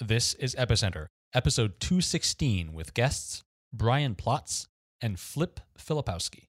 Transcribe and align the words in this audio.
This 0.00 0.34
is 0.34 0.56
Epicenter, 0.56 1.06
episode 1.32 1.78
216, 1.78 2.72
with 2.72 2.94
guests 2.94 3.44
Brian 3.72 4.16
Platz 4.16 4.66
and 5.00 5.20
Flip 5.20 5.60
Filipowski. 5.78 6.48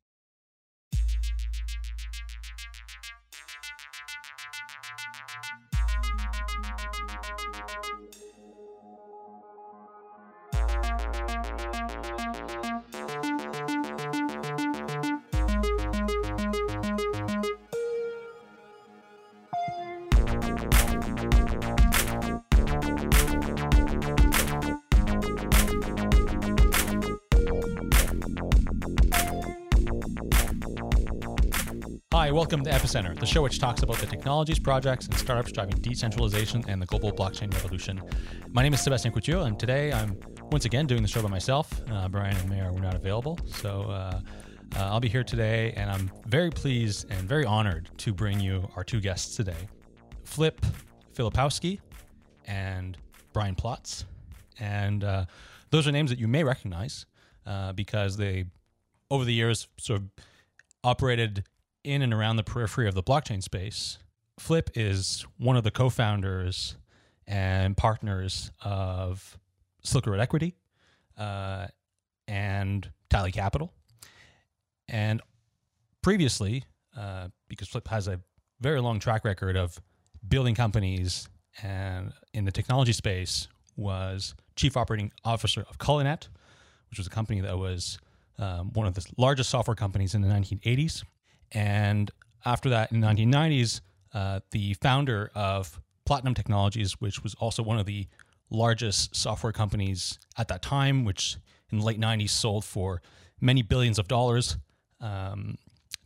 Welcome 32.46 32.64
to 32.66 32.70
Epicenter, 32.70 33.20
the 33.20 33.26
show 33.26 33.42
which 33.42 33.58
talks 33.58 33.82
about 33.82 33.98
the 33.98 34.06
technologies, 34.06 34.60
projects, 34.60 35.08
and 35.08 35.18
startups 35.18 35.52
driving 35.52 35.78
decentralization 35.78 36.64
and 36.68 36.80
the 36.80 36.86
global 36.86 37.12
blockchain 37.12 37.52
revolution. 37.52 38.00
My 38.52 38.62
name 38.62 38.72
is 38.72 38.82
Sebastien 38.82 39.12
Couture, 39.12 39.48
and 39.48 39.60
today 39.60 39.92
I'm 39.92 40.16
once 40.52 40.66
again 40.66 40.86
doing 40.86 41.02
the 41.02 41.08
show 41.08 41.24
by 41.24 41.28
myself. 41.28 41.82
Uh, 41.90 42.08
Brian 42.08 42.38
and 42.38 42.48
Meher 42.48 42.72
were 42.72 42.82
not 42.82 42.94
available, 42.94 43.40
so 43.48 43.90
uh, 43.90 44.22
uh, 44.76 44.80
I'll 44.80 45.00
be 45.00 45.10
here 45.10 45.24
today, 45.24 45.74
and 45.76 45.90
I'm 45.90 46.12
very 46.28 46.52
pleased 46.52 47.10
and 47.10 47.28
very 47.28 47.46
honored 47.46 47.90
to 47.98 48.14
bring 48.14 48.40
you 48.40 48.70
our 48.76 48.84
two 48.84 49.02
guests 49.02 49.36
today 49.36 49.68
Flip 50.24 50.64
Filipowski 51.16 51.80
and 52.46 52.96
Brian 53.34 53.56
Platz. 53.56 54.06
And 54.60 55.04
uh, 55.04 55.26
those 55.72 55.88
are 55.88 55.92
names 55.92 56.12
that 56.12 56.20
you 56.20 56.28
may 56.28 56.44
recognize 56.44 57.08
uh, 57.48 57.74
because 57.74 58.18
they, 58.18 58.46
over 59.10 59.26
the 59.26 59.34
years, 59.34 59.68
sort 59.80 60.02
of 60.02 60.10
operated 60.84 61.44
in 61.86 62.02
and 62.02 62.14
around 62.14 62.36
the 62.36 62.44
periphery 62.44 62.88
of 62.88 62.96
the 62.96 63.04
blockchain 63.04 63.42
space. 63.42 64.00
Flip 64.40 64.70
is 64.76 65.26
one 65.38 65.56
of 65.56 65.64
the 65.64 65.72
co 65.72 65.90
founders 65.90 66.76
and 67.28 67.78
partners 67.78 68.52
of 68.64 69.38
Silk 69.84 70.08
Road 70.08 70.20
Equity 70.20 70.56
uh, 71.18 71.68
and 72.28 72.90
Tally 73.10 73.32
Capital. 73.32 73.72
And 74.90 75.22
previously, 76.02 76.66
uh, 76.98 77.30
because 77.48 77.68
Flip 77.68 77.88
has 77.88 78.08
a 78.08 78.20
very 78.60 78.82
long 78.82 79.00
track 79.00 79.24
record 79.24 79.56
of 79.56 79.80
building 80.28 80.56
companies 80.56 81.30
and 81.62 82.12
in 82.34 82.46
the 82.46 82.52
technology 82.52 82.94
space, 82.94 83.48
was 83.78 84.36
chief 84.56 84.78
operating 84.78 85.12
officer 85.24 85.66
of 85.70 85.78
Cullinet, 85.78 86.28
which 86.90 86.98
was 86.98 87.08
a 87.08 87.10
company 87.10 87.42
that 87.42 87.58
was 87.58 87.98
um, 88.38 88.72
one 88.74 88.88
of 88.88 88.94
the 88.94 89.06
largest 89.18 89.50
software 89.50 89.76
companies 89.76 90.16
in 90.16 90.22
the 90.22 90.28
1980s 90.28 91.04
and 91.52 92.12
after 92.46 92.70
that, 92.70 92.92
in 92.92 93.02
the 93.02 93.08
1990s, 93.08 93.82
uh, 94.14 94.40
the 94.52 94.76
founder 94.76 95.32
of 95.36 95.80
Platinum 96.06 96.34
Technologies, 96.34 96.94
which 97.02 97.24
was 97.24 97.34
also 97.36 97.64
one 97.64 97.80
of 97.80 97.86
the 97.86 98.08
largest 98.50 99.16
software 99.16 99.52
companies 99.52 100.20
at 100.38 100.48
that 100.48 100.62
time, 100.62 101.04
which 101.04 101.38
in 101.72 101.80
the 101.80 101.84
late 101.86 102.00
90s 102.00 102.30
sold 102.30 102.64
for 102.64 103.02
many 103.42 103.62
billions 103.62 104.00
of 104.00 104.08
dollars 104.08 104.58
um, 105.02 105.58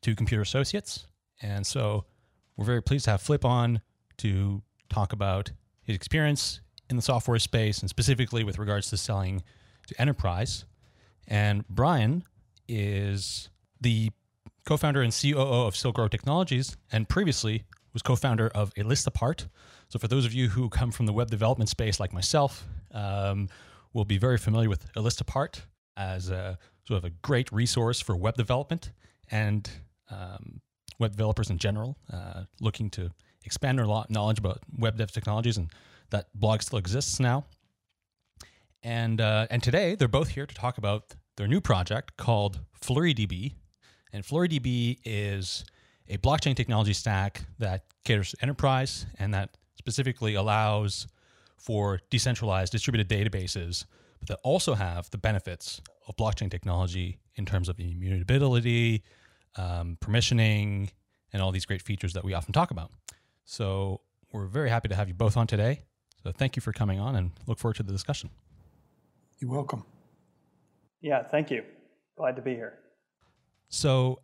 to 0.01 0.15
Computer 0.15 0.41
Associates. 0.41 1.05
And 1.41 1.65
so 1.67 2.05
we're 2.55 2.65
very 2.65 2.81
pleased 2.81 3.05
to 3.05 3.11
have 3.11 3.21
Flip 3.21 3.45
on 3.45 3.81
to 4.17 4.61
talk 4.89 5.13
about 5.13 5.51
his 5.83 5.95
experience 5.95 6.61
in 6.89 6.95
the 6.95 7.01
software 7.01 7.39
space 7.39 7.79
and 7.79 7.89
specifically 7.89 8.43
with 8.43 8.57
regards 8.57 8.89
to 8.89 8.97
selling 8.97 9.43
to 9.87 10.01
enterprise. 10.01 10.65
And 11.27 11.67
Brian 11.67 12.23
is 12.67 13.49
the 13.81 14.11
co-founder 14.69 15.01
and 15.01 15.11
COO 15.11 15.65
of 15.65 15.75
Silk 15.75 15.97
Road 15.97 16.11
Technologies, 16.11 16.77
and 16.91 17.09
previously 17.09 17.63
was 17.91 18.03
co-founder 18.03 18.49
of 18.49 18.71
A 18.77 18.83
List 18.83 19.07
Apart. 19.07 19.47
So 19.87 19.97
for 19.97 20.07
those 20.07 20.27
of 20.27 20.33
you 20.33 20.47
who 20.49 20.69
come 20.69 20.91
from 20.91 21.07
the 21.07 21.11
web 21.11 21.31
development 21.31 21.71
space, 21.71 21.99
like 21.99 22.13
myself, 22.13 22.67
um, 22.91 23.49
will 23.93 24.05
be 24.05 24.19
very 24.19 24.37
familiar 24.37 24.69
with 24.69 24.85
A 24.95 25.01
List 25.01 25.21
Apart 25.21 25.65
as 25.97 26.29
a 26.29 26.59
sort 26.87 26.99
of 26.99 27.05
a 27.05 27.09
great 27.09 27.51
resource 27.51 27.99
for 27.99 28.15
web 28.15 28.35
development 28.35 28.91
and 29.31 29.71
um, 30.11 30.61
web 30.99 31.13
developers 31.13 31.49
in 31.49 31.57
general, 31.57 31.97
uh, 32.13 32.43
looking 32.61 32.91
to 32.91 33.09
expand 33.45 33.79
their 33.79 33.87
knowledge 34.07 34.37
about 34.37 34.59
web 34.77 34.99
dev 34.99 35.11
technologies, 35.11 35.57
and 35.57 35.71
that 36.11 36.27
blog 36.35 36.61
still 36.61 36.77
exists 36.77 37.19
now. 37.19 37.43
And 38.83 39.19
uh, 39.19 39.47
and 39.49 39.63
today 39.63 39.95
they're 39.95 40.07
both 40.07 40.29
here 40.29 40.45
to 40.45 40.53
talk 40.53 40.77
about 40.77 41.15
their 41.37 41.47
new 41.47 41.59
project 41.59 42.17
called 42.17 42.59
FlureeDB, 42.79 43.53
and 44.13 44.23
FlureeDB 44.23 44.99
is 45.05 45.65
a 46.07 46.17
blockchain 46.17 46.55
technology 46.55 46.93
stack 46.93 47.43
that 47.59 47.83
caters 48.03 48.31
to 48.31 48.37
enterprise 48.41 49.05
and 49.19 49.33
that 49.33 49.57
specifically 49.75 50.35
allows 50.35 51.07
for 51.57 51.99
decentralized 52.09 52.71
distributed 52.71 53.09
databases, 53.09 53.85
but 54.19 54.27
that 54.27 54.39
also 54.43 54.73
have 54.73 55.09
the 55.11 55.17
benefits 55.17 55.81
of 56.07 56.15
blockchain 56.15 56.49
technology 56.49 57.19
in 57.35 57.45
terms 57.45 57.69
of 57.69 57.79
immutability, 57.79 59.03
um, 59.55 59.97
permissioning, 60.01 60.89
and 61.31 61.41
all 61.41 61.51
these 61.51 61.65
great 61.65 61.81
features 61.81 62.13
that 62.13 62.23
we 62.23 62.33
often 62.33 62.53
talk 62.53 62.71
about. 62.71 62.91
So 63.45 64.01
we're 64.31 64.47
very 64.47 64.69
happy 64.69 64.87
to 64.89 64.95
have 64.95 65.07
you 65.07 65.13
both 65.13 65.37
on 65.37 65.47
today. 65.47 65.81
So 66.23 66.31
thank 66.31 66.55
you 66.55 66.61
for 66.61 66.73
coming 66.73 66.99
on 66.99 67.15
and 67.15 67.31
look 67.47 67.59
forward 67.59 67.75
to 67.77 67.83
the 67.83 67.91
discussion. 67.91 68.29
You're 69.39 69.51
welcome. 69.51 69.85
Yeah, 71.01 71.23
thank 71.23 71.49
you. 71.49 71.63
Glad 72.17 72.35
to 72.35 72.41
be 72.41 72.51
here. 72.51 72.79
So, 73.69 74.21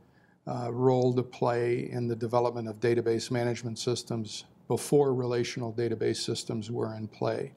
uh, 0.46 0.72
role 0.72 1.14
to 1.14 1.22
play 1.22 1.88
in 1.90 2.08
the 2.08 2.16
development 2.16 2.68
of 2.68 2.80
database 2.80 3.30
management 3.30 3.78
systems 3.78 4.44
before 4.68 5.14
relational 5.14 5.72
database 5.72 6.16
systems 6.16 6.70
were 6.70 6.94
in 6.96 7.06
play. 7.06 7.52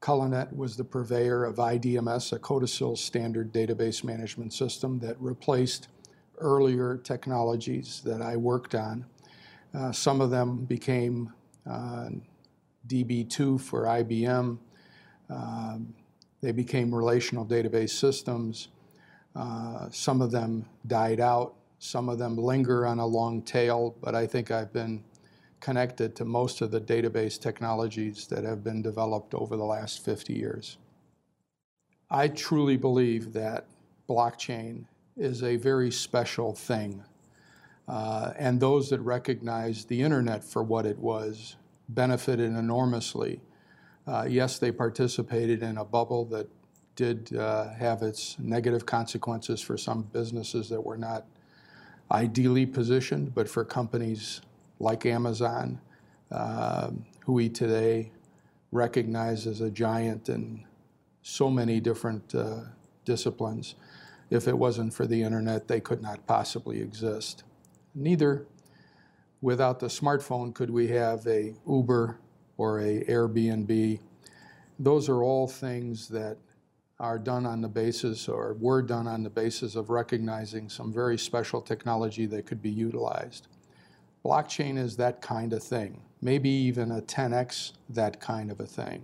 Cullinet 0.00 0.54
was 0.56 0.76
the 0.76 0.84
purveyor 0.84 1.44
of 1.44 1.56
IDMS, 1.56 2.32
a 2.32 2.38
CODASYL 2.38 2.98
standard 2.98 3.52
database 3.52 4.02
management 4.02 4.52
system 4.52 4.98
that 4.98 5.16
replaced 5.20 5.88
earlier 6.38 6.96
technologies 6.96 8.02
that 8.04 8.20
I 8.20 8.36
worked 8.36 8.74
on. 8.74 9.04
Uh, 9.74 9.92
some 9.92 10.20
of 10.20 10.30
them 10.30 10.64
became 10.64 11.32
uh, 11.68 12.08
DB2 12.88 13.60
for 13.60 13.84
IBM. 13.84 14.58
Um, 15.30 15.94
they 16.40 16.52
became 16.52 16.94
relational 16.94 17.46
database 17.46 17.90
systems. 17.90 18.68
Uh, 19.34 19.88
some 19.90 20.20
of 20.20 20.30
them 20.30 20.66
died 20.86 21.20
out. 21.20 21.54
Some 21.78 22.08
of 22.08 22.18
them 22.18 22.36
linger 22.36 22.86
on 22.86 22.98
a 22.98 23.06
long 23.06 23.42
tail, 23.42 23.96
but 24.02 24.14
I 24.14 24.26
think 24.26 24.50
I've 24.50 24.72
been 24.72 25.02
connected 25.60 26.14
to 26.16 26.24
most 26.24 26.60
of 26.60 26.70
the 26.70 26.80
database 26.80 27.40
technologies 27.40 28.26
that 28.26 28.44
have 28.44 28.62
been 28.62 28.82
developed 28.82 29.34
over 29.34 29.56
the 29.56 29.64
last 29.64 30.04
50 30.04 30.32
years. 30.32 30.76
I 32.10 32.28
truly 32.28 32.76
believe 32.76 33.32
that 33.32 33.66
blockchain 34.08 34.84
is 35.16 35.42
a 35.42 35.56
very 35.56 35.90
special 35.90 36.52
thing. 36.52 37.02
Uh, 37.88 38.32
and 38.38 38.60
those 38.60 38.90
that 38.90 39.00
recognized 39.00 39.88
the 39.88 40.00
internet 40.00 40.44
for 40.44 40.62
what 40.62 40.86
it 40.86 40.98
was 40.98 41.56
benefited 41.88 42.52
enormously. 42.52 43.40
Uh, 44.06 44.26
yes, 44.28 44.58
they 44.58 44.72
participated 44.72 45.62
in 45.62 45.78
a 45.78 45.84
bubble 45.84 46.24
that 46.26 46.48
did 46.94 47.34
uh, 47.36 47.70
have 47.70 48.02
its 48.02 48.36
negative 48.38 48.84
consequences 48.86 49.60
for 49.60 49.76
some 49.76 50.02
businesses 50.12 50.68
that 50.68 50.80
were 50.80 50.96
not 50.96 51.26
ideally 52.10 52.66
positioned, 52.66 53.34
but 53.34 53.48
for 53.48 53.64
companies 53.64 54.42
like 54.78 55.06
Amazon, 55.06 55.80
uh, 56.30 56.90
who 57.24 57.32
we 57.32 57.48
today 57.48 58.10
recognize 58.72 59.46
as 59.46 59.60
a 59.60 59.70
giant 59.70 60.28
in 60.28 60.64
so 61.22 61.48
many 61.48 61.80
different 61.80 62.34
uh, 62.34 62.60
disciplines. 63.04 63.74
If 64.30 64.48
it 64.48 64.56
wasn't 64.56 64.92
for 64.92 65.06
the 65.06 65.22
internet, 65.22 65.68
they 65.68 65.80
could 65.80 66.02
not 66.02 66.26
possibly 66.26 66.80
exist. 66.80 67.44
Neither, 67.94 68.46
without 69.40 69.80
the 69.80 69.88
smartphone, 69.88 70.54
could 70.54 70.70
we 70.70 70.88
have 70.88 71.26
a 71.26 71.54
Uber 71.68 72.18
or 72.56 72.80
a 72.80 73.04
Airbnb. 73.04 73.98
Those 74.78 75.08
are 75.08 75.22
all 75.22 75.46
things 75.46 76.08
that 76.08 76.38
are 77.00 77.18
done 77.18 77.44
on 77.46 77.60
the 77.60 77.68
basis 77.68 78.28
or 78.28 78.54
were 78.60 78.82
done 78.82 79.08
on 79.08 79.22
the 79.22 79.30
basis 79.30 79.74
of 79.74 79.90
recognizing 79.90 80.68
some 80.68 80.92
very 80.92 81.18
special 81.18 81.60
technology 81.60 82.26
that 82.26 82.46
could 82.46 82.62
be 82.62 82.70
utilized. 82.70 83.48
Blockchain 84.24 84.78
is 84.78 84.96
that 84.96 85.20
kind 85.20 85.52
of 85.52 85.62
thing, 85.62 86.00
maybe 86.20 86.48
even 86.48 86.92
a 86.92 87.02
10x 87.02 87.72
that 87.88 88.20
kind 88.20 88.50
of 88.50 88.60
a 88.60 88.66
thing. 88.66 89.02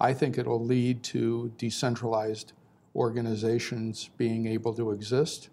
I 0.00 0.14
think 0.14 0.38
it'll 0.38 0.64
lead 0.64 1.02
to 1.04 1.52
decentralized 1.58 2.52
organizations 2.96 4.08
being 4.16 4.46
able 4.46 4.72
to 4.74 4.92
exist. 4.92 5.50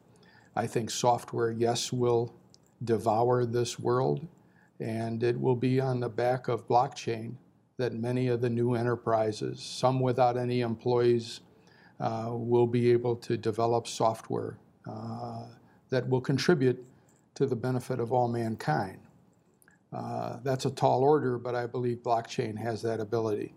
I 0.56 0.68
think 0.68 0.90
software, 0.90 1.52
yes, 1.52 1.92
will 1.92 2.34
devour 2.84 3.46
this 3.46 3.80
world, 3.80 4.28
and 4.80 5.24
it 5.24 5.40
will 5.40 5.56
be 5.56 5.80
on 5.80 6.00
the 6.00 6.10
back 6.10 6.48
of 6.48 6.68
blockchain 6.68 7.36
that 7.78 7.94
many 7.94 8.28
of 8.28 8.42
the 8.42 8.50
new 8.50 8.74
enterprises, 8.74 9.62
some 9.62 10.00
without 10.00 10.38
any 10.38 10.62
employees, 10.62 11.42
uh, 12.00 12.30
will 12.32 12.68
be 12.68 12.92
able 12.92 13.16
to 13.16 13.38
develop 13.38 13.88
software 13.88 14.58
uh, 14.90 15.44
that 15.90 16.08
will 16.10 16.22
contribute 16.22 16.84
to 17.36 17.46
the 17.46 17.56
benefit 17.56 18.00
of 18.00 18.12
all 18.12 18.28
mankind. 18.28 19.00
Uh, 19.94 20.38
that's 20.44 20.66
a 20.66 20.72
tall 20.72 21.04
order, 21.04 21.38
but 21.38 21.56
I 21.56 21.68
believe 21.68 21.98
blockchain 21.98 22.58
has 22.58 22.82
that 22.82 23.00
ability. 23.00 23.54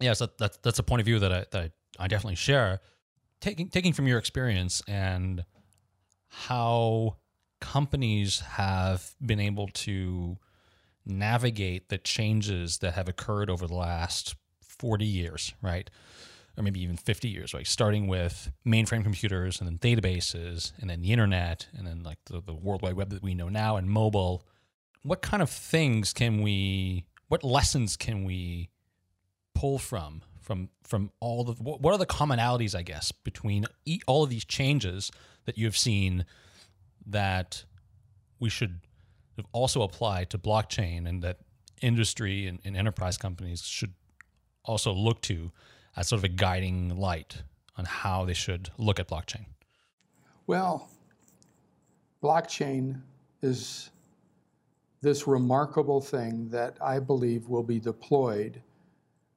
Yes, 0.00 0.18
that, 0.20 0.38
that, 0.38 0.62
that's 0.62 0.78
a 0.78 0.82
point 0.82 1.00
of 1.00 1.06
view 1.06 1.18
that 1.18 1.32
I, 1.32 1.44
that 1.50 1.72
I 1.98 2.08
definitely 2.08 2.36
share. 2.36 2.80
Taking, 3.40 3.68
taking 3.68 3.92
from 3.92 4.06
your 4.06 4.18
experience 4.18 4.82
and 4.86 5.44
how 6.28 7.16
companies 7.60 8.40
have 8.40 9.14
been 9.24 9.40
able 9.40 9.68
to 9.68 10.36
navigate 11.06 11.88
the 11.88 11.98
changes 11.98 12.78
that 12.78 12.94
have 12.94 13.08
occurred 13.08 13.50
over 13.50 13.66
the 13.66 13.74
last 13.74 14.34
40 14.62 15.04
years, 15.04 15.54
right? 15.62 15.90
or 16.56 16.62
maybe 16.62 16.80
even 16.80 16.96
50 16.96 17.28
years, 17.28 17.52
right? 17.52 17.66
Starting 17.66 18.06
with 18.06 18.52
mainframe 18.66 19.02
computers 19.02 19.60
and 19.60 19.68
then 19.68 19.78
databases 19.78 20.72
and 20.80 20.88
then 20.88 21.00
the 21.00 21.12
internet 21.12 21.66
and 21.76 21.86
then 21.86 22.02
like 22.02 22.18
the, 22.26 22.40
the 22.40 22.54
World 22.54 22.82
Wide 22.82 22.94
Web 22.94 23.10
that 23.10 23.22
we 23.22 23.34
know 23.34 23.48
now 23.48 23.76
and 23.76 23.90
mobile. 23.90 24.46
What 25.02 25.20
kind 25.20 25.42
of 25.42 25.50
things 25.50 26.12
can 26.12 26.42
we, 26.42 27.06
what 27.28 27.42
lessons 27.42 27.96
can 27.96 28.24
we 28.24 28.70
pull 29.54 29.78
from, 29.78 30.22
from, 30.40 30.68
from 30.84 31.10
all 31.20 31.44
the, 31.44 31.52
what 31.54 31.92
are 31.92 31.98
the 31.98 32.06
commonalities, 32.06 32.74
I 32.74 32.82
guess, 32.82 33.10
between 33.10 33.66
all 34.06 34.22
of 34.22 34.30
these 34.30 34.44
changes 34.44 35.10
that 35.46 35.58
you've 35.58 35.76
seen 35.76 36.24
that 37.06 37.64
we 38.40 38.48
should 38.48 38.80
also 39.52 39.82
apply 39.82 40.24
to 40.24 40.38
blockchain 40.38 41.08
and 41.08 41.22
that 41.22 41.38
industry 41.82 42.46
and, 42.46 42.60
and 42.64 42.76
enterprise 42.76 43.16
companies 43.16 43.62
should 43.62 43.92
also 44.64 44.92
look 44.92 45.20
to 45.22 45.50
as 45.96 46.08
sort 46.08 46.20
of 46.20 46.24
a 46.24 46.28
guiding 46.28 46.96
light 46.96 47.42
on 47.76 47.84
how 47.84 48.24
they 48.24 48.34
should 48.34 48.70
look 48.78 48.98
at 48.98 49.08
blockchain? 49.08 49.46
Well, 50.46 50.88
blockchain 52.22 53.00
is 53.42 53.90
this 55.00 55.26
remarkable 55.26 56.00
thing 56.00 56.48
that 56.48 56.76
I 56.80 56.98
believe 56.98 57.48
will 57.48 57.62
be 57.62 57.78
deployed 57.78 58.60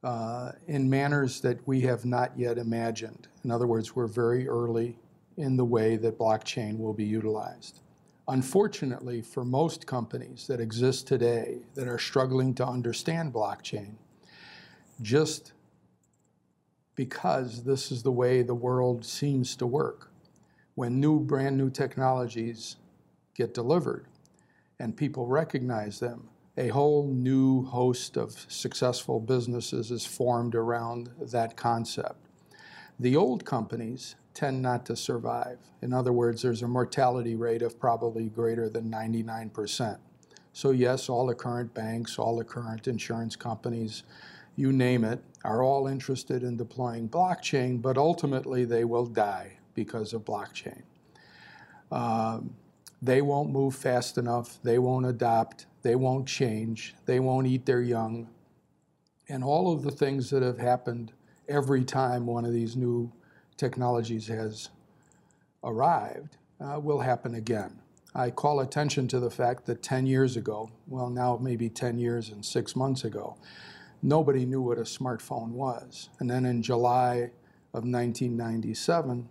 uh, 0.03 0.51
in 0.67 0.89
manners 0.89 1.41
that 1.41 1.65
we 1.67 1.81
have 1.81 2.05
not 2.05 2.31
yet 2.37 2.57
imagined. 2.57 3.27
In 3.43 3.51
other 3.51 3.67
words, 3.67 3.95
we're 3.95 4.07
very 4.07 4.47
early 4.47 4.97
in 5.37 5.55
the 5.55 5.65
way 5.65 5.95
that 5.95 6.17
blockchain 6.17 6.77
will 6.77 6.93
be 6.93 7.05
utilized. 7.05 7.79
Unfortunately, 8.27 9.21
for 9.21 9.45
most 9.45 9.87
companies 9.87 10.47
that 10.47 10.59
exist 10.59 11.07
today 11.07 11.59
that 11.75 11.87
are 11.87 11.99
struggling 11.99 12.53
to 12.55 12.65
understand 12.65 13.33
blockchain, 13.33 13.93
just 15.01 15.53
because 16.95 17.63
this 17.63 17.91
is 17.91 18.03
the 18.03 18.11
way 18.11 18.41
the 18.41 18.55
world 18.55 19.05
seems 19.05 19.55
to 19.55 19.67
work. 19.67 20.11
When 20.75 20.99
new, 20.99 21.19
brand 21.19 21.57
new 21.57 21.69
technologies 21.69 22.75
get 23.35 23.53
delivered 23.53 24.07
and 24.79 24.97
people 24.97 25.27
recognize 25.27 25.99
them, 25.99 26.27
a 26.57 26.69
whole 26.69 27.07
new 27.07 27.63
host 27.65 28.17
of 28.17 28.45
successful 28.49 29.19
businesses 29.19 29.91
is 29.91 30.05
formed 30.05 30.55
around 30.55 31.11
that 31.21 31.55
concept. 31.55 32.27
The 32.99 33.15
old 33.15 33.45
companies 33.45 34.15
tend 34.37 34.61
not 34.61 34.85
to 34.85 34.95
survive. 34.95 35.57
In 35.81 35.93
other 35.93 36.13
words, 36.13 36.43
there's 36.43 36.61
a 36.61 36.67
mortality 36.67 37.35
rate 37.35 37.63
of 37.63 37.79
probably 37.79 38.25
greater 38.25 38.69
than 38.69 38.91
99%. 38.91 39.97
So, 40.53 40.69
yes, 40.69 41.09
all 41.09 41.25
the 41.25 41.33
current 41.33 41.73
banks, 41.73 42.19
all 42.19 42.37
the 42.37 42.43
current 42.43 42.87
insurance 42.87 43.35
companies, 43.35 44.03
you 44.55 44.71
name 44.71 45.03
it, 45.03 45.23
are 45.43 45.63
all 45.63 45.87
interested 45.87 46.43
in 46.43 46.55
deploying 46.55 47.09
blockchain, 47.09 47.81
but 47.81 47.97
ultimately 47.97 48.63
they 48.63 48.83
will 48.83 49.07
die 49.07 49.57
because 49.73 50.13
of 50.13 50.23
blockchain. 50.23 50.83
Um, 51.91 52.53
they 53.01 53.23
won't 53.23 53.49
move 53.49 53.73
fast 53.75 54.19
enough, 54.19 54.59
they 54.61 54.77
won't 54.77 55.07
adopt, 55.07 55.65
they 55.81 55.95
won't 55.95 56.27
change, 56.27 56.93
they 57.07 57.19
won't 57.19 57.47
eat 57.47 57.65
their 57.65 57.81
young. 57.81 58.29
And 59.29 59.43
all 59.43 59.73
of 59.73 59.81
the 59.81 59.91
things 59.91 60.29
that 60.29 60.43
have 60.43 60.59
happened 60.59 61.11
every 61.47 61.83
time 61.83 62.27
one 62.27 62.45
of 62.45 62.53
these 62.53 62.75
new 62.75 63.11
technologies 63.57 64.27
has 64.27 64.69
arrived 65.63 66.37
uh, 66.59 66.79
will 66.79 66.99
happen 66.99 67.35
again. 67.35 67.79
I 68.15 68.31
call 68.31 68.61
attention 68.61 69.07
to 69.09 69.19
the 69.19 69.29
fact 69.29 69.65
that 69.65 69.83
10 69.83 70.07
years 70.07 70.37
ago, 70.37 70.71
well, 70.87 71.09
now 71.09 71.37
maybe 71.41 71.69
10 71.69 71.99
years 71.99 72.29
and 72.29 72.43
six 72.43 72.75
months 72.75 73.03
ago, 73.03 73.37
nobody 74.01 74.45
knew 74.45 74.61
what 74.61 74.77
a 74.77 74.81
smartphone 74.81 75.49
was. 75.49 76.09
And 76.19 76.29
then 76.29 76.45
in 76.45 76.61
July 76.61 77.31
of 77.73 77.83
1997, 77.83 79.29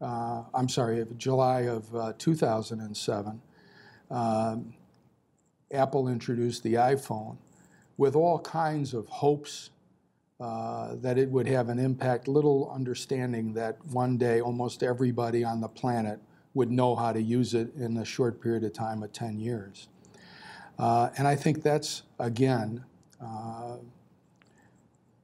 uh, 0.00 0.42
I'm 0.54 0.68
sorry, 0.68 1.04
July 1.16 1.62
of 1.62 1.94
uh, 1.94 2.12
2007, 2.18 3.42
um, 4.10 4.74
Apple 5.72 6.08
introduced 6.08 6.62
the 6.62 6.74
iPhone 6.74 7.36
with 7.96 8.16
all 8.16 8.38
kinds 8.40 8.94
of 8.94 9.06
hopes 9.08 9.70
uh, 10.40 10.94
that 10.96 11.18
it 11.18 11.30
would 11.30 11.46
have 11.46 11.68
an 11.68 11.78
impact, 11.78 12.26
little 12.26 12.72
understanding 12.74 13.52
that 13.52 13.76
one 13.86 14.16
day 14.16 14.40
almost 14.40 14.82
everybody 14.82 15.44
on 15.44 15.60
the 15.60 15.68
planet 15.68 16.18
would 16.54 16.70
know 16.70 16.96
how 16.96 17.12
to 17.12 17.20
use 17.20 17.52
it 17.52 17.74
in 17.76 17.96
a 17.98 18.04
short 18.04 18.40
period 18.40 18.64
of 18.64 18.72
time 18.72 19.02
of 19.02 19.12
10 19.12 19.38
years. 19.38 19.88
Uh, 20.78 21.10
and 21.18 21.28
I 21.28 21.36
think 21.36 21.62
that's, 21.62 22.02
again, 22.18 22.82
uh, 23.22 23.76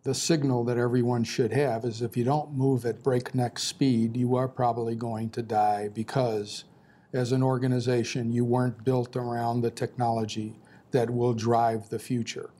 the 0.02 0.14
signal 0.14 0.64
that 0.64 0.76
everyone 0.76 1.25
should 1.25 1.50
have 1.50 1.85
is 1.85 2.02
if 2.02 2.16
you 2.16 2.23
don't 2.23 2.52
move 2.52 2.85
at 2.85 3.02
breakneck 3.02 3.58
speed, 3.58 4.16
you 4.16 4.37
are 4.37 4.46
probably 4.46 4.94
going 4.94 5.30
to 5.30 5.42
die 5.42 5.88
because 5.94 6.64
as 7.12 7.32
an 7.32 7.42
organization, 7.42 8.30
you 8.30 8.44
weren't 8.44 8.85
built 8.85 9.16
around 9.16 9.62
the 9.62 9.70
technology 9.70 10.54
that 10.90 11.08
will 11.08 11.32
drive 11.32 11.88
the 11.88 11.99
future. 11.99 12.50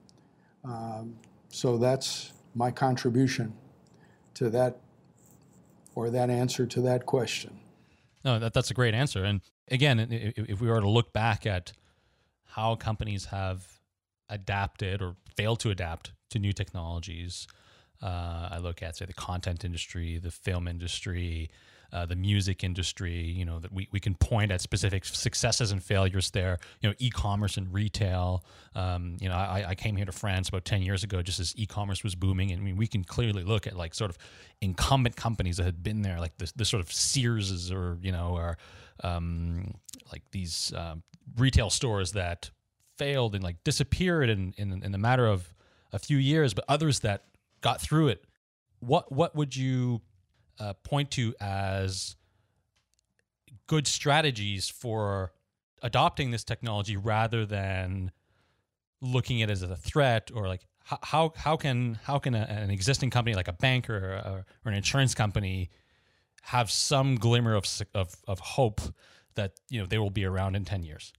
Um, 0.65 1.15
so 1.51 1.77
that's 1.77 2.33
my 2.57 2.71
contribution 2.71 3.53
to 4.35 4.51
that 4.51 4.79
or 5.95 6.11
that 6.11 6.31
answer 6.31 6.67
to 6.67 6.81
that 6.81 7.07
question. 7.07 7.61
No, 8.25 8.39
that, 8.39 8.55
that's 8.55 8.71
a 8.71 8.75
great 8.75 8.95
answer. 8.95 9.25
And 9.25 9.41
again, 9.71 10.01
if, 10.11 10.61
we 10.61 10.69
were 10.69 10.81
to 10.81 10.89
look 10.89 11.13
back 11.13 11.47
at 11.47 11.73
how 12.45 12.75
companies 12.75 13.27
have 13.27 13.81
adapted 14.29 15.01
or 15.01 15.17
failed 15.37 15.61
to 15.61 15.71
adapt 15.71 16.13
to 16.31 16.39
new 16.39 16.53
technologies, 16.53 17.47
uh, 18.03 18.49
I 18.51 18.59
look 18.59 18.83
at 18.83 18.97
say 18.97 19.05
the 19.05 19.13
content 19.13 19.65
industry, 19.65 20.19
the 20.19 20.31
film 20.31 20.67
industry, 20.67 21.51
uh, 21.93 22.07
the 22.07 22.17
music 22.17 22.65
industry. 22.65 23.23
You 23.23 23.45
know 23.45 23.59
that 23.59 23.73
we, 23.73 23.89
we 23.93 24.01
can 24.01 24.15
point 24.15 24.51
at 24.51 24.61
specific 24.61 25.05
successes 25.05 25.73
and 25.73 25.83
failures 25.83 26.31
there. 26.31 26.59
You 26.81 26.91
know, 26.91 26.95
e-commerce 26.99 27.57
and 27.57 27.73
retail. 27.73 28.45
Um, 28.75 29.17
you 29.21 29.29
know, 29.29 29.35
I, 29.35 29.65
I 29.69 29.75
came 29.75 29.97
here 29.97 30.07
to 30.07 30.13
France 30.13 30.49
about 30.49 30.65
ten 30.65 30.83
years 30.83 31.05
ago, 31.05 31.23
just 31.23 31.41
as 31.41 31.55
e-commerce 31.57 32.03
was 32.03 32.15
booming, 32.15 32.51
and 32.53 32.61
I 32.61 32.65
mean 32.65 32.77
we 32.77 32.87
can 32.87 33.05
clearly 33.05 33.43
look 33.43 33.67
at 33.67 33.77
like 33.77 33.95
sort 33.95 34.11
of 34.11 34.19
incumbent 34.61 35.17
companies 35.17 35.57
that 35.59 35.65
had 35.65 35.83
been 35.83 36.03
there, 36.03 36.19
like 36.19 36.37
the, 36.39 36.51
the 36.57 36.65
sort 36.65 36.83
of 36.83 36.89
Searses 36.89 37.73
or 37.73 37.99
you 38.03 38.13
know, 38.13 38.31
or 38.35 38.59
um, 39.05 39.75
like 40.13 40.23
these 40.31 40.73
um, 40.77 41.03
retail 41.37 41.71
stores 41.71 42.13
that 42.13 42.51
failed 42.97 43.35
and 43.35 43.45
like 43.45 43.63
disappeared 43.65 44.29
in, 44.29 44.55
in 44.57 44.83
in 44.83 44.93
the 44.93 44.99
matter 44.99 45.27
of 45.27 45.55
a 45.93 45.99
few 45.99 46.17
years, 46.17 46.55
but 46.55 46.65
others 46.69 47.01
that 47.01 47.25
got 47.61 47.81
through 47.81 48.09
it. 48.09 48.25
What 48.81 49.11
what 49.11 49.35
would 49.35 49.57
you 49.57 50.03
uh, 50.59 50.73
point 50.85 51.11
to 51.13 51.35
as 51.41 52.17
good 53.67 53.87
strategies 53.87 54.69
for 54.69 55.33
adopting 55.83 56.31
this 56.31 56.45
technology 56.45 56.97
rather 56.97 57.45
than 57.45 58.11
looking 59.01 59.43
at 59.43 59.51
it 59.51 59.53
as 59.53 59.63
a 59.63 59.77
threat 59.77 60.31
or 60.35 60.49
like 60.49 60.67
how 61.03 61.33
how 61.37 61.57
can 61.57 61.99
how 62.05 62.19
can 62.19 62.35
a, 62.35 62.43
an 62.49 62.71
existing 62.71 63.11
company 63.11 63.35
like 63.35 63.49
a 63.49 63.53
bank 63.53 63.91
or, 63.91 63.97
or, 63.97 64.45
or, 64.65 64.71
an 64.71 64.75
insurance 64.75 65.15
company 65.15 65.69
have 66.43 66.71
some 66.71 67.17
glimmer 67.17 67.55
of, 67.55 67.67
of 67.95 68.15
of 68.29 68.39
hope 68.39 68.81
that 69.35 69.53
you 69.69 69.81
know 69.81 69.87
they 69.87 69.99
will 69.99 70.11
be 70.11 70.25
around 70.25 70.55
in 70.55 70.65
10 70.65 70.85
years 70.85 71.13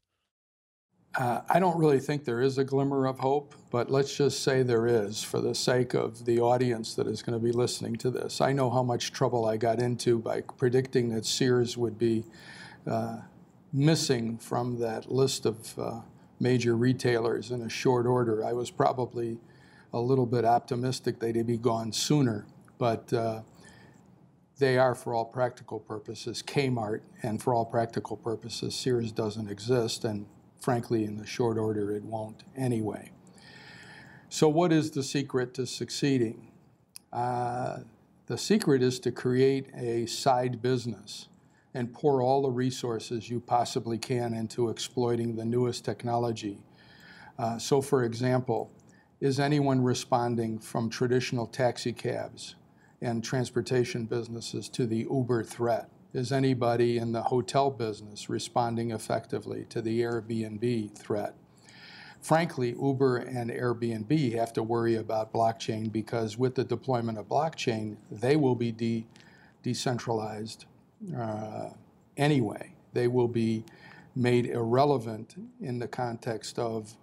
uh, 1.17 1.41
I 1.49 1.59
don't 1.59 1.77
really 1.77 1.99
think 1.99 2.25
there 2.25 2.41
is 2.41 2.59
a 2.59 2.63
glimmer 2.63 3.07
of 3.07 3.17
hope, 3.17 3.55
but 3.71 3.89
let's 3.89 4.15
just 4.15 4.43
say 4.43 4.61
there 4.61 4.85
is 4.85 5.23
for 5.23 5.41
the 5.41 5.55
sake 5.55 5.95
of 5.95 6.23
the 6.25 6.39
audience 6.39 6.93
that 6.93 7.07
is 7.07 7.23
going 7.23 7.37
to 7.37 7.43
be 7.43 7.51
listening 7.51 7.95
to 7.97 8.11
this. 8.11 8.39
I 8.39 8.53
know 8.53 8.69
how 8.69 8.83
much 8.83 9.11
trouble 9.11 9.45
I 9.45 9.57
got 9.57 9.79
into 9.79 10.19
by 10.19 10.41
predicting 10.41 11.09
that 11.15 11.25
Sears 11.25 11.75
would 11.75 11.97
be 11.97 12.23
uh, 12.85 13.17
missing 13.73 14.37
from 14.37 14.79
that 14.79 15.11
list 15.11 15.47
of 15.47 15.79
uh, 15.79 16.01
major 16.39 16.75
retailers 16.75 17.49
in 17.49 17.63
a 17.63 17.69
short 17.69 18.05
order. 18.05 18.45
I 18.45 18.53
was 18.53 18.69
probably 18.69 19.39
a 19.93 19.99
little 19.99 20.27
bit 20.27 20.45
optimistic 20.45 21.19
they'd 21.19 21.47
be 21.47 21.57
gone 21.57 21.91
sooner, 21.91 22.45
but 22.77 23.11
uh, 23.11 23.41
they 24.59 24.77
are, 24.77 24.93
for 24.93 25.15
all 25.15 25.25
practical 25.25 25.79
purposes, 25.79 26.43
Kmart, 26.45 27.01
and 27.23 27.41
for 27.41 27.55
all 27.55 27.65
practical 27.65 28.17
purposes, 28.17 28.75
Sears 28.75 29.11
doesn't 29.11 29.49
exist. 29.49 30.05
And 30.05 30.27
frankly, 30.59 31.03
in 31.03 31.17
the 31.17 31.25
short 31.25 31.57
order, 31.57 31.91
it 31.95 32.03
won't 32.03 32.43
anyway. 32.55 33.11
So, 34.29 34.49
what 34.49 34.71
is 34.73 34.91
the 34.91 35.03
secret 35.03 35.53
to 35.55 35.65
succeeding? 35.65 36.51
Uh, 37.13 37.79
the 38.25 38.37
secret 38.37 38.81
is 38.81 38.99
to 38.99 39.11
create 39.11 39.69
a 39.75 40.05
side 40.05 40.61
business 40.61 41.29
and 41.73 41.93
pour 41.93 42.21
all 42.21 42.41
the 42.41 42.49
resources 42.49 43.29
you 43.29 43.39
possibly 43.39 43.97
can 43.97 44.33
into 44.33 44.69
exploiting 44.69 45.35
the 45.35 45.45
newest 45.45 45.85
technology. 45.85 46.59
Uh, 47.39 47.57
so, 47.57 47.81
for 47.81 48.03
example, 48.03 48.71
is 49.21 49.39
anyone 49.39 49.81
responding 49.81 50.59
from 50.59 50.89
traditional 50.89 51.47
taxi 51.47 51.93
cabs 51.93 52.55
and 53.01 53.23
transportation 53.23 54.05
businesses 54.05 54.69
to 54.69 54.85
the 54.85 55.07
Uber 55.09 55.43
threat? 55.43 55.89
Is 56.13 56.31
anybody 56.31 56.97
in 56.97 57.11
the 57.11 57.23
hotel 57.23 57.69
business 57.69 58.29
responding 58.29 58.91
effectively 58.91 59.65
to 59.69 59.81
the 59.81 60.01
Airbnb 60.01 60.97
threat? 60.97 61.35
Frankly, 62.21 62.75
Uber 62.81 63.17
and 63.17 63.51
Airbnb 63.51 64.33
have 64.33 64.51
to 64.53 64.63
worry 64.63 64.95
about 64.95 65.31
blockchain 65.31 65.91
because 65.91 66.37
with 66.37 66.55
the 66.55 66.63
deployment 66.63 67.17
of 67.17 67.27
blockchain, 67.27 67.97
they 68.11 68.35
will 68.35 68.55
be 68.55 68.71
de- 68.71 69.05
decentralized 69.63 70.65
uh, 71.17 71.69
anyway. 72.17 72.73
They 72.93 73.07
will 73.07 73.27
be 73.27 73.63
made 74.15 74.47
irrelevant 74.47 75.35
in 75.61 75.77
the 75.77 75.87
context 75.87 76.57
of 76.57 76.97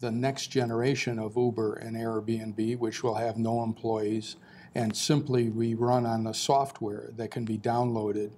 the 0.00 0.10
next 0.10 0.48
generation 0.48 1.18
of 1.18 1.36
Uber 1.36 1.74
and 1.74 1.96
Airbnb, 1.96 2.78
which 2.78 3.02
will 3.02 3.14
have 3.14 3.38
no 3.38 3.62
employees 3.62 4.36
and 4.74 4.96
simply 4.96 5.48
we 5.48 5.74
run 5.74 6.06
on 6.06 6.24
the 6.24 6.32
software 6.32 7.10
that 7.16 7.30
can 7.30 7.44
be 7.44 7.58
downloaded 7.58 8.30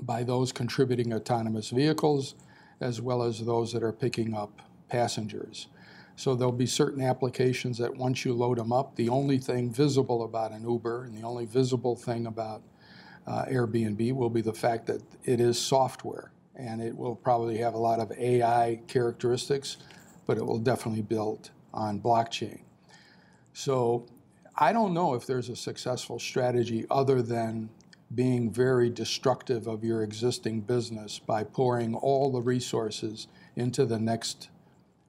by 0.00 0.22
those 0.22 0.52
contributing 0.52 1.12
autonomous 1.12 1.70
vehicles 1.70 2.34
as 2.80 3.00
well 3.00 3.22
as 3.22 3.44
those 3.44 3.72
that 3.72 3.82
are 3.82 3.92
picking 3.92 4.34
up 4.34 4.62
passengers. 4.88 5.68
So 6.16 6.34
there'll 6.34 6.52
be 6.52 6.66
certain 6.66 7.02
applications 7.02 7.78
that 7.78 7.94
once 7.96 8.24
you 8.24 8.32
load 8.34 8.58
them 8.58 8.72
up, 8.72 8.94
the 8.96 9.08
only 9.08 9.38
thing 9.38 9.70
visible 9.72 10.24
about 10.24 10.52
an 10.52 10.68
Uber 10.68 11.04
and 11.04 11.16
the 11.16 11.26
only 11.26 11.44
visible 11.44 11.96
thing 11.96 12.26
about 12.26 12.62
uh, 13.26 13.44
Airbnb 13.46 14.12
will 14.14 14.30
be 14.30 14.40
the 14.40 14.52
fact 14.52 14.86
that 14.86 15.02
it 15.24 15.40
is 15.40 15.58
software 15.58 16.30
and 16.56 16.80
it 16.80 16.96
will 16.96 17.16
probably 17.16 17.58
have 17.58 17.74
a 17.74 17.78
lot 17.78 17.98
of 17.98 18.12
AI 18.12 18.80
characteristics, 18.86 19.76
but 20.26 20.36
it 20.38 20.44
will 20.44 20.58
definitely 20.58 21.02
be 21.02 21.14
built 21.14 21.50
on 21.72 21.98
blockchain. 21.98 22.60
So 23.52 24.06
I 24.56 24.72
don't 24.72 24.94
know 24.94 25.14
if 25.14 25.26
there's 25.26 25.48
a 25.48 25.56
successful 25.56 26.18
strategy 26.18 26.86
other 26.90 27.22
than 27.22 27.70
being 28.14 28.52
very 28.52 28.88
destructive 28.88 29.66
of 29.66 29.82
your 29.82 30.02
existing 30.02 30.60
business 30.60 31.18
by 31.18 31.42
pouring 31.42 31.94
all 31.94 32.30
the 32.30 32.40
resources 32.40 33.26
into 33.56 33.84
the 33.84 33.98
next 33.98 34.50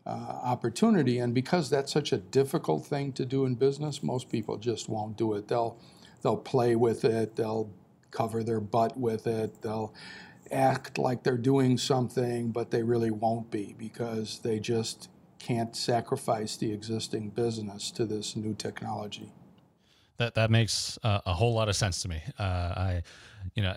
uh, 0.05 0.09
opportunity. 0.09 1.19
And 1.19 1.33
because 1.33 1.69
that's 1.69 1.91
such 1.91 2.11
a 2.11 2.17
difficult 2.17 2.85
thing 2.85 3.11
to 3.13 3.25
do 3.25 3.45
in 3.45 3.55
business, 3.55 4.01
most 4.01 4.29
people 4.29 4.57
just 4.57 4.89
won't 4.89 5.17
do 5.17 5.33
it. 5.33 5.47
They'll 5.47 5.77
they'll 6.23 6.37
play 6.37 6.75
with 6.75 7.05
it. 7.05 7.35
They'll 7.35 7.69
cover 8.09 8.43
their 8.43 8.59
butt 8.59 8.97
with 8.97 9.27
it. 9.27 9.61
They'll 9.61 9.93
act 10.51 10.97
like 10.97 11.23
they're 11.23 11.37
doing 11.37 11.77
something, 11.77 12.51
but 12.51 12.71
they 12.71 12.81
really 12.81 13.11
won't 13.11 13.51
be 13.51 13.75
because 13.77 14.39
they 14.39 14.59
just 14.59 15.09
can't 15.45 15.75
sacrifice 15.75 16.57
the 16.57 16.71
existing 16.71 17.29
business 17.29 17.91
to 17.91 18.03
this 18.05 18.35
new 18.35 18.55
technology. 18.55 19.31
That 20.17 20.33
that 20.35 20.49
makes 20.49 20.97
uh, 21.03 21.21
a 21.25 21.33
whole 21.33 21.53
lot 21.53 21.69
of 21.69 21.75
sense 21.75 22.01
to 22.01 22.09
me. 22.09 22.21
Uh, 22.39 22.41
I, 22.43 23.03
you 23.53 23.61
know, 23.61 23.75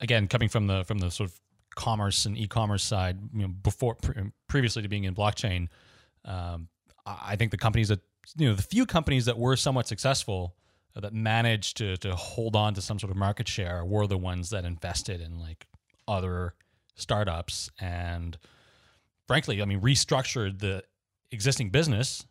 again 0.00 0.28
coming 0.28 0.48
from 0.48 0.68
the 0.68 0.84
from 0.84 0.98
the 0.98 1.10
sort 1.10 1.30
of 1.30 1.40
commerce 1.74 2.26
and 2.26 2.38
e-commerce 2.38 2.84
side, 2.84 3.18
you 3.34 3.42
know, 3.42 3.48
before 3.48 3.96
pre- 3.96 4.30
previously 4.46 4.82
to 4.82 4.88
being 4.88 5.04
in 5.04 5.14
blockchain, 5.14 5.68
um, 6.24 6.68
I 7.04 7.34
think 7.34 7.50
the 7.50 7.58
companies 7.58 7.88
that 7.88 8.00
you 8.36 8.48
know 8.48 8.54
the 8.54 8.62
few 8.62 8.86
companies 8.86 9.24
that 9.24 9.36
were 9.36 9.56
somewhat 9.56 9.88
successful 9.88 10.54
uh, 10.94 11.00
that 11.00 11.12
managed 11.12 11.78
to 11.78 11.96
to 11.96 12.14
hold 12.14 12.54
on 12.54 12.74
to 12.74 12.82
some 12.82 13.00
sort 13.00 13.10
of 13.10 13.16
market 13.16 13.48
share 13.48 13.84
were 13.84 14.06
the 14.06 14.18
ones 14.18 14.50
that 14.50 14.64
invested 14.64 15.20
in 15.20 15.40
like 15.40 15.66
other 16.06 16.54
startups 16.94 17.70
and 17.80 18.38
frankly, 19.30 19.62
I 19.62 19.64
mean, 19.64 19.80
restructured 19.80 20.58
the 20.58 20.82
existing 21.32 21.70
business, 21.70 22.24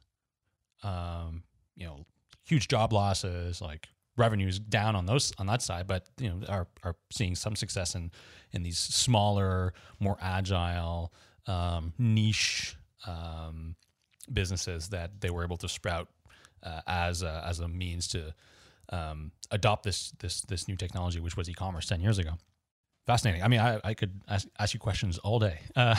um, 0.84 1.44
you 1.76 1.86
know, 1.86 2.06
huge 2.44 2.68
job 2.68 2.94
losses, 2.94 3.62
like 3.62 3.88
revenues 4.18 4.60
down 4.60 4.96
on 4.96 5.06
those 5.06 5.32
on 5.38 5.48
that 5.48 5.62
side, 5.62 5.88
but 5.88 6.08
you 6.20 6.30
know 6.30 6.46
are 6.48 6.68
are 6.84 6.96
seeing 7.12 7.36
some 7.36 7.56
success 7.56 7.96
in 7.96 8.12
in 8.52 8.64
these 8.64 8.78
smaller, 8.78 9.74
more 10.00 10.18
agile, 10.22 11.14
um, 11.48 11.94
niche 11.98 12.76
um, 13.08 13.76
businesses 14.32 14.90
that 14.90 15.22
they 15.22 15.30
were 15.30 15.44
able 15.44 15.58
to 15.58 15.70
sprout 15.70 16.10
uh, 16.64 16.82
as 16.88 17.24
a, 17.24 17.44
as 17.48 17.60
a 17.60 17.68
means 17.68 18.08
to 18.10 18.34
um, 18.90 19.32
adopt 19.52 19.84
this 19.84 20.12
this 20.20 20.42
this 20.42 20.68
new 20.68 20.76
technology, 20.76 21.20
which 21.20 21.38
was 21.38 21.50
e-commerce 21.50 21.86
ten 21.86 22.02
years 22.02 22.18
ago 22.18 22.32
fascinating. 23.10 23.42
I 23.42 23.48
mean, 23.48 23.60
I, 23.60 23.82
I 23.84 23.94
could 23.96 24.22
ask, 24.28 24.48
ask 24.60 24.76
you 24.76 24.80
questions 24.80 25.18
all 25.18 25.40
day, 25.40 25.60
uh, 25.76 25.96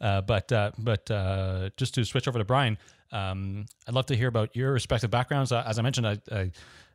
uh, 0.00 0.20
but 0.22 0.50
uh, 0.50 0.72
but 0.76 1.08
uh, 1.08 1.70
just 1.76 1.94
to 1.94 2.04
switch 2.04 2.26
over 2.26 2.38
to 2.38 2.44
Brian, 2.44 2.76
um, 3.12 3.66
I'd 3.86 3.94
love 3.94 4.06
to 4.06 4.16
hear 4.16 4.26
about 4.26 4.56
your 4.56 4.72
respective 4.72 5.12
backgrounds. 5.12 5.52
Uh, 5.52 5.62
as 5.64 5.78
I 5.78 5.82
mentioned 5.82 6.08
I, 6.08 6.18
I, 6.32 6.50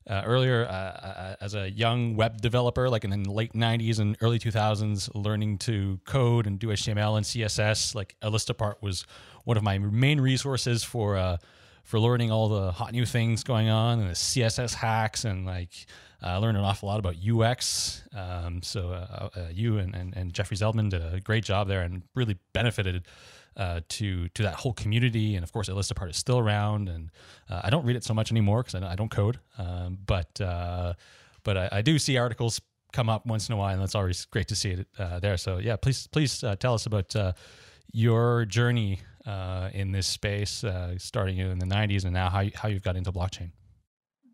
uh, 0.10 0.24
earlier, 0.26 0.66
as 1.40 1.56
a 1.56 1.72
young 1.72 2.18
web 2.18 2.42
developer, 2.42 2.90
like 2.90 3.06
in 3.06 3.12
the 3.12 3.32
late 3.32 3.54
'90s 3.54 4.00
and 4.00 4.18
early 4.20 4.40
2000s, 4.40 5.10
learning 5.16 5.60
to 5.60 6.02
code 6.04 6.46
and 6.46 6.60
do 6.60 6.68
HTML 6.68 7.16
and 7.16 7.26
CSS, 7.26 7.96
like 7.96 8.18
A 8.22 8.30
List 8.30 8.50
Apart 8.50 8.80
was 8.82 9.06
one 9.46 9.56
of 9.56 9.64
my 9.64 9.78
main 9.78 10.20
resources 10.20 10.84
for 10.84 11.38
for 11.86 12.00
learning 12.00 12.30
all 12.30 12.50
the 12.50 12.72
hot 12.74 12.92
new 12.92 13.06
things 13.06 13.44
going 13.44 13.70
on 13.70 14.00
and 14.00 14.10
the 14.10 14.16
CSS 14.16 14.74
hacks 14.74 15.24
and 15.24 15.46
like 15.46 15.88
I 16.22 16.36
uh, 16.36 16.40
learned 16.40 16.58
an 16.58 16.64
awful 16.64 16.90
lot 16.90 17.00
about 17.00 17.16
UX. 17.16 18.04
Um, 18.14 18.62
so 18.62 18.92
uh, 18.92 19.30
uh, 19.36 19.48
you 19.52 19.78
and, 19.78 19.96
and, 19.96 20.16
and, 20.18 20.34
Jeffrey 20.34 20.58
Zeldman 20.58 20.90
did 20.90 21.02
a 21.02 21.22
great 21.22 21.46
job 21.46 21.70
there 21.70 21.82
and 21.82 22.04
really 22.14 22.38
benefited 22.52 23.06
uh, 23.56 23.82
to 23.88 24.28
to 24.30 24.44
that 24.44 24.56
whole 24.56 24.74
community. 24.74 25.36
And 25.36 25.44
of 25.44 25.52
course, 25.52 25.70
A 25.70 25.74
List 25.74 25.92
Apart 25.92 26.10
is 26.10 26.18
still 26.18 26.40
around, 26.40 26.90
and 26.90 27.12
uh, 27.50 27.62
I 27.64 27.70
don't 27.70 27.86
read 27.86 27.96
it 27.96 28.04
so 28.04 28.14
much 28.14 28.32
anymore 28.32 28.64
because 28.64 28.76
I, 28.76 28.92
I, 28.92 28.96
don't 28.96 29.12
code. 29.12 29.40
Um, 29.58 29.98
but 30.06 30.40
uh, 30.42 30.94
but 31.44 31.58
I, 31.58 31.70
I, 31.72 31.82
do 31.82 32.00
see 32.00 32.18
articles 32.18 32.62
come 32.92 33.10
up 33.10 33.26
once 33.26 33.50
in 33.50 33.54
a 33.54 33.58
while, 33.58 33.74
and 33.74 33.84
it's 33.84 33.96
always 33.96 34.26
great 34.26 34.48
to 34.50 34.56
see 34.56 34.72
it 34.72 34.88
uh, 34.98 35.20
there. 35.20 35.38
So 35.38 35.58
yeah, 35.58 35.76
please 35.76 36.08
please 36.08 36.44
uh, 36.44 36.56
tell 36.56 36.74
us 36.74 36.86
about 36.86 37.16
uh, 37.16 37.34
your 37.92 38.46
journey 38.46 39.00
uh, 39.26 39.70
in 39.74 39.92
this 39.92 40.08
space, 40.08 40.64
uh, 40.64 40.98
starting 40.98 41.38
in 41.38 41.60
the 41.60 41.66
'90s, 41.66 42.04
and 42.04 42.14
now 42.14 42.30
how 42.30 42.46
how 42.56 42.68
you've 42.68 42.84
got 42.84 42.96
into 42.96 43.12
blockchain. 43.12 43.52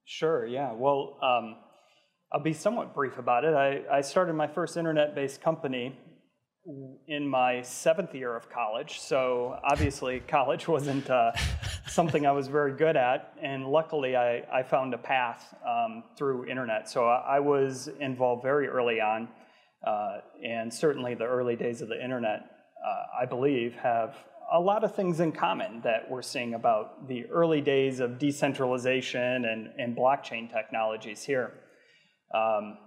Sure. 0.06 0.46
Yeah. 0.46 0.72
Well, 0.72 1.18
um, 1.22 1.56
I'll 2.32 2.44
be 2.44 2.54
somewhat 2.54 2.94
brief 2.94 3.18
about 3.18 3.46
it. 3.46 3.54
I, 3.54 3.82
I 3.92 4.02
started 4.02 4.34
my 4.34 4.48
first 4.48 4.78
internet-based 4.78 5.42
company 5.42 5.98
in 7.08 7.28
my 7.28 7.62
seventh 7.62 8.16
year 8.16 8.36
of 8.36 8.50
college. 8.50 9.00
So 9.00 9.60
obviously, 9.64 10.22
college 10.22 10.68
wasn't 10.68 11.10
uh, 11.10 11.32
something 11.88 12.26
I 12.26 12.32
was 12.32 12.48
very 12.48 12.74
good 12.74 12.96
at. 12.96 13.34
And 13.42 13.68
luckily, 13.68 14.16
I, 14.16 14.44
I 14.52 14.64
found 14.64 14.94
a 14.94 14.98
path 14.98 15.54
um, 15.66 16.04
through 16.18 16.48
internet. 16.48 16.90
So 16.90 17.06
I, 17.06 17.38
I, 17.38 17.40
was 17.40 17.90
involved 18.00 18.42
very 18.42 18.68
early 18.68 19.00
on. 19.00 19.28
Uh, 19.86 20.22
and 20.44 20.74
certainly, 20.74 21.14
the 21.14 21.26
early 21.26 21.56
days 21.56 21.82
of 21.82 21.90
the 21.90 22.04
internet, 22.04 22.40
uh, 22.40 23.22
I 23.22 23.26
believe, 23.26 23.76
have 23.76 24.16
a 24.52 24.60
lot 24.60 24.84
of 24.84 24.96
things 24.96 25.20
in 25.20 25.32
common 25.32 25.82
that 25.82 26.10
we're 26.10 26.22
seeing 26.24 26.56
about 26.56 27.08
the 27.08 27.26
early 27.28 27.62
days 27.62 28.00
of 28.00 28.18
decentralization 28.18 29.46
and, 29.46 29.70
and 29.78 29.96
blockchain 29.96 30.52
technologies 30.52 31.24
here. 31.24 31.54
Um, 32.36 32.78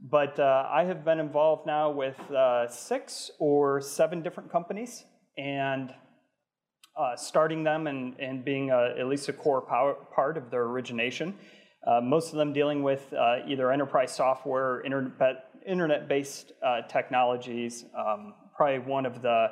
but 0.00 0.38
uh, 0.38 0.68
I 0.70 0.84
have 0.84 1.04
been 1.04 1.18
involved 1.18 1.66
now 1.66 1.90
with 1.90 2.18
uh, 2.30 2.68
six 2.68 3.30
or 3.38 3.80
seven 3.80 4.22
different 4.22 4.52
companies 4.52 5.04
and 5.38 5.92
uh, 6.96 7.16
starting 7.16 7.64
them 7.64 7.86
and, 7.86 8.14
and 8.20 8.44
being 8.44 8.70
a, 8.70 8.94
at 8.98 9.06
least 9.06 9.28
a 9.28 9.32
core 9.32 9.62
power, 9.62 9.96
part 10.14 10.36
of 10.36 10.50
their 10.50 10.64
origination. 10.64 11.34
Uh, 11.86 12.00
most 12.00 12.32
of 12.32 12.38
them 12.38 12.52
dealing 12.52 12.82
with 12.82 13.12
uh, 13.12 13.38
either 13.46 13.72
enterprise 13.72 14.14
software, 14.14 14.82
or 14.82 14.84
internet 15.66 16.08
based 16.08 16.52
uh, 16.64 16.82
technologies. 16.82 17.84
Um, 17.98 18.34
probably 18.56 18.78
one 18.78 19.06
of 19.06 19.22
the 19.22 19.48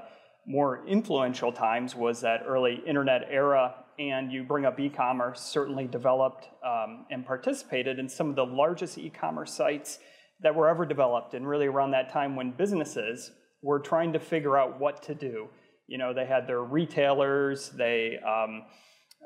more 0.47 0.87
influential 0.87 1.53
times 1.53 1.95
was 1.95 2.21
that 2.21 2.43
early 2.47 2.83
internet 2.87 3.27
era 3.31 3.75
and 3.99 4.33
you 4.33 4.43
bring 4.43 4.65
up 4.65 4.79
e-commerce 4.81 5.41
certainly 5.41 5.87
developed 5.87 6.49
um, 6.65 7.07
and 7.11 7.25
participated 7.27 7.99
in 7.99 8.09
some 8.09 8.31
of 8.31 8.37
the 8.37 8.45
largest 8.45 8.99
e-commerce 8.99 9.53
sites 9.53 9.99
that 10.41 10.55
were 10.55 10.69
ever 10.69 10.85
developed, 10.85 11.35
and 11.35 11.47
really 11.47 11.67
around 11.67 11.93
that 11.93 12.13
time 12.13 12.35
when 12.37 12.51
businesses 12.51 13.31
were 13.63 13.79
trying 13.79 14.13
to 14.13 14.19
figure 14.19 14.57
out 14.57 14.81
what 14.81 15.03
to 15.05 15.15
do. 15.15 15.49
You 15.87 15.99
know, 15.99 16.13
they 16.13 16.27
had 16.27 16.47
their 16.47 16.63
retailers, 16.63 17.71
they, 17.71 18.19
um, 18.19 18.65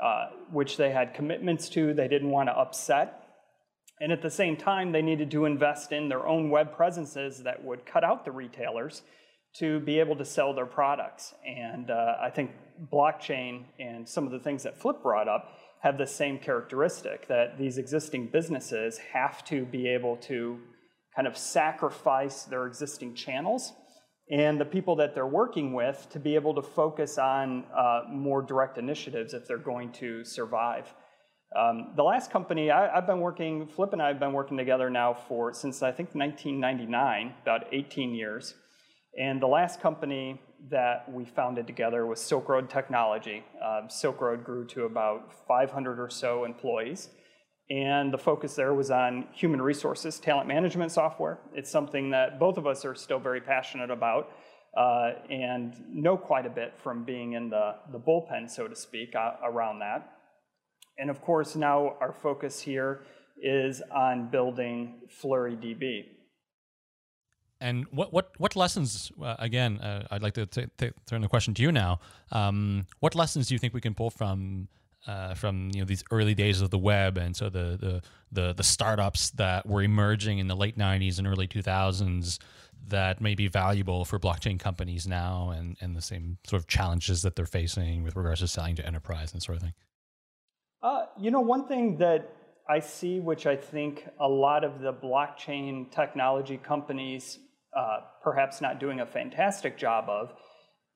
uh, 0.02 0.26
which 0.50 0.76
they 0.76 0.90
had 0.90 1.14
commitments 1.14 1.68
to, 1.70 1.94
they 1.94 2.08
didn't 2.08 2.30
want 2.30 2.48
to 2.48 2.52
upset. 2.52 3.22
And 4.00 4.12
at 4.12 4.20
the 4.20 4.30
same 4.30 4.56
time, 4.56 4.92
they 4.92 5.00
needed 5.00 5.30
to 5.30 5.46
invest 5.46 5.90
in 5.90 6.08
their 6.08 6.26
own 6.26 6.50
web 6.50 6.76
presences 6.76 7.42
that 7.44 7.64
would 7.64 7.86
cut 7.86 8.04
out 8.04 8.26
the 8.26 8.32
retailers 8.32 9.02
to 9.58 9.80
be 9.80 9.98
able 9.98 10.16
to 10.16 10.24
sell 10.24 10.54
their 10.54 10.66
products. 10.66 11.34
And 11.46 11.90
uh, 11.90 12.16
I 12.20 12.30
think 12.30 12.50
blockchain 12.92 13.64
and 13.78 14.08
some 14.08 14.26
of 14.26 14.32
the 14.32 14.38
things 14.38 14.62
that 14.64 14.78
Flip 14.78 15.02
brought 15.02 15.28
up 15.28 15.52
have 15.80 15.98
the 15.98 16.06
same 16.06 16.38
characteristic 16.38 17.28
that 17.28 17.58
these 17.58 17.78
existing 17.78 18.28
businesses 18.32 18.98
have 19.12 19.44
to 19.44 19.64
be 19.64 19.88
able 19.88 20.16
to 20.16 20.58
kind 21.14 21.26
of 21.26 21.36
sacrifice 21.36 22.44
their 22.44 22.66
existing 22.66 23.14
channels 23.14 23.72
and 24.30 24.60
the 24.60 24.64
people 24.64 24.96
that 24.96 25.14
they're 25.14 25.26
working 25.26 25.72
with 25.72 26.06
to 26.10 26.18
be 26.18 26.34
able 26.34 26.54
to 26.54 26.62
focus 26.62 27.16
on 27.16 27.64
uh, 27.74 28.02
more 28.10 28.42
direct 28.42 28.76
initiatives 28.76 29.32
if 29.32 29.46
they're 29.46 29.56
going 29.56 29.92
to 29.92 30.24
survive. 30.24 30.92
Um, 31.56 31.92
the 31.94 32.02
last 32.02 32.30
company 32.30 32.70
I, 32.70 32.92
have 32.92 33.06
been 33.06 33.20
working, 33.20 33.68
Flip 33.68 33.92
and 33.92 34.02
I 34.02 34.08
have 34.08 34.18
been 34.18 34.32
working 34.32 34.56
together 34.56 34.90
now 34.90 35.14
for 35.14 35.52
since 35.52 35.82
I 35.82 35.92
think 35.92 36.14
1999, 36.14 37.34
about 37.42 37.72
18 37.72 38.14
years. 38.14 38.54
And 39.18 39.40
the 39.40 39.46
last 39.46 39.80
company 39.80 40.40
that 40.70 41.10
we 41.10 41.24
founded 41.24 41.66
together 41.66 42.06
was 42.06 42.20
Silk 42.20 42.48
Road 42.48 42.68
Technology. 42.68 43.44
Uh, 43.62 43.88
Silk 43.88 44.20
Road 44.20 44.44
grew 44.44 44.66
to 44.66 44.84
about 44.84 45.32
500 45.48 45.98
or 45.98 46.10
so 46.10 46.44
employees. 46.44 47.08
And 47.70 48.12
the 48.12 48.18
focus 48.18 48.54
there 48.54 48.74
was 48.74 48.90
on 48.90 49.26
human 49.32 49.60
resources, 49.60 50.20
talent 50.20 50.48
management 50.48 50.92
software. 50.92 51.40
It's 51.54 51.70
something 51.70 52.10
that 52.10 52.38
both 52.38 52.58
of 52.58 52.66
us 52.66 52.84
are 52.84 52.94
still 52.94 53.18
very 53.18 53.40
passionate 53.40 53.90
about 53.90 54.30
uh, 54.76 55.12
and 55.30 55.74
know 55.88 56.16
quite 56.16 56.46
a 56.46 56.50
bit 56.50 56.74
from 56.82 57.04
being 57.04 57.32
in 57.32 57.48
the, 57.48 57.76
the 57.90 57.98
bullpen, 57.98 58.50
so 58.50 58.68
to 58.68 58.76
speak, 58.76 59.14
uh, 59.16 59.32
around 59.42 59.78
that. 59.80 60.12
And 60.98 61.10
of 61.10 61.20
course, 61.22 61.56
now 61.56 61.96
our 62.00 62.12
focus 62.12 62.60
here 62.60 63.02
is 63.42 63.82
on 63.94 64.30
building 64.30 65.00
FlureeDB. 65.22 66.15
And 67.66 67.84
what 67.90 68.12
what 68.12 68.30
what 68.38 68.54
lessons? 68.54 69.10
Uh, 69.20 69.34
again, 69.40 69.80
uh, 69.80 70.06
I'd 70.12 70.22
like 70.22 70.34
to 70.34 70.46
t- 70.46 70.66
t- 70.78 70.92
turn 71.04 71.20
the 71.20 71.26
question 71.26 71.52
to 71.54 71.62
you 71.62 71.72
now. 71.72 71.98
Um, 72.30 72.86
what 73.00 73.16
lessons 73.16 73.48
do 73.48 73.54
you 73.56 73.58
think 73.58 73.74
we 73.74 73.80
can 73.80 73.92
pull 73.92 74.10
from 74.10 74.68
uh, 75.08 75.34
from 75.34 75.72
you 75.74 75.80
know 75.80 75.84
these 75.84 76.04
early 76.12 76.32
days 76.32 76.60
of 76.60 76.70
the 76.70 76.78
web, 76.78 77.18
and 77.18 77.34
so 77.34 77.48
the, 77.48 77.76
the 77.80 78.02
the 78.30 78.52
the 78.52 78.62
startups 78.62 79.30
that 79.30 79.66
were 79.66 79.82
emerging 79.82 80.38
in 80.38 80.46
the 80.46 80.54
late 80.54 80.78
'90s 80.78 81.18
and 81.18 81.26
early 81.26 81.48
2000s 81.48 82.38
that 82.88 83.20
may 83.20 83.34
be 83.34 83.48
valuable 83.48 84.04
for 84.04 84.20
blockchain 84.20 84.60
companies 84.60 85.08
now, 85.08 85.50
and 85.50 85.76
and 85.80 85.96
the 85.96 86.02
same 86.02 86.38
sort 86.46 86.62
of 86.62 86.68
challenges 86.68 87.22
that 87.22 87.34
they're 87.34 87.46
facing 87.46 88.04
with 88.04 88.14
regards 88.14 88.40
to 88.40 88.46
selling 88.46 88.76
to 88.76 88.86
enterprise 88.86 89.32
and 89.32 89.42
sort 89.42 89.56
of 89.56 89.62
thing. 89.62 89.74
Uh, 90.84 91.06
you 91.18 91.32
know, 91.32 91.40
one 91.40 91.66
thing 91.66 91.96
that 91.98 92.32
I 92.68 92.78
see, 92.78 93.18
which 93.18 93.44
I 93.44 93.56
think 93.56 94.06
a 94.20 94.28
lot 94.28 94.62
of 94.62 94.80
the 94.80 94.92
blockchain 94.92 95.90
technology 95.90 96.58
companies 96.58 97.40
uh, 97.76 97.98
perhaps 98.22 98.60
not 98.60 98.80
doing 98.80 99.00
a 99.00 99.06
fantastic 99.06 99.76
job 99.76 100.08
of, 100.08 100.32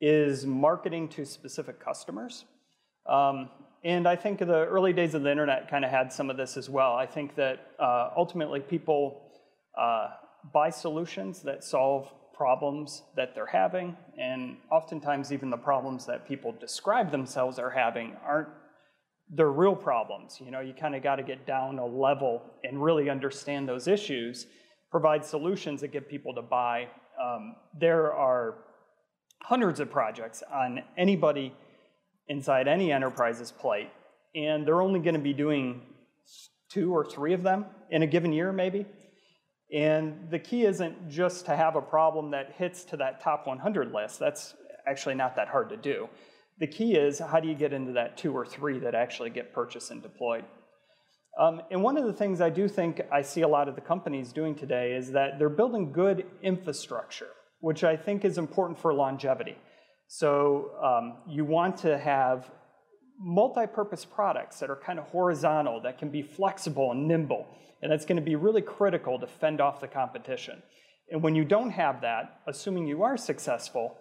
is 0.00 0.46
marketing 0.46 1.08
to 1.08 1.24
specific 1.26 1.84
customers. 1.84 2.44
Um, 3.06 3.50
and 3.84 4.06
I 4.06 4.16
think 4.16 4.38
the 4.38 4.66
early 4.66 4.92
days 4.92 5.14
of 5.14 5.22
the 5.22 5.30
internet 5.30 5.70
kind 5.70 5.84
of 5.84 5.90
had 5.90 6.12
some 6.12 6.30
of 6.30 6.36
this 6.36 6.56
as 6.56 6.68
well. 6.68 6.94
I 6.94 7.06
think 7.06 7.34
that 7.36 7.72
uh, 7.78 8.10
ultimately 8.16 8.60
people 8.60 9.22
uh, 9.78 10.08
buy 10.52 10.70
solutions 10.70 11.42
that 11.42 11.64
solve 11.64 12.12
problems 12.34 13.02
that 13.16 13.34
they're 13.34 13.46
having, 13.46 13.96
and 14.18 14.56
oftentimes 14.70 15.32
even 15.32 15.50
the 15.50 15.56
problems 15.56 16.06
that 16.06 16.26
people 16.26 16.54
describe 16.58 17.10
themselves 17.10 17.58
are 17.58 17.70
having 17.70 18.16
aren't 18.26 18.48
they're 19.32 19.52
real 19.52 19.76
problems. 19.76 20.38
You 20.40 20.50
know, 20.50 20.60
you 20.60 20.74
kind 20.74 20.94
of 20.94 21.02
got 21.02 21.16
to 21.16 21.22
get 21.22 21.46
down 21.46 21.78
a 21.78 21.86
level 21.86 22.42
and 22.64 22.82
really 22.82 23.08
understand 23.08 23.68
those 23.68 23.86
issues, 23.86 24.46
provide 24.90 25.24
solutions 25.24 25.80
that 25.80 25.88
get 25.88 26.08
people 26.08 26.34
to 26.34 26.42
buy. 26.42 26.88
Um, 27.20 27.56
there 27.78 28.12
are 28.12 28.58
hundreds 29.42 29.80
of 29.80 29.90
projects 29.90 30.42
on 30.52 30.82
anybody 30.96 31.54
inside 32.28 32.68
any 32.68 32.92
enterprise's 32.92 33.50
plate, 33.50 33.90
and 34.34 34.66
they're 34.66 34.82
only 34.82 35.00
going 35.00 35.14
to 35.14 35.20
be 35.20 35.32
doing 35.32 35.82
two 36.68 36.94
or 36.94 37.04
three 37.04 37.32
of 37.32 37.42
them 37.42 37.66
in 37.90 38.02
a 38.02 38.06
given 38.06 38.32
year, 38.32 38.52
maybe. 38.52 38.86
And 39.72 40.28
the 40.30 40.38
key 40.38 40.64
isn't 40.64 41.10
just 41.10 41.46
to 41.46 41.56
have 41.56 41.76
a 41.76 41.82
problem 41.82 42.30
that 42.32 42.54
hits 42.56 42.84
to 42.84 42.96
that 42.98 43.20
top 43.20 43.46
100 43.46 43.92
list. 43.92 44.18
That's 44.18 44.54
actually 44.86 45.14
not 45.14 45.36
that 45.36 45.48
hard 45.48 45.68
to 45.70 45.76
do. 45.76 46.08
The 46.58 46.66
key 46.66 46.94
is 46.94 47.18
how 47.18 47.40
do 47.40 47.48
you 47.48 47.54
get 47.54 47.72
into 47.72 47.92
that 47.92 48.16
two 48.16 48.32
or 48.32 48.44
three 48.44 48.78
that 48.80 48.94
actually 48.94 49.30
get 49.30 49.52
purchased 49.52 49.90
and 49.90 50.02
deployed? 50.02 50.44
Um, 51.40 51.62
and 51.70 51.82
one 51.82 51.96
of 51.96 52.04
the 52.04 52.12
things 52.12 52.42
I 52.42 52.50
do 52.50 52.68
think 52.68 53.00
I 53.10 53.22
see 53.22 53.40
a 53.40 53.48
lot 53.48 53.66
of 53.66 53.74
the 53.74 53.80
companies 53.80 54.30
doing 54.30 54.54
today 54.54 54.92
is 54.92 55.12
that 55.12 55.38
they're 55.38 55.48
building 55.48 55.90
good 55.90 56.26
infrastructure, 56.42 57.30
which 57.60 57.82
I 57.82 57.96
think 57.96 58.26
is 58.26 58.36
important 58.36 58.78
for 58.78 58.92
longevity. 58.92 59.56
So 60.06 60.72
um, 60.84 61.18
you 61.26 61.46
want 61.46 61.78
to 61.78 61.96
have 61.96 62.50
multi-purpose 63.18 64.04
products 64.04 64.60
that 64.60 64.68
are 64.68 64.76
kind 64.76 64.98
of 64.98 65.06
horizontal, 65.06 65.80
that 65.80 65.98
can 65.98 66.10
be 66.10 66.20
flexible 66.20 66.92
and 66.92 67.08
nimble, 67.08 67.46
and 67.80 67.90
that's 67.90 68.04
going 68.04 68.16
to 68.16 68.22
be 68.22 68.36
really 68.36 68.62
critical 68.62 69.18
to 69.18 69.26
fend 69.26 69.62
off 69.62 69.80
the 69.80 69.88
competition. 69.88 70.62
And 71.10 71.22
when 71.22 71.34
you 71.34 71.44
don't 71.44 71.70
have 71.70 72.02
that, 72.02 72.40
assuming 72.46 72.86
you 72.86 73.02
are 73.02 73.16
successful, 73.16 73.96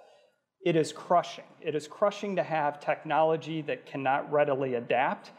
it 0.65 0.75
is 0.75 0.91
crushing. 0.91 1.45
It 1.61 1.73
is 1.73 1.87
crushing 1.87 2.35
to 2.35 2.43
have 2.43 2.81
technology 2.81 3.61
that 3.61 3.85
cannot 3.85 4.29
readily 4.29 4.73
adapt 4.73 5.31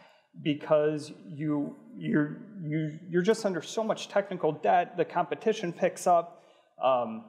because 0.42 1.12
you, 1.28 1.76
you're, 1.96 2.38
you, 2.62 2.98
you're 3.08 3.22
just 3.22 3.44
under 3.44 3.62
so 3.62 3.84
much 3.84 4.08
technical 4.08 4.52
debt, 4.52 4.96
the 4.96 5.04
competition 5.04 5.72
picks 5.72 6.06
up. 6.06 6.42
Um, 6.82 7.24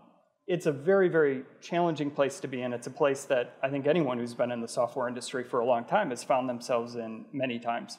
it's 0.47 0.65
a 0.65 0.71
very, 0.71 1.07
very 1.07 1.43
challenging 1.61 2.11
place 2.11 2.39
to 2.39 2.47
be 2.47 2.61
in. 2.61 2.73
It's 2.73 2.87
a 2.87 2.91
place 2.91 3.25
that 3.25 3.57
I 3.63 3.69
think 3.69 3.87
anyone 3.87 4.17
who's 4.17 4.33
been 4.33 4.51
in 4.51 4.61
the 4.61 4.67
software 4.67 5.07
industry 5.07 5.43
for 5.43 5.59
a 5.59 5.65
long 5.65 5.85
time 5.85 6.09
has 6.09 6.23
found 6.23 6.49
themselves 6.49 6.95
in 6.95 7.25
many 7.31 7.59
times. 7.59 7.97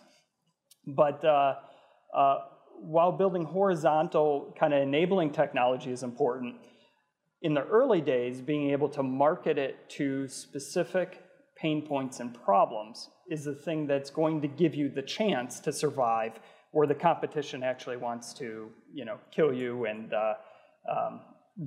But 0.87 1.25
uh, 1.25 1.55
uh, 2.14 2.38
while 2.81 3.12
building 3.12 3.44
horizontal 3.44 4.55
kind 4.59 4.75
of 4.75 4.83
enabling 4.83 5.31
technology 5.33 5.90
is 5.92 6.03
important, 6.03 6.57
in 7.42 7.55
the 7.55 7.64
early 7.64 8.01
days, 8.01 8.40
being 8.40 8.70
able 8.70 8.88
to 8.90 9.03
market 9.03 9.59
it 9.59 9.88
to 9.90 10.29
specific 10.29 11.22
pain 11.62 11.81
points 11.87 12.20
and 12.20 12.35
problems 12.44 13.09
is 13.31 13.44
the 13.44 13.55
thing 13.55 13.87
that's 13.87 14.11
going 14.11 14.42
to 14.42 14.48
give 14.48 14.75
you 14.75 14.88
the 14.88 15.03
chance 15.03 15.61
to 15.61 15.72
survive 15.72 16.33
where 16.72 16.87
the 16.87 16.94
competition 16.94 17.62
actually 17.62 17.96
wants 17.96 18.35
to, 18.35 18.68
you 18.92 19.05
know, 19.05 19.18
kill 19.31 19.53
you 19.53 19.85
and 19.85 20.12
uh, 20.12 20.35
um, 20.90 21.20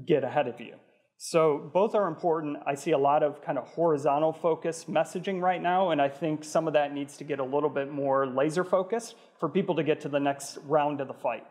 get 0.06 0.24
ahead 0.24 0.48
of 0.48 0.60
you. 0.60 0.76
So 1.18 1.72
both 1.74 1.96
are 1.96 2.08
important. 2.08 2.58
I 2.68 2.76
see 2.76 2.92
a 2.92 2.98
lot 2.98 3.24
of 3.24 3.42
kind 3.42 3.58
of 3.58 3.66
horizontal 3.68 4.34
focus 4.34 4.86
messaging 4.90 5.40
right 5.42 5.62
now, 5.62 5.92
and 5.92 6.02
I 6.02 6.10
think 6.10 6.44
some 6.44 6.68
of 6.68 6.74
that 6.74 6.94
needs 6.94 7.16
to 7.18 7.24
get 7.24 7.40
a 7.40 7.44
little 7.44 7.70
bit 7.70 7.90
more 7.90 8.28
laser 8.28 8.66
focused 8.66 9.16
for 9.40 9.48
people 9.48 9.76
to 9.76 9.84
get 9.84 10.02
to 10.02 10.10
the 10.10 10.20
next 10.20 10.58
round 10.66 11.00
of 11.00 11.08
the 11.08 11.14
fight. 11.14 11.46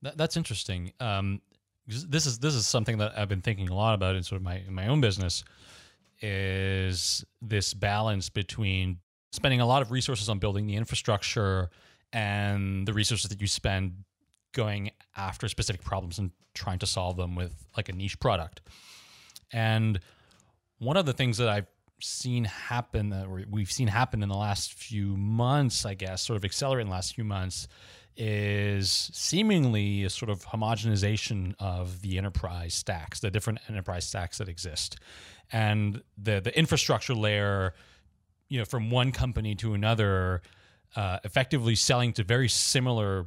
That, 0.00 0.16
that's 0.16 0.36
interesting. 0.38 0.92
Um, 1.00 1.42
this 1.86 2.26
is 2.26 2.38
this 2.38 2.54
is 2.54 2.66
something 2.66 2.98
that 2.98 3.18
I've 3.18 3.28
been 3.28 3.42
thinking 3.42 3.68
a 3.68 3.74
lot 3.74 3.94
about 3.94 4.16
in 4.16 4.22
sort 4.22 4.40
of 4.40 4.44
my 4.44 4.62
my 4.70 4.86
own 4.86 5.00
business. 5.00 5.44
Is 6.22 7.24
this 7.40 7.74
balance 7.74 8.28
between 8.28 8.98
spending 9.32 9.60
a 9.60 9.66
lot 9.66 9.82
of 9.82 9.90
resources 9.90 10.28
on 10.28 10.38
building 10.38 10.66
the 10.66 10.76
infrastructure 10.76 11.70
and 12.12 12.86
the 12.86 12.92
resources 12.92 13.28
that 13.30 13.40
you 13.40 13.46
spend 13.46 14.04
going 14.52 14.90
after 15.16 15.48
specific 15.48 15.82
problems 15.82 16.18
and 16.18 16.30
trying 16.54 16.78
to 16.78 16.86
solve 16.86 17.16
them 17.16 17.34
with 17.34 17.66
like 17.76 17.88
a 17.88 17.92
niche 17.92 18.20
product. 18.20 18.60
And 19.52 19.98
one 20.78 20.96
of 20.96 21.06
the 21.06 21.12
things 21.12 21.38
that 21.38 21.48
I've 21.48 21.66
seen 22.00 22.44
happen 22.44 23.10
that 23.10 23.28
we've 23.50 23.70
seen 23.70 23.88
happen 23.88 24.22
in 24.22 24.28
the 24.28 24.36
last 24.36 24.74
few 24.74 25.16
months, 25.16 25.86
I 25.86 25.94
guess, 25.94 26.22
sort 26.22 26.36
of 26.36 26.44
accelerate 26.44 26.82
in 26.82 26.88
the 26.88 26.92
last 26.92 27.14
few 27.14 27.24
months, 27.24 27.68
is 28.16 29.10
seemingly 29.12 30.04
a 30.04 30.10
sort 30.10 30.30
of 30.30 30.44
homogenization 30.46 31.54
of 31.58 32.02
the 32.02 32.18
enterprise 32.18 32.74
stacks, 32.74 33.20
the 33.20 33.30
different 33.30 33.60
enterprise 33.68 34.06
stacks 34.06 34.38
that 34.38 34.48
exist, 34.48 34.96
and 35.52 36.02
the 36.16 36.40
the 36.40 36.56
infrastructure 36.56 37.14
layer, 37.14 37.74
you 38.48 38.58
know, 38.58 38.64
from 38.64 38.90
one 38.90 39.12
company 39.12 39.54
to 39.56 39.74
another, 39.74 40.42
uh, 40.96 41.18
effectively 41.24 41.74
selling 41.74 42.12
to 42.12 42.24
very 42.24 42.48
similar 42.48 43.26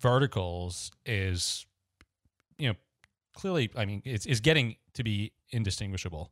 verticals 0.00 0.90
is, 1.06 1.66
you 2.58 2.68
know, 2.68 2.74
clearly, 3.34 3.70
I 3.76 3.84
mean, 3.84 4.02
it's, 4.04 4.26
is 4.26 4.40
getting 4.40 4.76
to 4.94 5.02
be 5.02 5.32
indistinguishable. 5.50 6.30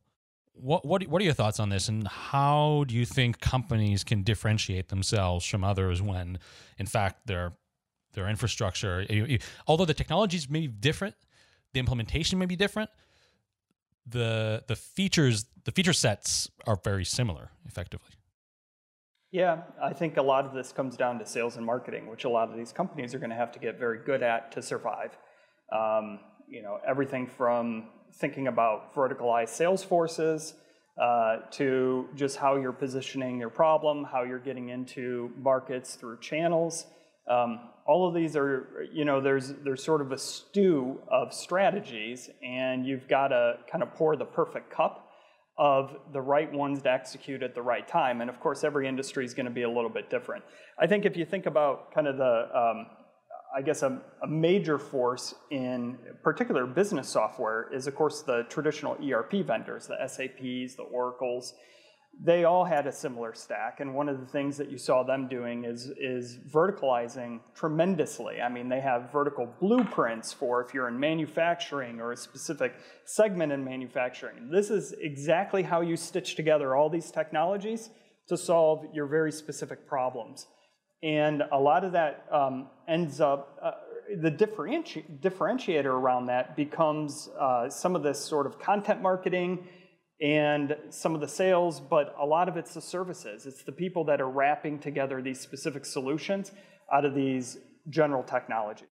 What, 0.53 0.85
what, 0.85 1.07
what 1.07 1.21
are 1.21 1.25
your 1.25 1.33
thoughts 1.33 1.59
on 1.59 1.69
this, 1.69 1.87
and 1.87 2.07
how 2.07 2.85
do 2.87 2.95
you 2.95 3.05
think 3.05 3.39
companies 3.39 4.03
can 4.03 4.21
differentiate 4.21 4.89
themselves 4.89 5.45
from 5.45 5.63
others 5.63 6.01
when, 6.01 6.39
in 6.77 6.85
fact, 6.85 7.27
their 7.27 7.53
their 8.13 8.27
infrastructure, 8.27 9.05
although 9.67 9.85
the 9.85 9.93
technologies 9.93 10.49
may 10.49 10.61
be 10.61 10.67
different, 10.67 11.15
the 11.73 11.79
implementation 11.79 12.37
may 12.37 12.45
be 12.45 12.57
different, 12.57 12.89
the 14.05 14.63
the 14.67 14.75
features 14.75 15.45
the 15.63 15.71
feature 15.71 15.93
sets 15.93 16.49
are 16.67 16.77
very 16.83 17.05
similar, 17.05 17.51
effectively. 17.65 18.09
Yeah, 19.31 19.61
I 19.81 19.93
think 19.93 20.17
a 20.17 20.21
lot 20.21 20.45
of 20.45 20.53
this 20.53 20.73
comes 20.73 20.97
down 20.97 21.17
to 21.19 21.25
sales 21.25 21.55
and 21.55 21.65
marketing, 21.65 22.07
which 22.07 22.25
a 22.25 22.29
lot 22.29 22.49
of 22.49 22.57
these 22.57 22.73
companies 22.73 23.15
are 23.15 23.19
going 23.19 23.29
to 23.29 23.35
have 23.35 23.53
to 23.53 23.59
get 23.59 23.79
very 23.79 23.99
good 24.03 24.21
at 24.21 24.51
to 24.51 24.61
survive. 24.61 25.17
Um, 25.71 26.19
you 26.51 26.61
know, 26.61 26.79
everything 26.87 27.25
from 27.25 27.85
thinking 28.19 28.47
about 28.47 28.93
verticalized 28.93 29.49
sales 29.49 29.83
forces 29.83 30.53
uh, 31.01 31.37
to 31.51 32.09
just 32.15 32.37
how 32.37 32.57
you're 32.57 32.73
positioning 32.73 33.39
your 33.39 33.49
problem, 33.49 34.03
how 34.03 34.23
you're 34.23 34.39
getting 34.39 34.69
into 34.69 35.31
markets 35.37 35.95
through 35.95 36.19
channels. 36.19 36.85
Um, 37.29 37.69
all 37.87 38.07
of 38.07 38.13
these 38.13 38.35
are, 38.35 38.85
you 38.93 39.05
know, 39.05 39.21
there's 39.21 39.53
there's 39.63 39.83
sort 39.83 40.01
of 40.01 40.11
a 40.11 40.17
stew 40.17 40.99
of 41.09 41.33
strategies, 41.33 42.29
and 42.43 42.85
you've 42.85 43.07
got 43.07 43.29
to 43.29 43.55
kind 43.71 43.81
of 43.81 43.93
pour 43.93 44.15
the 44.15 44.25
perfect 44.25 44.69
cup 44.69 45.07
of 45.57 45.95
the 46.11 46.21
right 46.21 46.51
ones 46.51 46.81
to 46.81 46.91
execute 46.91 47.43
at 47.43 47.55
the 47.55 47.61
right 47.61 47.87
time. 47.87 48.21
And 48.21 48.29
of 48.29 48.39
course, 48.39 48.63
every 48.63 48.87
industry 48.87 49.23
is 49.23 49.33
going 49.33 49.45
to 49.45 49.51
be 49.51 49.61
a 49.63 49.69
little 49.69 49.89
bit 49.89 50.09
different. 50.09 50.43
I 50.79 50.87
think 50.87 51.05
if 51.05 51.15
you 51.15 51.25
think 51.25 51.45
about 51.45 51.93
kind 51.93 52.07
of 52.07 52.17
the, 52.17 52.47
um, 52.57 52.87
I 53.55 53.61
guess, 53.61 53.83
a, 53.83 54.01
a, 54.23 54.27
major 54.27 54.77
force 54.77 55.35
in 55.49 55.97
particular 56.23 56.65
business 56.65 57.09
software 57.09 57.69
is, 57.73 57.85
of 57.85 57.95
course, 57.95 58.21
the 58.21 58.43
traditional 58.49 58.97
ERP 59.03 59.45
vendors, 59.45 59.87
the 59.87 59.97
SAPs, 60.07 60.75
the 60.75 60.87
Oracles, 60.89 61.53
they 62.23 62.43
all 62.43 62.65
had 62.65 62.87
a 62.87 62.91
similar 62.91 63.33
stack. 63.33 63.79
And 63.79 63.95
one 63.95 64.09
of 64.09 64.19
the 64.19 64.25
things 64.25 64.57
that 64.57 64.69
you 64.69 64.77
saw 64.77 65.03
them 65.03 65.27
doing 65.27 65.65
is, 65.65 65.91
is 65.99 66.37
verticalizing 66.53 67.39
tremendously. 67.55 68.41
I 68.41 68.49
mean, 68.49 68.69
they 68.69 68.81
have 68.81 69.11
vertical 69.11 69.47
blueprints 69.59 70.31
for 70.33 70.63
if 70.63 70.73
you're 70.73 70.87
in 70.87 70.99
manufacturing 70.99 71.99
or 71.99 72.11
a 72.11 72.17
specific 72.17 72.75
segment 73.05 73.51
in 73.51 73.63
manufacturing. 73.63 74.49
This 74.51 74.69
is 74.69 74.93
exactly 74.99 75.63
how 75.63 75.81
you 75.81 75.95
stitch 75.95 76.35
together 76.35 76.75
all 76.75 76.89
these 76.89 77.11
technologies 77.11 77.89
to 78.27 78.37
solve 78.37 78.85
your 78.93 79.07
very 79.07 79.31
specific 79.31 79.87
problems. 79.87 80.47
And 81.03 81.43
a 81.51 81.59
lot 81.59 81.83
of 81.83 81.93
that 81.93 82.25
um, 82.31 82.67
ends 82.87 83.19
up, 83.19 83.57
uh, 83.61 83.71
the 84.21 84.31
differenti- 84.31 85.03
differentiator 85.19 85.85
around 85.85 86.27
that 86.27 86.55
becomes 86.55 87.29
uh, 87.39 87.69
some 87.69 87.95
of 87.95 88.03
this 88.03 88.23
sort 88.23 88.45
of 88.45 88.59
content 88.59 89.01
marketing 89.01 89.67
and 90.21 90.77
some 90.91 91.15
of 91.15 91.21
the 91.21 91.27
sales, 91.27 91.79
but 91.79 92.13
a 92.19 92.25
lot 92.25 92.47
of 92.47 92.55
it's 92.55 92.75
the 92.75 92.81
services. 92.81 93.47
It's 93.47 93.63
the 93.63 93.71
people 93.71 94.03
that 94.05 94.21
are 94.21 94.29
wrapping 94.29 94.77
together 94.77 95.21
these 95.21 95.39
specific 95.39 95.85
solutions 95.85 96.51
out 96.93 97.05
of 97.05 97.15
these 97.15 97.57
general 97.89 98.21
technologies. 98.21 98.90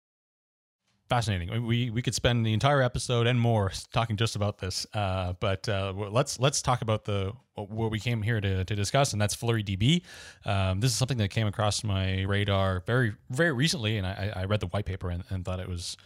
Fascinating. 1.08 1.64
We 1.64 1.90
we 1.90 2.02
could 2.02 2.16
spend 2.16 2.44
the 2.44 2.52
entire 2.52 2.82
episode 2.82 3.28
and 3.28 3.38
more 3.38 3.70
talking 3.92 4.16
just 4.16 4.34
about 4.34 4.58
this, 4.58 4.88
uh, 4.92 5.34
but 5.38 5.68
uh, 5.68 5.92
let's 5.96 6.40
let's 6.40 6.60
talk 6.60 6.82
about 6.82 7.04
the 7.04 7.32
what 7.54 7.92
we 7.92 8.00
came 8.00 8.22
here 8.22 8.40
to, 8.40 8.64
to 8.64 8.74
discuss, 8.74 9.12
and 9.12 9.22
that's 9.22 9.36
FlureeDB. 9.36 10.02
Um, 10.44 10.80
this 10.80 10.90
is 10.90 10.96
something 10.96 11.18
that 11.18 11.28
came 11.28 11.46
across 11.46 11.84
my 11.84 12.22
radar 12.22 12.82
very 12.86 13.14
very 13.30 13.52
recently, 13.52 13.98
and 13.98 14.06
I, 14.06 14.32
I 14.34 14.44
read 14.46 14.58
the 14.58 14.66
white 14.66 14.84
paper 14.84 15.08
and, 15.08 15.22
and 15.30 15.44
thought 15.44 15.60
it 15.60 15.68
was 15.68 15.96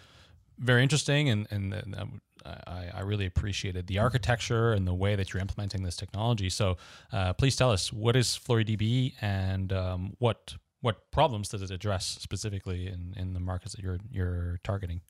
very 0.58 0.82
interesting, 0.82 1.30
and 1.30 1.46
and, 1.50 2.20
I, 2.44 2.90
I, 2.94 3.00
really 3.00 3.26
appreciated 3.26 3.86
the 3.86 3.98
architecture 3.98 4.72
and 4.72 4.86
the 4.86 4.94
way 4.94 5.14
that 5.14 5.32
you're 5.32 5.42
implementing 5.42 5.82
this 5.82 5.96
technology. 5.96 6.48
So 6.48 6.78
uh, 7.12 7.34
please 7.34 7.54
tell 7.54 7.70
us 7.70 7.92
what 7.92 8.16
is 8.16 8.28
FlureeDB 8.28 9.14
and 9.20 9.72
um, 9.74 10.16
what 10.18 10.54
what 10.80 11.10
problems 11.10 11.48
does 11.48 11.62
it 11.62 11.70
address 11.70 12.06
specifically 12.20 12.86
in, 12.86 13.14
in 13.16 13.34
the 13.34 13.40
markets 13.40 13.74
that 13.74 13.82
you're 13.82 13.98
you're 14.10 14.60
targeting? 14.64 15.00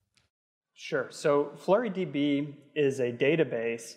Sure. 0.74 1.08
So 1.10 1.52
FlureeDB 1.64 2.54
is 2.74 3.00
a 3.00 3.12
database 3.12 3.96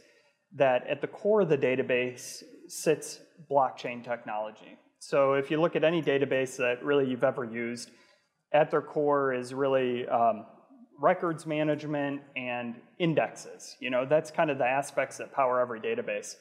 that 0.55 0.85
at 0.87 1.01
the 1.01 1.07
core 1.07 1.41
of 1.41 1.49
the 1.49 1.57
database 1.57 2.43
sits 2.67 3.19
blockchain 3.49 4.03
technology. 4.03 4.77
So 4.99 5.33
if 5.33 5.49
you 5.49 5.59
look 5.59 5.75
at 5.75 5.83
any 5.83 6.01
database 6.01 6.57
that 6.57 6.83
really 6.83 7.09
you've 7.09 7.23
ever 7.23 7.43
used, 7.43 7.91
at 8.53 8.69
their 8.69 8.81
core 8.81 9.33
is 9.33 9.53
really 9.53 10.07
um, 10.07 10.45
records 10.99 11.45
management 11.45 12.21
and 12.35 12.75
indexes. 12.99 13.75
You 13.79 13.89
know, 13.89 14.05
that's 14.05 14.31
kind 14.31 14.49
of 14.49 14.57
the 14.57 14.65
aspects 14.65 15.17
that 15.17 15.33
power 15.33 15.59
every 15.59 15.79
database. 15.79 16.35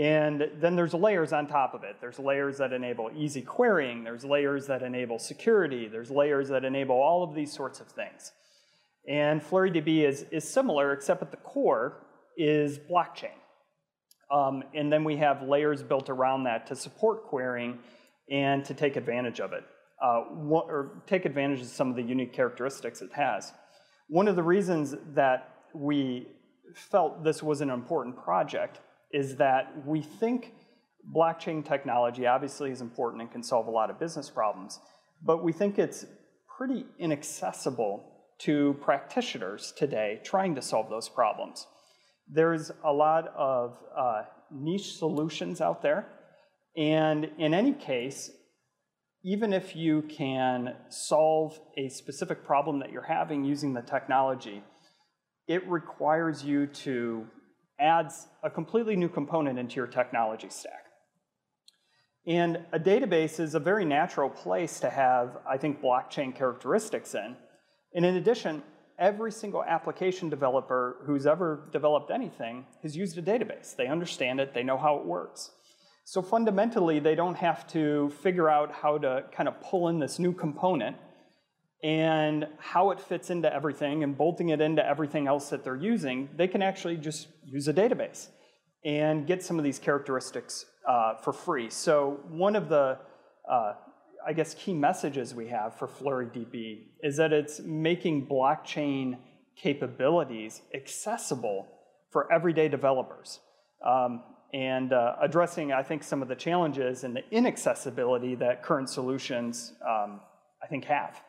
And 0.00 0.48
then 0.56 0.76
there's 0.76 0.94
layers 0.94 1.30
on 1.34 1.46
top 1.46 1.74
of 1.74 1.84
it. 1.84 1.96
There's 2.00 2.18
layers 2.18 2.56
that 2.56 2.72
enable 2.72 3.10
easy 3.14 3.42
querying. 3.42 4.02
There's 4.02 4.24
layers 4.24 4.66
that 4.68 4.82
enable 4.82 5.18
security. 5.18 5.88
There's 5.88 6.10
layers 6.10 6.48
that 6.48 6.64
enable 6.64 6.94
all 6.94 7.22
of 7.22 7.34
these 7.34 7.52
sorts 7.52 7.80
of 7.80 7.88
things. 7.88 8.32
And 9.06 9.42
FlureeDB 9.42 10.08
is, 10.08 10.24
is 10.30 10.48
similar, 10.48 10.94
except 10.94 11.20
at 11.20 11.30
the 11.30 11.36
core 11.36 12.06
is 12.38 12.78
blockchain. 12.78 13.36
Um, 14.32 14.62
and 14.74 14.90
then 14.90 15.04
we 15.04 15.18
have 15.18 15.42
layers 15.42 15.82
built 15.82 16.08
around 16.08 16.44
that 16.44 16.66
to 16.68 16.76
support 16.76 17.26
querying 17.26 17.80
and 18.30 18.64
to 18.64 18.72
take 18.72 18.96
advantage 18.96 19.38
of 19.38 19.52
it, 19.52 19.64
uh, 20.02 20.22
or 20.48 21.02
take 21.06 21.26
advantage 21.26 21.60
of 21.60 21.66
some 21.66 21.90
of 21.90 21.96
the 21.96 22.02
unique 22.02 22.32
characteristics 22.32 23.02
it 23.02 23.12
has. 23.12 23.52
One 24.08 24.28
of 24.28 24.36
the 24.36 24.42
reasons 24.42 24.94
that 25.12 25.56
we 25.74 26.28
felt 26.74 27.22
this 27.22 27.42
was 27.42 27.60
an 27.60 27.68
important 27.68 28.16
project 28.16 28.80
is 29.12 29.36
that 29.36 29.86
we 29.86 30.02
think 30.02 30.54
blockchain 31.14 31.64
technology 31.66 32.26
obviously 32.26 32.70
is 32.70 32.80
important 32.80 33.22
and 33.22 33.30
can 33.30 33.42
solve 33.42 33.66
a 33.66 33.70
lot 33.70 33.90
of 33.90 33.98
business 33.98 34.30
problems, 34.30 34.80
but 35.22 35.42
we 35.42 35.52
think 35.52 35.78
it's 35.78 36.04
pretty 36.56 36.84
inaccessible 36.98 38.04
to 38.38 38.76
practitioners 38.80 39.72
today 39.76 40.20
trying 40.24 40.54
to 40.54 40.62
solve 40.62 40.88
those 40.88 41.08
problems. 41.08 41.66
There's 42.28 42.70
a 42.84 42.92
lot 42.92 43.28
of 43.36 43.76
uh, 43.96 44.22
niche 44.50 44.96
solutions 44.96 45.60
out 45.60 45.82
there, 45.82 46.06
and 46.76 47.30
in 47.38 47.54
any 47.54 47.72
case, 47.72 48.30
even 49.22 49.52
if 49.52 49.76
you 49.76 50.02
can 50.02 50.74
solve 50.88 51.58
a 51.76 51.88
specific 51.88 52.44
problem 52.44 52.78
that 52.78 52.90
you're 52.90 53.02
having 53.02 53.44
using 53.44 53.74
the 53.74 53.82
technology, 53.82 54.62
it 55.46 55.68
requires 55.68 56.42
you 56.42 56.66
to 56.66 57.26
add 57.80 58.12
a 58.42 58.50
completely 58.50 58.96
new 58.96 59.08
component 59.08 59.58
into 59.58 59.76
your 59.76 59.86
technology 59.86 60.48
stack. 60.50 60.84
And 62.26 62.58
a 62.72 62.78
database 62.78 63.40
is 63.40 63.54
a 63.54 63.60
very 63.60 63.84
natural 63.84 64.28
place 64.28 64.78
to 64.80 64.90
have, 64.90 65.38
I 65.48 65.56
think, 65.56 65.80
blockchain 65.80 66.34
characteristics 66.34 67.14
in. 67.14 67.36
And 67.94 68.04
in 68.04 68.16
addition, 68.16 68.62
every 68.98 69.32
single 69.32 69.64
application 69.64 70.28
developer 70.28 70.98
who's 71.06 71.26
ever 71.26 71.68
developed 71.72 72.10
anything 72.10 72.66
has 72.82 72.94
used 72.94 73.16
a 73.16 73.22
database. 73.22 73.74
They 73.74 73.86
understand 73.86 74.38
it, 74.38 74.52
they 74.52 74.62
know 74.62 74.76
how 74.76 74.96
it 74.98 75.06
works. 75.06 75.50
So 76.04 76.20
fundamentally, 76.20 76.98
they 76.98 77.14
don't 77.14 77.36
have 77.36 77.66
to 77.68 78.10
figure 78.22 78.50
out 78.50 78.72
how 78.72 78.98
to 78.98 79.24
kind 79.32 79.48
of 79.48 79.60
pull 79.60 79.88
in 79.88 79.98
this 79.98 80.18
new 80.18 80.32
component. 80.32 80.96
And 81.82 82.46
how 82.58 82.90
it 82.90 83.00
fits 83.00 83.30
into 83.30 83.52
everything 83.52 84.04
and 84.04 84.16
bolting 84.16 84.50
it 84.50 84.60
into 84.60 84.86
everything 84.86 85.26
else 85.26 85.48
that 85.48 85.64
they're 85.64 85.76
using, 85.76 86.28
they 86.36 86.46
can 86.46 86.60
actually 86.60 86.96
just 86.96 87.28
use 87.46 87.68
a 87.68 87.72
database 87.72 88.28
and 88.84 89.26
get 89.26 89.42
some 89.42 89.58
of 89.58 89.64
these 89.64 89.78
characteristics 89.78 90.66
uh, 90.86 91.14
for 91.16 91.32
free. 91.32 91.70
So 91.70 92.20
one 92.28 92.54
of 92.54 92.68
the, 92.68 92.98
uh, 93.50 93.72
I 94.26 94.32
guess, 94.34 94.54
key 94.54 94.74
messages 94.74 95.34
we 95.34 95.48
have 95.48 95.78
for 95.78 95.88
FlureeDB 95.88 96.82
is 97.02 97.16
that 97.16 97.32
it's 97.32 97.60
making 97.60 98.26
blockchain 98.26 99.18
capabilities 99.56 100.62
accessible 100.74 101.66
for 102.10 102.30
everyday 102.32 102.68
developers. 102.68 103.40
Um, 103.84 104.22
and 104.52 104.92
uh, 104.92 105.14
addressing, 105.20 105.72
I 105.72 105.82
think, 105.82 106.02
some 106.02 106.22
of 106.22 106.28
the 106.28 106.34
challenges 106.34 107.04
and 107.04 107.14
the 107.14 107.22
inaccessibility 107.30 108.34
that 108.36 108.62
current 108.62 108.90
solutions, 108.90 109.74
um, 109.86 110.20
I 110.62 110.66
think, 110.66 110.84
have. 110.86 111.20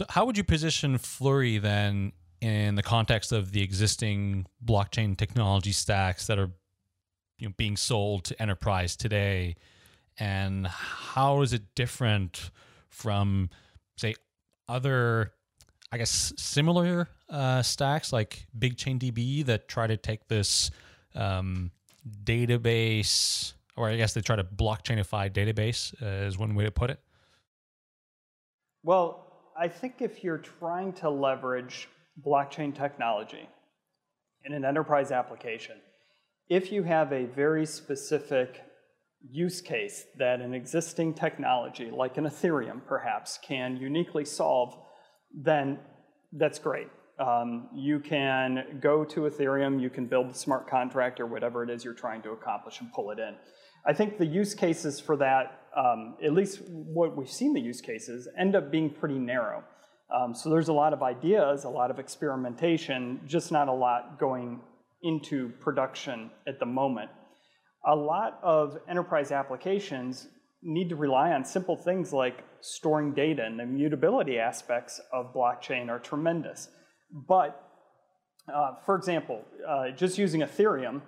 So, 0.00 0.06
how 0.08 0.24
would 0.24 0.38
you 0.38 0.44
position 0.44 0.96
Fluree 0.96 1.60
then 1.60 2.12
in 2.40 2.74
the 2.74 2.82
context 2.82 3.32
of 3.32 3.52
the 3.52 3.60
existing 3.60 4.46
blockchain 4.64 5.14
technology 5.14 5.72
stacks 5.72 6.26
that 6.28 6.38
are 6.38 6.48
you 7.36 7.48
know, 7.48 7.54
being 7.58 7.76
sold 7.76 8.24
to 8.24 8.42
enterprise 8.42 8.96
today? 8.96 9.56
And 10.18 10.66
how 10.66 11.42
is 11.42 11.52
it 11.52 11.74
different 11.74 12.50
from, 12.88 13.50
say, 13.98 14.14
other, 14.70 15.34
I 15.92 15.98
guess, 15.98 16.32
similar 16.38 17.06
uh, 17.28 17.60
stacks 17.60 18.10
like 18.10 18.46
BigchainDB 18.58 19.44
that 19.44 19.68
try 19.68 19.86
to 19.86 19.98
take 19.98 20.28
this 20.28 20.70
um, 21.14 21.72
database, 22.24 23.52
or 23.76 23.90
I 23.90 23.98
guess 23.98 24.14
they 24.14 24.22
try 24.22 24.36
to 24.36 24.44
blockchainify 24.44 25.30
database, 25.30 25.92
uh, 26.02 26.26
is 26.26 26.38
one 26.38 26.54
way 26.54 26.64
to 26.64 26.70
put 26.70 26.88
it? 26.88 27.00
Well, 28.82 29.26
I 29.60 29.68
think 29.68 29.96
if 30.00 30.24
you're 30.24 30.38
trying 30.38 30.94
to 30.94 31.10
leverage 31.10 31.86
blockchain 32.26 32.74
technology 32.74 33.46
in 34.46 34.54
an 34.54 34.64
enterprise 34.64 35.12
application, 35.12 35.76
if 36.48 36.72
you 36.72 36.82
have 36.82 37.12
a 37.12 37.26
very 37.26 37.66
specific 37.66 38.62
use 39.30 39.60
case 39.60 40.06
that 40.16 40.40
an 40.40 40.54
existing 40.54 41.12
technology, 41.12 41.90
like 41.90 42.16
an 42.16 42.24
Ethereum 42.24 42.80
perhaps, 42.86 43.38
can 43.46 43.76
uniquely 43.76 44.24
solve, 44.24 44.74
then 45.34 45.78
that's 46.32 46.58
great. 46.58 46.88
Um, 47.18 47.68
you 47.74 48.00
can 48.00 48.78
go 48.80 49.04
to 49.04 49.20
Ethereum, 49.20 49.78
you 49.78 49.90
can 49.90 50.06
build 50.06 50.30
the 50.30 50.38
smart 50.38 50.70
contract 50.70 51.20
or 51.20 51.26
whatever 51.26 51.62
it 51.62 51.68
is 51.68 51.84
you're 51.84 51.92
trying 51.92 52.22
to 52.22 52.30
accomplish 52.30 52.80
and 52.80 52.90
pull 52.94 53.10
it 53.10 53.18
in. 53.18 53.34
I 53.84 53.92
think 53.92 54.16
the 54.16 54.24
use 54.24 54.54
cases 54.54 54.98
for 54.98 55.18
that, 55.18 55.59
um, 55.76 56.16
at 56.24 56.32
least 56.32 56.60
what 56.68 57.16
we've 57.16 57.30
seen 57.30 57.54
the 57.54 57.60
use 57.60 57.80
cases, 57.80 58.28
end 58.38 58.56
up 58.56 58.70
being 58.70 58.90
pretty 58.90 59.18
narrow. 59.18 59.64
Um, 60.14 60.34
so 60.34 60.50
there's 60.50 60.68
a 60.68 60.72
lot 60.72 60.92
of 60.92 61.02
ideas, 61.02 61.64
a 61.64 61.68
lot 61.68 61.90
of 61.90 61.98
experimentation, 61.98 63.20
just 63.26 63.52
not 63.52 63.68
a 63.68 63.72
lot 63.72 64.18
going 64.18 64.60
into 65.02 65.50
production 65.60 66.30
at 66.46 66.58
the 66.58 66.66
moment. 66.66 67.10
A 67.86 67.94
lot 67.94 68.38
of 68.42 68.78
enterprise 68.88 69.30
applications 69.30 70.26
need 70.62 70.88
to 70.90 70.96
rely 70.96 71.32
on 71.32 71.44
simple 71.44 71.76
things 71.76 72.12
like 72.12 72.44
storing 72.60 73.14
data, 73.14 73.44
and 73.44 73.58
the 73.58 73.64
mutability 73.64 74.38
aspects 74.38 75.00
of 75.12 75.32
blockchain 75.32 75.88
are 75.88 75.98
tremendous. 75.98 76.68
But, 77.28 77.62
uh, 78.52 78.74
for 78.84 78.96
example, 78.96 79.42
uh, 79.66 79.90
just 79.90 80.18
using 80.18 80.42
Ethereum, 80.42 81.00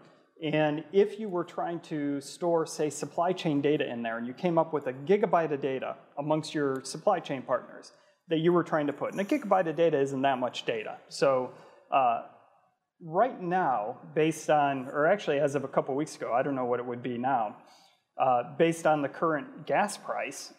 and 0.42 0.82
if 0.92 1.20
you 1.20 1.28
were 1.28 1.44
trying 1.44 1.78
to 1.80 2.20
store, 2.20 2.66
say, 2.66 2.90
supply 2.90 3.32
chain 3.32 3.60
data 3.60 3.88
in 3.88 4.02
there, 4.02 4.18
and 4.18 4.26
you 4.26 4.34
came 4.34 4.58
up 4.58 4.72
with 4.72 4.88
a 4.88 4.92
gigabyte 4.92 5.52
of 5.52 5.60
data 5.60 5.94
amongst 6.18 6.52
your 6.52 6.82
supply 6.84 7.20
chain 7.20 7.42
partners 7.42 7.92
that 8.28 8.38
you 8.38 8.52
were 8.52 8.64
trying 8.64 8.88
to 8.88 8.92
put, 8.92 9.12
and 9.12 9.20
a 9.20 9.24
gigabyte 9.24 9.68
of 9.68 9.76
data 9.76 10.00
isn't 10.00 10.22
that 10.22 10.38
much 10.38 10.64
data. 10.64 10.96
So, 11.08 11.52
uh, 11.92 12.22
right 13.00 13.40
now, 13.40 13.98
based 14.14 14.50
on, 14.50 14.88
or 14.88 15.06
actually 15.06 15.38
as 15.38 15.54
of 15.54 15.62
a 15.62 15.68
couple 15.68 15.94
weeks 15.94 16.16
ago, 16.16 16.32
I 16.32 16.42
don't 16.42 16.56
know 16.56 16.64
what 16.64 16.80
it 16.80 16.86
would 16.86 17.02
be 17.02 17.18
now, 17.18 17.56
uh, 18.20 18.42
based 18.58 18.86
on 18.86 19.00
the 19.00 19.08
current 19.08 19.66
gas 19.66 19.96
price, 19.96 20.52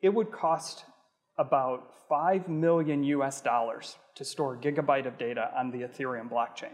it 0.00 0.08
would 0.08 0.32
cost 0.32 0.84
about 1.38 1.92
5 2.08 2.48
million 2.48 3.04
US 3.04 3.42
dollars 3.42 3.96
to 4.14 4.24
store 4.24 4.54
a 4.54 4.56
gigabyte 4.56 5.06
of 5.06 5.18
data 5.18 5.50
on 5.54 5.70
the 5.70 5.82
Ethereum 5.82 6.30
blockchain. 6.30 6.72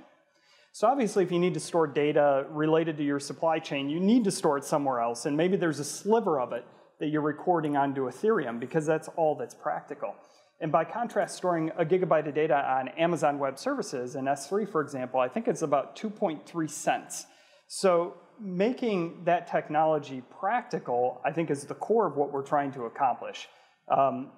So 0.74 0.87
obviously, 0.87 1.22
if 1.22 1.30
you 1.30 1.38
need 1.38 1.52
to 1.52 1.61
store 1.61 1.87
data 1.87 2.46
related 2.48 2.96
to 2.96 3.04
your 3.04 3.20
supply 3.20 3.58
chain, 3.58 3.90
you 3.90 4.00
need 4.00 4.24
to 4.24 4.30
store 4.30 4.56
it 4.56 4.64
somewhere 4.64 5.00
else, 5.00 5.26
and 5.26 5.37
maybe 5.37 5.58
there's 5.58 5.78
a 5.78 5.85
sliver 5.85 6.40
of 6.40 6.52
it 6.54 6.64
that 6.98 7.08
you're 7.08 7.20
recording 7.20 7.76
onto 7.76 8.08
Ethereum 8.08 8.58
because 8.58 8.87
that's 8.87 9.08
all 9.16 9.35
that's 9.35 9.54
practical. 9.54 10.14
And 10.62 10.72
by 10.72 10.85
contrast, 10.85 11.37
storing 11.37 11.70
a 11.76 11.85
gigabyte 11.85 12.26
of 12.26 12.35
data 12.35 12.54
on 12.54 12.88
Amazon 12.88 13.38
Web 13.38 13.58
Services 13.58 14.14
and 14.14 14.26
S3, 14.26 14.66
for 14.66 14.80
example, 14.80 15.20
I 15.20 15.28
think 15.28 15.46
it's 15.46 15.61
about 15.61 15.94
2.3 15.94 16.70
cents. 16.70 17.26
So 17.66 18.14
making 18.40 19.24
that 19.24 19.48
technology 19.48 20.22
practical, 20.40 21.20
I 21.22 21.32
think, 21.32 21.50
is 21.50 21.64
the 21.64 21.74
core 21.74 22.06
of 22.06 22.16
what 22.16 22.32
we're 22.32 22.46
trying 22.46 22.72
to 22.72 22.85
accomplish. 22.85 23.46
Um, 23.94 24.30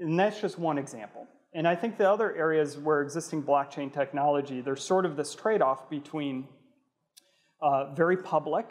and 0.00 0.18
that's 0.18 0.40
just 0.40 0.58
one 0.58 0.78
example. 0.78 1.26
And 1.54 1.66
I 1.66 1.74
think 1.74 1.96
the 1.96 2.10
other 2.10 2.34
areas 2.36 2.76
where 2.76 3.02
existing 3.02 3.42
blockchain 3.42 3.92
technology, 3.92 4.60
there's 4.60 4.82
sort 4.82 5.06
of 5.06 5.16
this 5.16 5.34
trade 5.34 5.62
off 5.62 5.88
between 5.88 6.48
uh, 7.62 7.94
very 7.94 8.16
public, 8.16 8.68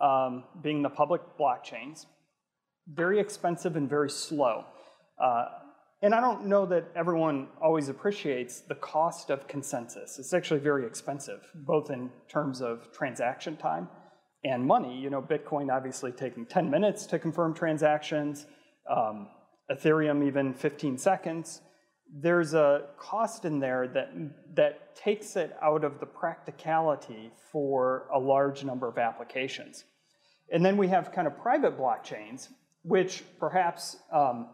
um, 0.00 0.44
being 0.62 0.82
the 0.82 0.88
public 0.88 1.20
blockchains, 1.38 2.06
very 2.88 3.20
expensive 3.20 3.76
and 3.76 3.88
very 3.88 4.10
slow. 4.10 4.64
Uh, 5.22 5.44
and 6.00 6.14
I 6.14 6.20
don't 6.20 6.46
know 6.46 6.66
that 6.66 6.90
everyone 6.96 7.48
always 7.60 7.88
appreciates 7.88 8.60
the 8.60 8.74
cost 8.74 9.30
of 9.30 9.46
consensus. 9.46 10.18
It's 10.18 10.32
actually 10.32 10.60
very 10.60 10.84
expensive, 10.84 11.40
both 11.54 11.90
in 11.90 12.10
terms 12.28 12.60
of 12.60 12.92
transaction 12.92 13.56
time 13.56 13.88
and 14.42 14.66
money. 14.66 14.98
You 14.98 15.10
know, 15.10 15.22
Bitcoin 15.22 15.72
obviously 15.72 16.10
taking 16.10 16.44
10 16.46 16.68
minutes 16.68 17.06
to 17.06 17.18
confirm 17.18 17.54
transactions, 17.54 18.46
um, 18.90 19.28
Ethereum 19.70 20.26
even 20.26 20.54
15 20.54 20.98
seconds 20.98 21.60
there's 22.12 22.52
a 22.52 22.82
cost 22.98 23.44
in 23.44 23.58
there 23.58 23.88
that, 23.88 24.12
that 24.54 24.94
takes 24.94 25.36
it 25.36 25.56
out 25.62 25.82
of 25.82 25.98
the 25.98 26.06
practicality 26.06 27.30
for 27.50 28.06
a 28.12 28.18
large 28.18 28.64
number 28.64 28.86
of 28.86 28.98
applications. 28.98 29.84
And 30.52 30.64
then 30.64 30.76
we 30.76 30.88
have 30.88 31.12
kind 31.12 31.26
of 31.26 31.38
private 31.38 31.78
blockchains, 31.78 32.48
which 32.82 33.24
perhaps 33.38 33.96
um, 34.12 34.48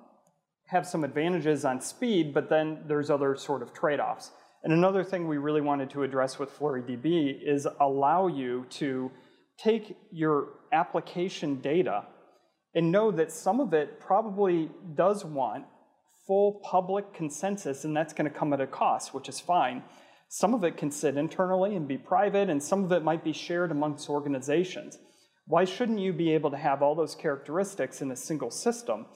have 0.66 0.86
some 0.86 1.02
advantages 1.02 1.64
on 1.64 1.80
speed, 1.80 2.32
but 2.32 2.48
then 2.48 2.84
there's 2.86 3.10
other 3.10 3.34
sort 3.34 3.62
of 3.62 3.72
trade 3.72 3.98
offs. 3.98 4.30
And 4.62 4.72
another 4.72 5.02
thing 5.02 5.26
we 5.26 5.38
really 5.38 5.60
wanted 5.60 5.90
to 5.90 6.04
address 6.04 6.38
with 6.38 6.56
FlureeDB 6.56 7.40
is 7.44 7.66
allow 7.80 8.28
you 8.28 8.66
to 8.70 9.10
take 9.56 9.96
your 10.12 10.50
application 10.72 11.60
data 11.60 12.04
and 12.74 12.92
know 12.92 13.10
that 13.10 13.32
some 13.32 13.60
of 13.60 13.72
it 13.72 13.98
probably 13.98 14.70
does 14.94 15.24
want 15.24 15.64
full 16.28 16.60
public 16.62 17.14
consensus, 17.14 17.84
and 17.84 17.96
that's 17.96 18.12
going 18.12 18.30
to 18.30 18.38
come 18.38 18.52
at 18.52 18.60
a 18.60 18.66
cost, 18.66 19.14
which 19.14 19.28
is 19.28 19.40
fine. 19.40 19.82
Some 20.28 20.52
of 20.52 20.62
it 20.62 20.76
can 20.76 20.90
sit 20.90 21.16
internally 21.16 21.74
and 21.74 21.88
be 21.88 21.96
private, 21.96 22.50
and 22.50 22.62
some 22.62 22.84
of 22.84 22.92
it 22.92 23.02
might 23.02 23.24
be 23.24 23.32
shared 23.32 23.72
amongst 23.72 24.10
organizations. 24.10 24.98
Why 25.46 25.64
shouldn't 25.64 25.98
you 25.98 26.12
be 26.12 26.32
able 26.34 26.50
to 26.50 26.58
have 26.58 26.82
all 26.82 26.94
those 26.94 27.14
characteristics 27.14 28.02
in 28.02 28.10
a 28.10 28.16
single 28.16 28.50
system? 28.50 29.06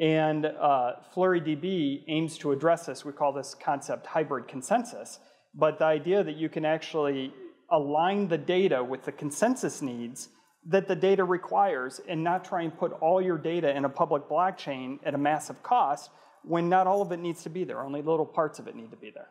And 0.00 0.44
uh, 0.44 0.94
FlureeDB 1.14 2.02
aims 2.08 2.36
to 2.38 2.50
address 2.50 2.86
this. 2.86 3.04
We 3.04 3.12
call 3.12 3.32
this 3.32 3.54
concept 3.54 4.04
hybrid 4.04 4.48
consensus. 4.48 5.20
But 5.54 5.78
the 5.78 5.84
idea 5.84 6.24
that 6.24 6.36
you 6.36 6.48
can 6.48 6.64
actually 6.64 7.32
align 7.70 8.26
the 8.26 8.38
data 8.38 8.82
with 8.82 9.04
the 9.04 9.12
consensus 9.12 9.80
needs 9.80 10.28
that 10.68 10.88
the 10.88 10.96
data 10.96 11.22
requires 11.22 12.00
and 12.08 12.24
not 12.24 12.44
try 12.44 12.62
and 12.62 12.76
put 12.76 12.92
all 13.00 13.22
your 13.22 13.38
data 13.38 13.74
in 13.74 13.84
a 13.84 13.88
public 13.88 14.28
blockchain 14.28 14.98
at 15.04 15.14
a 15.14 15.18
massive 15.18 15.62
cost 15.62 16.10
when 16.46 16.68
not 16.68 16.86
all 16.86 17.02
of 17.02 17.12
it 17.12 17.18
needs 17.18 17.42
to 17.42 17.50
be 17.50 17.64
there. 17.64 17.82
Only 17.82 18.02
little 18.02 18.26
parts 18.26 18.58
of 18.58 18.68
it 18.68 18.76
need 18.76 18.90
to 18.90 18.96
be 18.96 19.10
there. 19.10 19.28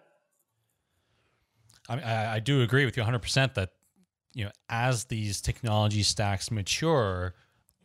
I, 1.88 1.95
mean, 1.95 2.06
I, 2.06 2.36
I 2.36 2.39
do 2.39 2.62
agree 2.62 2.86
with 2.86 2.97
you 2.97 3.04
100% 3.04 3.54
that 3.54 3.71
you 4.34 4.45
know 4.45 4.51
as 4.69 5.06
these 5.06 5.41
technology 5.41 6.04
stacks 6.04 6.51
mature, 6.51 7.36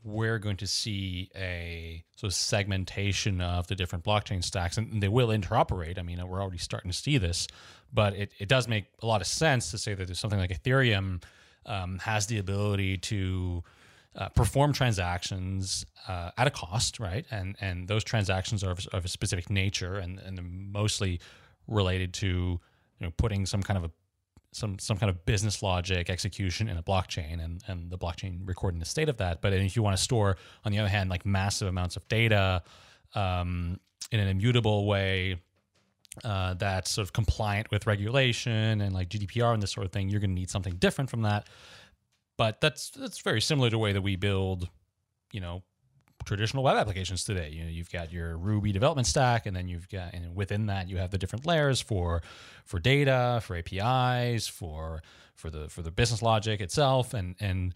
we're 0.02 0.38
going 0.38 0.56
to 0.56 0.66
see 0.66 1.30
a 1.36 2.02
sort 2.16 2.32
of 2.32 2.34
segmentation 2.34 3.40
of 3.40 3.66
the 3.66 3.74
different 3.74 4.04
blockchain 4.04 4.42
stacks, 4.42 4.78
and 4.78 5.02
they 5.02 5.08
will 5.08 5.28
interoperate. 5.28 5.98
I 5.98 6.02
mean, 6.02 6.26
we're 6.26 6.40
already 6.40 6.58
starting 6.58 6.90
to 6.90 6.96
see 6.96 7.18
this, 7.18 7.46
but 7.92 8.14
it, 8.14 8.32
it 8.38 8.48
does 8.48 8.66
make 8.66 8.86
a 9.02 9.06
lot 9.06 9.20
of 9.20 9.26
sense 9.26 9.70
to 9.70 9.78
say 9.78 9.94
that 9.94 10.06
there's 10.06 10.18
something 10.18 10.38
like 10.38 10.50
Ethereum 10.50 11.22
um, 11.66 11.98
has 11.98 12.26
the 12.26 12.38
ability 12.38 12.96
to 12.98 13.62
uh, 14.16 14.28
perform 14.30 14.72
transactions 14.72 15.86
uh, 16.08 16.30
at 16.36 16.46
a 16.46 16.50
cost, 16.50 16.98
right? 16.98 17.24
And 17.30 17.56
and 17.60 17.88
those 17.88 18.04
transactions 18.04 18.64
are 18.64 18.72
of, 18.72 18.86
of, 18.92 19.04
a 19.04 19.08
specific 19.08 19.50
nature 19.50 19.96
and 19.96 20.18
and 20.18 20.40
mostly 20.72 21.20
related 21.68 22.12
to 22.14 22.26
you 22.26 22.60
know 23.00 23.12
putting 23.16 23.46
some 23.46 23.62
kind 23.62 23.78
of 23.78 23.84
a 23.84 23.90
some 24.52 24.78
some 24.78 24.96
kind 24.96 25.10
of 25.10 25.24
business 25.26 25.62
logic 25.62 26.10
execution 26.10 26.68
in 26.68 26.76
a 26.76 26.82
blockchain 26.82 27.42
and 27.44 27.62
and 27.68 27.90
the 27.90 27.98
blockchain 27.98 28.40
recording 28.44 28.80
the 28.80 28.86
state 28.86 29.08
of 29.08 29.16
that. 29.18 29.40
But 29.40 29.52
if 29.52 29.76
you 29.76 29.82
want 29.82 29.96
to 29.96 30.02
store, 30.02 30.36
on 30.64 30.72
the 30.72 30.78
other 30.78 30.88
hand, 30.88 31.10
like 31.10 31.24
massive 31.24 31.68
amounts 31.68 31.96
of 31.96 32.06
data. 32.08 32.62
um, 33.14 33.78
in 34.10 34.20
an 34.20 34.28
immutable 34.28 34.86
way 34.86 35.40
uh, 36.24 36.54
that's 36.54 36.90
sort 36.90 37.06
of 37.06 37.12
compliant 37.12 37.70
with 37.70 37.86
regulation 37.86 38.80
and 38.80 38.92
like 38.94 39.08
GDPR 39.08 39.54
and 39.54 39.62
this 39.62 39.70
sort 39.70 39.86
of 39.86 39.92
thing, 39.92 40.08
you're 40.08 40.20
going 40.20 40.30
to 40.30 40.34
need 40.34 40.50
something 40.50 40.74
different 40.74 41.08
from 41.08 41.22
that. 41.22 41.46
But 42.40 42.62
that's 42.62 42.88
that's 42.88 43.20
very 43.20 43.42
similar 43.42 43.68
to 43.68 43.72
the 43.72 43.78
way 43.78 43.92
that 43.92 44.00
we 44.00 44.16
build, 44.16 44.70
you 45.30 45.42
know, 45.42 45.62
traditional 46.24 46.62
web 46.62 46.78
applications 46.78 47.22
today. 47.22 47.50
You 47.50 47.64
know, 47.64 47.68
you've 47.68 47.90
got 47.92 48.10
your 48.10 48.38
Ruby 48.38 48.72
development 48.72 49.06
stack, 49.06 49.44
and 49.44 49.54
then 49.54 49.68
you've 49.68 49.90
got, 49.90 50.14
and 50.14 50.34
within 50.34 50.64
that, 50.68 50.88
you 50.88 50.96
have 50.96 51.10
the 51.10 51.18
different 51.18 51.44
layers 51.44 51.82
for 51.82 52.22
for 52.64 52.78
data, 52.78 53.42
for 53.44 53.56
APIs, 53.56 54.48
for 54.48 55.02
for 55.34 55.50
the 55.50 55.68
for 55.68 55.82
the 55.82 55.90
business 55.90 56.22
logic 56.22 56.62
itself, 56.62 57.12
and 57.12 57.34
and 57.40 57.74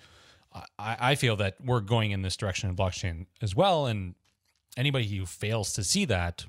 I, 0.79 0.97
I 0.99 1.15
feel 1.17 1.37
that 1.37 1.57
we're 1.63 1.81
going 1.81 2.13
in 2.13 2.23
this 2.23 2.35
direction 2.35 2.71
in 2.71 2.75
blockchain 2.75 3.27
as 3.43 3.55
well. 3.55 3.85
And 3.85 4.15
anybody 4.79 5.05
who 5.09 5.27
fails 5.27 5.75
to 5.75 5.85
see 5.85 6.07
that 6.07 6.47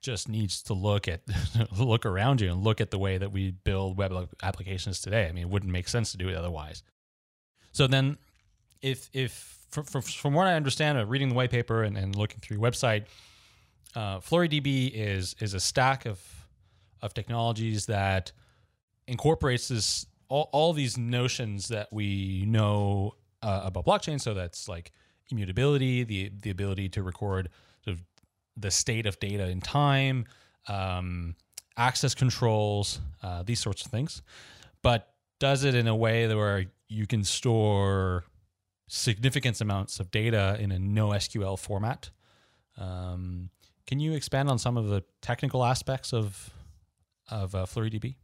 just 0.00 0.28
needs 0.28 0.62
to 0.62 0.74
look 0.74 1.08
at 1.08 1.22
look 1.78 2.06
around 2.06 2.40
you 2.40 2.50
and 2.50 2.62
look 2.62 2.80
at 2.80 2.90
the 2.90 2.98
way 2.98 3.18
that 3.18 3.32
we 3.32 3.50
build 3.50 3.96
web 3.96 4.12
applications 4.42 5.00
today. 5.00 5.26
I 5.26 5.32
mean, 5.32 5.44
it 5.44 5.48
wouldn't 5.48 5.72
make 5.72 5.88
sense 5.88 6.12
to 6.12 6.18
do 6.18 6.28
it 6.28 6.36
otherwise. 6.36 6.82
So 7.72 7.86
then, 7.86 8.18
if 8.80 9.08
if 9.12 9.58
from, 9.70 10.02
from, 10.02 10.34
what 10.34 10.46
I 10.46 10.54
understand, 10.54 10.98
of 10.98 11.10
reading 11.10 11.28
the 11.28 11.34
white 11.34 11.50
paper 11.50 11.82
and, 11.82 11.96
and 11.96 12.16
looking 12.16 12.40
through 12.40 12.56
your 12.58 12.70
website, 12.70 13.04
uh, 13.94 14.18
FlureeDB 14.18 14.90
is 14.94 15.34
is 15.40 15.54
a 15.54 15.60
stack 15.60 16.06
of 16.06 16.20
of 17.02 17.14
technologies 17.14 17.86
that 17.86 18.32
incorporates 19.06 19.68
this 19.68 20.06
all, 20.28 20.48
all 20.52 20.72
these 20.72 20.98
notions 20.98 21.68
that 21.68 21.92
we 21.92 22.44
know 22.46 23.14
uh, 23.42 23.62
about 23.64 23.86
blockchain. 23.86 24.20
So 24.20 24.34
that's 24.34 24.68
like 24.68 24.92
immutability, 25.30 26.04
the 26.04 26.30
the 26.42 26.50
ability 26.50 26.88
to 26.90 27.02
record 27.02 27.48
the 28.58 28.70
state 28.70 29.06
of 29.06 29.18
data 29.20 29.48
in 29.48 29.60
time, 29.60 30.26
um, 30.68 31.34
access 31.76 32.14
controls, 32.14 33.00
uh, 33.22 33.42
these 33.42 33.60
sorts 33.60 33.84
of 33.84 33.90
things, 33.90 34.22
but 34.82 35.14
does 35.38 35.64
it 35.64 35.74
in 35.74 35.86
a 35.86 35.94
way 35.94 36.26
that 36.26 36.36
where 36.36 36.66
you 36.88 37.06
can 37.06 37.22
store 37.22 38.24
significant 38.88 39.60
amounts 39.60 40.00
of 40.00 40.10
data 40.10 40.56
in 40.58 40.72
a 40.72 40.76
NoSQL 40.76 41.58
format. 41.58 42.10
Um, 42.76 43.50
can 43.86 44.00
you 44.00 44.12
expand 44.12 44.48
on 44.50 44.58
some 44.58 44.76
of 44.76 44.88
the 44.88 45.04
technical 45.20 45.64
aspects 45.64 46.12
of 46.12 46.50
of 47.30 47.54
uh, 47.54 47.66
FlureeDB? 47.66 48.14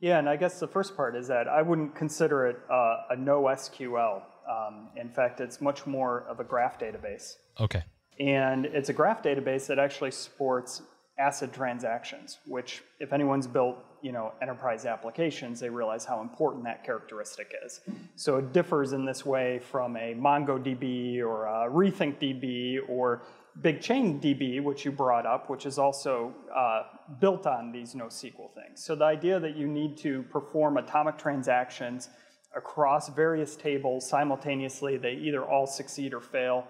Yeah, 0.00 0.18
and 0.18 0.28
I 0.28 0.36
guess 0.36 0.60
the 0.60 0.68
first 0.68 0.94
part 0.94 1.16
is 1.16 1.26
that 1.28 1.48
I 1.48 1.62
wouldn't 1.62 1.94
consider 1.94 2.46
it 2.46 2.58
uh, 2.70 3.04
a 3.10 3.16
NoSQL. 3.16 4.22
Um, 4.48 4.88
in 4.96 5.08
fact, 5.08 5.40
it's 5.40 5.62
much 5.62 5.86
more 5.86 6.26
of 6.28 6.38
a 6.38 6.44
graph 6.44 6.78
database. 6.78 7.36
Okay. 7.58 7.82
And 8.18 8.66
it's 8.66 8.88
a 8.88 8.92
graph 8.92 9.22
database 9.22 9.66
that 9.66 9.78
actually 9.78 10.10
supports 10.10 10.82
ACID 11.18 11.52
transactions, 11.52 12.38
which 12.46 12.82
if 13.00 13.12
anyone's 13.12 13.46
built 13.46 13.76
you 14.02 14.12
know, 14.12 14.32
enterprise 14.42 14.84
applications, 14.84 15.58
they 15.58 15.70
realize 15.70 16.04
how 16.04 16.20
important 16.20 16.64
that 16.64 16.84
characteristic 16.84 17.52
is. 17.64 17.80
So 18.14 18.36
it 18.36 18.52
differs 18.52 18.92
in 18.92 19.04
this 19.04 19.24
way 19.24 19.58
from 19.58 19.96
a 19.96 20.14
MongoDB 20.14 21.20
or 21.20 21.46
a 21.46 21.70
RethinkDB 21.70 22.88
or 22.88 23.22
BigChain 23.62 24.20
DB, 24.20 24.62
which 24.62 24.84
you 24.84 24.92
brought 24.92 25.24
up, 25.24 25.48
which 25.48 25.64
is 25.64 25.78
also 25.78 26.34
uh, 26.54 26.82
built 27.20 27.46
on 27.46 27.72
these 27.72 27.94
NoSQL 27.94 28.52
things. 28.54 28.84
So 28.84 28.94
the 28.94 29.06
idea 29.06 29.40
that 29.40 29.56
you 29.56 29.66
need 29.66 29.96
to 29.98 30.22
perform 30.24 30.76
atomic 30.76 31.16
transactions 31.16 32.10
across 32.54 33.08
various 33.08 33.56
tables 33.56 34.08
simultaneously, 34.08 34.98
they 34.98 35.14
either 35.14 35.42
all 35.44 35.66
succeed 35.66 36.12
or 36.12 36.20
fail, 36.20 36.66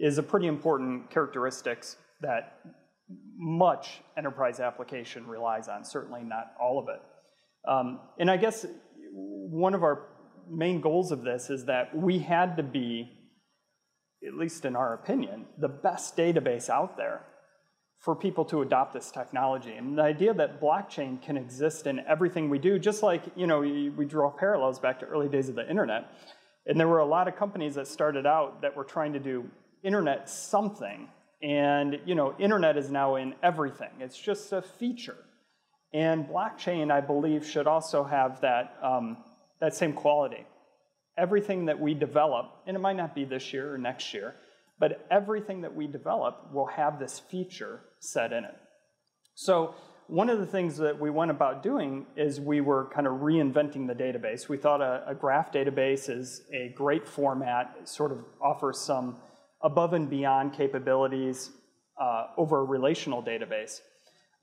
is 0.00 0.18
a 0.18 0.22
pretty 0.22 0.46
important 0.46 1.10
characteristics 1.10 1.96
that 2.20 2.60
much 3.36 4.00
enterprise 4.16 4.60
application 4.60 5.26
relies 5.26 5.68
on, 5.68 5.84
certainly 5.84 6.22
not 6.22 6.52
all 6.60 6.78
of 6.78 6.88
it. 6.88 7.00
Um, 7.68 8.00
and 8.18 8.30
I 8.30 8.36
guess 8.36 8.66
one 9.12 9.74
of 9.74 9.82
our 9.82 10.06
main 10.50 10.80
goals 10.80 11.12
of 11.12 11.22
this 11.22 11.50
is 11.50 11.64
that 11.66 11.96
we 11.96 12.18
had 12.18 12.56
to 12.56 12.62
be, 12.62 13.10
at 14.26 14.34
least 14.34 14.64
in 14.64 14.76
our 14.76 14.94
opinion, 14.94 15.46
the 15.58 15.68
best 15.68 16.16
database 16.16 16.68
out 16.68 16.96
there 16.96 17.22
for 18.00 18.14
people 18.14 18.44
to 18.44 18.62
adopt 18.62 18.94
this 18.94 19.10
technology. 19.10 19.72
And 19.72 19.98
the 19.98 20.02
idea 20.02 20.32
that 20.34 20.60
blockchain 20.60 21.20
can 21.20 21.36
exist 21.36 21.86
in 21.86 22.00
everything 22.08 22.48
we 22.48 22.58
do, 22.58 22.78
just 22.78 23.02
like, 23.02 23.22
you 23.34 23.46
know, 23.46 23.60
we, 23.60 24.04
draw 24.04 24.30
parallels 24.30 24.78
back 24.78 25.00
to 25.00 25.06
early 25.06 25.28
days 25.28 25.48
of 25.48 25.56
the 25.56 25.68
internet. 25.68 26.12
And 26.66 26.78
there 26.78 26.86
were 26.86 27.00
a 27.00 27.06
lot 27.06 27.26
of 27.26 27.36
companies 27.36 27.74
that 27.74 27.88
started 27.88 28.24
out 28.24 28.62
that 28.62 28.76
were 28.76 28.84
trying 28.84 29.12
to 29.14 29.18
do 29.18 29.50
internet 29.82 30.28
something 30.28 31.08
and 31.42 32.00
you 32.04 32.14
know, 32.14 32.34
internet 32.38 32.76
is 32.76 32.90
now 32.90 33.16
in 33.16 33.34
everything. 33.42 33.90
It's 34.00 34.18
just 34.18 34.52
a 34.52 34.62
feature. 34.62 35.16
And 35.92 36.26
blockchain, 36.26 36.90
I 36.90 37.00
believe, 37.00 37.46
should 37.46 37.66
also 37.66 38.04
have 38.04 38.40
that, 38.40 38.76
um, 38.82 39.18
that 39.60 39.74
same 39.74 39.92
quality. 39.92 40.44
Everything 41.16 41.66
that 41.66 41.80
we 41.80 41.94
develop, 41.94 42.46
and 42.66 42.76
it 42.76 42.80
might 42.80 42.96
not 42.96 43.14
be 43.14 43.24
this 43.24 43.52
year 43.52 43.74
or 43.74 43.78
next 43.78 44.12
year, 44.12 44.34
but 44.78 45.06
everything 45.10 45.62
that 45.62 45.74
we 45.74 45.86
develop 45.86 46.52
will 46.52 46.66
have 46.66 46.98
this 46.98 47.18
feature 47.18 47.80
set 48.00 48.32
in 48.32 48.44
it. 48.44 48.54
So 49.34 49.74
one 50.08 50.30
of 50.30 50.38
the 50.38 50.46
things 50.46 50.76
that 50.78 50.98
we 50.98 51.10
went 51.10 51.30
about 51.30 51.62
doing 51.62 52.06
is 52.16 52.40
we 52.40 52.60
were 52.60 52.88
kind 52.94 53.06
of 53.06 53.14
reinventing 53.14 53.86
the 53.86 53.94
database. 53.94 54.48
We 54.48 54.56
thought 54.56 54.80
a, 54.80 55.04
a 55.06 55.14
graph 55.14 55.52
database 55.52 56.08
is 56.08 56.42
a 56.52 56.72
great 56.74 57.06
format, 57.06 57.88
sort 57.88 58.12
of 58.12 58.24
offers 58.40 58.78
some 58.78 59.16
above 59.62 59.92
and 59.92 60.08
beyond 60.08 60.52
capabilities 60.52 61.50
uh, 62.00 62.26
over 62.36 62.60
a 62.60 62.64
relational 62.64 63.22
database. 63.22 63.80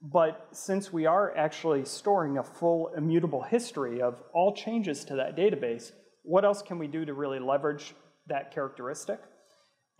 But 0.01 0.47
since 0.51 0.91
we 0.91 1.05
are 1.05 1.35
actually 1.35 1.85
storing 1.85 2.37
a 2.37 2.43
full 2.43 2.91
immutable 2.95 3.41
history 3.41 4.01
of 4.01 4.21
all 4.33 4.53
changes 4.53 5.05
to 5.05 5.15
that 5.15 5.35
database, 5.35 5.91
what 6.23 6.45
else 6.45 6.61
can 6.61 6.77
we 6.77 6.87
do 6.87 7.05
to 7.05 7.13
really 7.13 7.39
leverage 7.39 7.95
that 8.27 8.53
characteristic? 8.53 9.19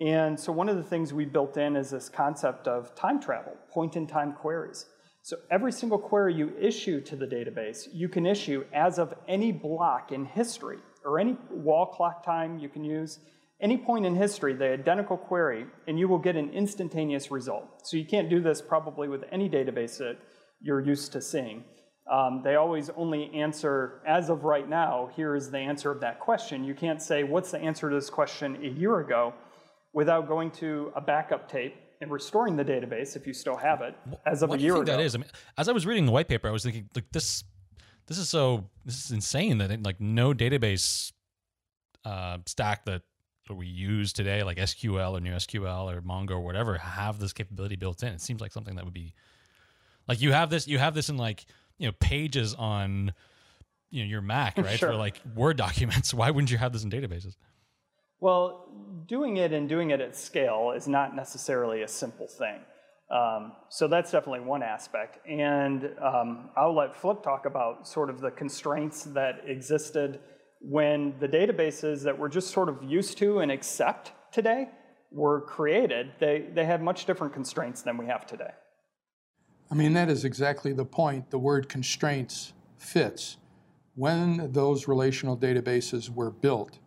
And 0.01 0.37
so 0.37 0.51
one 0.51 0.67
of 0.67 0.75
the 0.75 0.83
things 0.83 1.13
we 1.13 1.25
built 1.25 1.55
in 1.55 1.75
is 1.75 1.89
this 1.91 2.09
concept 2.09 2.67
of 2.67 2.93
time 2.95 3.21
travel, 3.21 3.53
point-in-time 3.71 4.33
queries. 4.33 4.85
So 5.21 5.37
every 5.49 5.71
single 5.71 5.97
query 5.97 6.35
you 6.35 6.53
issue 6.59 7.01
to 7.01 7.15
the 7.15 7.25
database, 7.25 7.87
you 7.93 8.09
can 8.09 8.25
issue 8.25 8.65
as 8.73 8.99
of 8.99 9.13
any 9.27 9.51
block 9.51 10.11
in 10.11 10.25
history, 10.25 10.77
or 11.03 11.19
any 11.19 11.37
wall 11.49 11.85
clock 11.85 12.25
time 12.25 12.59
you 12.59 12.67
can 12.67 12.83
use, 12.83 13.19
any 13.65 13.77
point 13.89 14.05
in 14.05 14.13
history, 14.15 14.53
the 14.53 14.69
identical 14.81 15.17
query, 15.17 15.65
and 15.87 15.93
you 15.99 16.07
will 16.07 16.23
get 16.27 16.35
an 16.35 16.49
instantaneous 16.61 17.31
result. 17.31 17.65
So 17.87 17.97
you 17.97 18.05
can't 18.05 18.29
do 18.29 18.39
this 18.47 18.61
probably 18.61 19.07
with 19.13 19.23
any 19.31 19.47
database 19.49 19.97
that 19.97 20.17
you're 20.61 20.83
used 20.93 21.11
to 21.13 21.21
seeing. 21.31 21.63
Um, 22.17 22.41
they 22.43 22.55
always 22.63 22.91
only 23.03 23.31
answer, 23.33 23.73
as 24.05 24.29
of 24.29 24.43
right 24.43 24.69
now, 24.69 25.09
here 25.15 25.35
is 25.35 25.49
the 25.49 25.57
answer 25.71 25.89
of 25.89 25.99
that 26.01 26.19
question. 26.19 26.63
You 26.63 26.75
can't 26.75 27.01
say, 27.01 27.23
what's 27.23 27.49
the 27.49 27.59
answer 27.69 27.89
to 27.89 27.95
this 27.95 28.11
question 28.11 28.47
a 28.63 28.71
year 28.81 28.99
ago, 28.99 29.33
without 29.93 30.27
going 30.27 30.51
to 30.51 30.91
a 30.95 31.01
backup 31.01 31.49
tape 31.49 31.75
and 32.01 32.11
restoring 32.11 32.55
the 32.61 32.65
database, 32.65 33.15
if 33.15 33.25
you 33.25 33.33
still 33.33 33.57
have 33.57 33.81
it, 33.81 33.95
as 34.27 34.43
of 34.43 34.49
what 34.49 34.59
a 34.59 34.61
year 34.61 34.73
do 34.73 34.79
you 34.79 34.85
think 34.85 34.89
ago. 34.89 34.97
That 34.97 35.05
is? 35.05 35.15
I 35.15 35.17
mean, 35.19 35.31
as 35.57 35.67
I 35.69 35.71
was 35.71 35.85
reading 35.87 36.05
the 36.05 36.11
white 36.11 36.27
paper, 36.27 36.47
I 36.47 36.51
was 36.51 36.63
thinking, 36.63 36.87
like 36.93 37.09
this, 37.11 37.43
this 38.05 38.19
is 38.19 38.29
so, 38.29 38.69
this 38.85 39.03
is 39.03 39.09
insane 39.11 39.57
that 39.57 39.71
it, 39.71 39.81
like 39.81 39.99
no 39.99 40.33
database 40.33 41.11
uh, 42.03 42.37
stack 42.45 42.85
that 42.85 43.01
that 43.47 43.55
we 43.55 43.67
use 43.67 44.13
today, 44.13 44.43
like 44.43 44.57
SQL 44.57 45.17
or 45.17 45.21
NoSQL 45.21 45.93
or 45.93 46.01
Mongo 46.01 46.31
or 46.31 46.41
whatever, 46.41 46.77
have 46.77 47.19
this 47.19 47.33
capability 47.33 47.75
built 47.75 48.03
in. 48.03 48.09
It 48.09 48.21
seems 48.21 48.41
like 48.41 48.51
something 48.51 48.75
that 48.75 48.85
would 48.85 48.93
be 48.93 49.13
like 50.07 50.21
you 50.21 50.31
have 50.31 50.49
this 50.49 50.67
you 50.67 50.77
have 50.77 50.93
this 50.93 51.09
in 51.09 51.17
like 51.17 51.45
you 51.77 51.87
know 51.87 51.93
pages 51.99 52.53
on 52.55 53.13
you 53.89 54.03
know 54.03 54.09
your 54.09 54.21
Mac, 54.21 54.57
right? 54.57 54.79
Sure. 54.79 54.89
For 54.91 54.95
like 54.95 55.21
Word 55.35 55.57
documents. 55.65 56.13
Why 56.13 56.31
wouldn't 56.31 56.51
you 56.51 56.57
have 56.57 56.73
this 56.73 56.83
in 56.83 56.89
databases? 56.89 57.35
Well, 58.19 58.69
doing 59.07 59.37
it 59.37 59.53
and 59.53 59.67
doing 59.67 59.91
it 59.91 60.01
at 60.01 60.15
scale 60.15 60.73
is 60.75 60.87
not 60.87 61.15
necessarily 61.15 61.83
a 61.83 61.87
simple 61.87 62.27
thing. 62.27 62.59
Um, 63.11 63.51
so 63.69 63.87
that's 63.87 64.11
definitely 64.11 64.39
one 64.39 64.63
aspect. 64.63 65.19
And 65.27 65.91
um, 66.01 66.49
I'll 66.57 66.75
let 66.75 66.95
Flip 66.95 67.21
talk 67.21 67.45
about 67.45 67.87
sort 67.87 68.09
of 68.09 68.19
the 68.19 68.31
constraints 68.31 69.03
that 69.03 69.41
existed 69.45 70.21
when 70.59 71.13
the 71.19 71.27
databases 71.27 72.03
that 72.03 72.17
we're 72.17 72.29
just 72.29 72.51
sort 72.51 72.69
of 72.69 72.83
used 72.83 73.17
to 73.19 73.39
and 73.39 73.51
accept 73.51 74.11
today 74.31 74.69
were 75.11 75.41
created, 75.41 76.11
they, 76.19 76.45
they 76.53 76.65
had 76.65 76.81
much 76.81 77.05
different 77.05 77.33
constraints 77.33 77.81
than 77.81 77.97
we 77.97 78.05
have 78.05 78.25
today. 78.25 78.51
I 79.71 79.75
mean, 79.75 79.93
that 79.93 80.09
is 80.09 80.25
exactly 80.25 80.73
the 80.73 80.85
point. 80.85 81.31
The 81.31 81.39
word 81.39 81.69
constraints 81.69 82.53
fits. 82.77 83.37
When 83.95 84.51
those 84.51 84.87
relational 84.87 85.37
databases 85.37 86.09
were 86.09 86.31
built, 86.31 86.79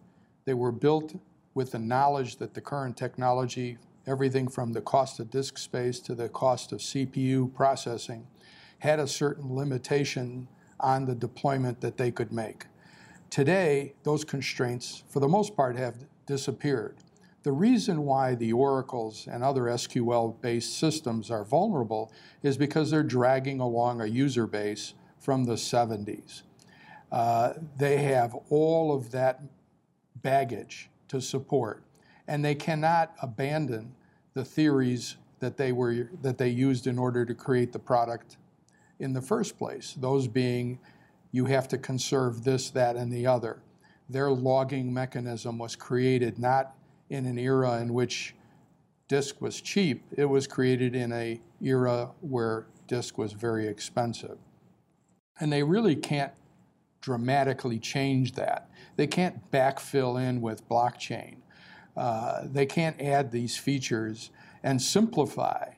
they 0.44 0.54
were 0.54 0.72
built 0.72 1.14
with 1.54 1.72
the 1.72 1.78
knowledge 1.78 2.36
that 2.36 2.54
the 2.54 2.60
current 2.60 2.96
technology, 2.96 3.78
everything 4.06 4.48
from 4.48 4.72
the 4.72 4.80
cost 4.80 5.18
of 5.18 5.30
disk 5.30 5.58
space 5.58 5.98
to 6.00 6.14
the 6.14 6.28
cost 6.28 6.72
of 6.72 6.78
CPU 6.80 7.52
processing, 7.52 8.26
had 8.78 9.00
a 9.00 9.06
certain 9.06 9.54
limitation 9.54 10.46
on 10.78 11.04
the 11.04 11.14
deployment 11.14 11.80
that 11.80 11.96
they 11.96 12.10
could 12.10 12.32
make. 12.32 12.66
Today, 13.30 13.94
those 14.04 14.24
constraints, 14.24 15.04
for 15.08 15.20
the 15.20 15.28
most 15.28 15.54
part, 15.54 15.76
have 15.76 15.96
disappeared. 16.26 16.96
The 17.42 17.52
reason 17.52 18.02
why 18.02 18.34
the 18.34 18.52
Oracles 18.52 19.28
and 19.30 19.44
other 19.44 19.62
SQL 19.64 20.40
based 20.40 20.78
systems 20.78 21.30
are 21.30 21.44
vulnerable 21.44 22.12
is 22.42 22.56
because 22.56 22.90
they're 22.90 23.02
dragging 23.02 23.60
along 23.60 24.00
a 24.00 24.06
user 24.06 24.46
base 24.46 24.94
from 25.18 25.44
the 25.44 25.54
70s. 25.54 26.42
Uh, 27.10 27.54
they 27.76 27.98
have 27.98 28.34
all 28.50 28.94
of 28.94 29.10
that 29.12 29.40
baggage 30.16 30.90
to 31.08 31.20
support, 31.20 31.82
and 32.26 32.44
they 32.44 32.54
cannot 32.54 33.14
abandon 33.22 33.94
the 34.34 34.44
theories 34.44 35.16
that 35.40 35.56
they 35.56 35.72
were 35.72 36.10
that 36.22 36.38
they 36.38 36.48
used 36.48 36.86
in 36.86 36.98
order 36.98 37.24
to 37.24 37.34
create 37.34 37.72
the 37.72 37.78
product 37.78 38.36
in 38.98 39.12
the 39.12 39.22
first 39.22 39.56
place. 39.56 39.94
Those 39.96 40.28
being, 40.28 40.78
you 41.30 41.46
have 41.46 41.68
to 41.68 41.78
conserve 41.78 42.44
this, 42.44 42.70
that, 42.70 42.96
and 42.96 43.12
the 43.12 43.26
other. 43.26 43.62
Their 44.08 44.30
logging 44.30 44.92
mechanism 44.92 45.58
was 45.58 45.76
created 45.76 46.38
not 46.38 46.74
in 47.10 47.26
an 47.26 47.38
era 47.38 47.78
in 47.80 47.92
which 47.92 48.34
disk 49.08 49.40
was 49.40 49.60
cheap. 49.60 50.04
It 50.16 50.26
was 50.26 50.46
created 50.46 50.94
in 50.94 51.12
a 51.12 51.40
era 51.60 52.10
where 52.20 52.66
disk 52.86 53.18
was 53.18 53.32
very 53.32 53.66
expensive. 53.66 54.38
And 55.40 55.52
they 55.52 55.62
really 55.62 55.96
can't 55.96 56.32
dramatically 57.00 57.78
change 57.78 58.32
that. 58.32 58.70
They 58.96 59.06
can't 59.06 59.50
backfill 59.50 60.20
in 60.20 60.40
with 60.40 60.68
blockchain. 60.68 61.36
Uh, 61.96 62.42
they 62.44 62.66
can't 62.66 63.00
add 63.00 63.30
these 63.30 63.56
features 63.56 64.30
and 64.62 64.80
simplify 64.80 65.72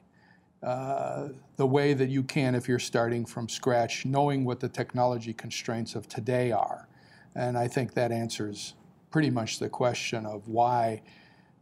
uh, 0.62 1.28
the 1.56 1.66
way 1.66 1.94
that 1.94 2.10
you 2.10 2.22
can 2.22 2.54
if 2.54 2.68
you're 2.68 2.78
starting 2.78 3.24
from 3.24 3.48
scratch, 3.48 4.04
knowing 4.04 4.44
what 4.44 4.60
the 4.60 4.68
technology 4.68 5.32
constraints 5.32 5.94
of 5.94 6.08
today 6.08 6.52
are. 6.52 6.88
And 7.34 7.56
I 7.56 7.68
think 7.68 7.94
that 7.94 8.12
answers 8.12 8.74
pretty 9.10 9.30
much 9.30 9.58
the 9.58 9.68
question 9.68 10.26
of 10.26 10.48
why 10.48 11.02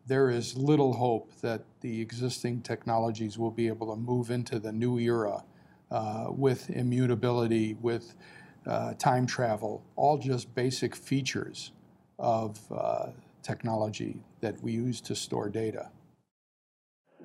there 0.07 0.31
is 0.31 0.57
little 0.57 0.95
hope 0.95 1.31
that 1.43 1.63
the 1.81 2.01
existing 2.01 2.63
technologies 2.63 3.39
will 3.39 3.51
be 3.51 3.69
able 3.69 3.95
to 3.95 4.01
move 4.01 4.31
into 4.31 4.59
the 4.59 4.73
new 4.73 4.99
era 4.99 5.45
uh, 5.91 6.27
with 6.31 6.71
immutability, 6.71 7.77
with 7.81 8.15
uh, 8.67 8.95
time 8.95 9.27
travel, 9.27 9.83
all 9.97 10.19
just 10.19 10.55
basic 10.55 10.97
features 10.97 11.73
of 12.19 12.61
uh, 12.73 13.07
technology 13.43 14.17
that 14.41 14.61
we 14.63 14.73
use 14.73 15.01
to 15.01 15.15
store 15.15 15.49
data. 15.49 15.91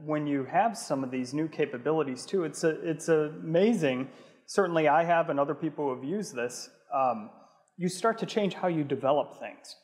When 0.05 0.27
you 0.27 0.43
have 0.45 0.77
some 0.77 1.03
of 1.03 1.11
these 1.11 1.33
new 1.33 1.47
capabilities 1.47 2.25
too, 2.25 2.43
it's, 2.43 2.63
a, 2.63 2.69
it's 2.89 3.07
amazing. 3.07 4.09
Certainly 4.45 4.87
I 4.87 5.03
have 5.03 5.29
and 5.29 5.39
other 5.39 5.55
people 5.55 5.93
have 5.93 6.03
used 6.03 6.35
this. 6.35 6.69
Um, 6.93 7.29
you 7.77 7.87
start 7.87 8.17
to 8.19 8.25
change 8.25 8.53
how 8.53 8.67
you 8.67 8.83
develop 8.83 9.39
things. 9.39 9.75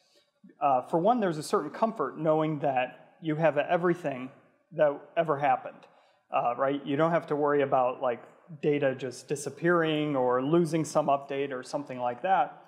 Uh, 0.62 0.82
for 0.84 1.00
one, 1.00 1.20
there's 1.20 1.38
a 1.38 1.44
certain 1.44 1.70
comfort 1.70 2.20
knowing 2.20 2.60
that 2.60 3.16
you 3.22 3.36
have 3.36 3.58
everything 3.58 4.30
that 4.74 5.00
ever 5.18 5.38
happened, 5.38 5.86
uh, 6.34 6.54
right? 6.58 6.86
You 6.86 6.96
don't 6.96 7.12
have 7.12 7.28
to 7.28 7.36
worry 7.36 7.62
about 7.62 8.02
like 8.02 8.22
data 8.62 8.96
just 8.96 9.28
disappearing 9.28 10.16
or 10.16 10.44
losing 10.44 10.84
some 10.84 11.08
update 11.08 11.52
or 11.52 11.64
something 11.64 12.00
like 12.00 12.22
that. 12.24 12.62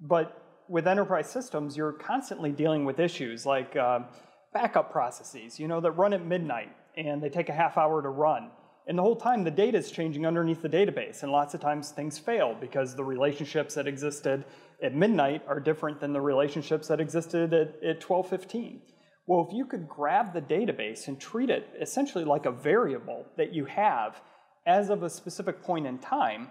But 0.00 0.42
with 0.68 0.86
enterprise 0.86 1.28
systems, 1.28 1.76
you're 1.76 1.92
constantly 1.92 2.50
dealing 2.50 2.84
with 2.84 2.98
issues 2.98 3.46
like 3.46 3.76
uh, 3.76 4.00
backup 4.52 4.90
processes, 4.90 5.58
you 5.58 5.68
know, 5.68 5.80
that 5.80 5.92
run 5.92 6.12
at 6.12 6.24
midnight 6.24 6.72
and 6.96 7.22
they 7.22 7.28
take 7.28 7.48
a 7.48 7.52
half 7.52 7.76
hour 7.76 8.02
to 8.02 8.08
run. 8.08 8.50
And 8.86 8.96
the 8.96 9.02
whole 9.02 9.16
time 9.16 9.42
the 9.42 9.50
data 9.50 9.78
is 9.78 9.90
changing 9.90 10.26
underneath 10.26 10.62
the 10.62 10.68
database. 10.68 11.22
And 11.22 11.32
lots 11.32 11.54
of 11.54 11.60
times 11.60 11.90
things 11.90 12.18
fail 12.18 12.56
because 12.60 12.94
the 12.94 13.04
relationships 13.04 13.74
that 13.74 13.86
existed 13.86 14.44
at 14.82 14.94
midnight 14.94 15.42
are 15.48 15.58
different 15.58 16.00
than 16.00 16.12
the 16.12 16.20
relationships 16.20 16.88
that 16.88 17.00
existed 17.00 17.52
at, 17.52 17.68
at 17.82 18.08
1215. 18.08 18.80
Well, 19.26 19.44
if 19.48 19.52
you 19.52 19.66
could 19.66 19.88
grab 19.88 20.32
the 20.32 20.40
database 20.40 21.08
and 21.08 21.20
treat 21.20 21.50
it 21.50 21.68
essentially 21.80 22.24
like 22.24 22.46
a 22.46 22.52
variable 22.52 23.26
that 23.36 23.52
you 23.52 23.64
have 23.64 24.20
as 24.66 24.88
of 24.88 25.02
a 25.02 25.10
specific 25.10 25.62
point 25.62 25.86
in 25.86 25.98
time, 25.98 26.48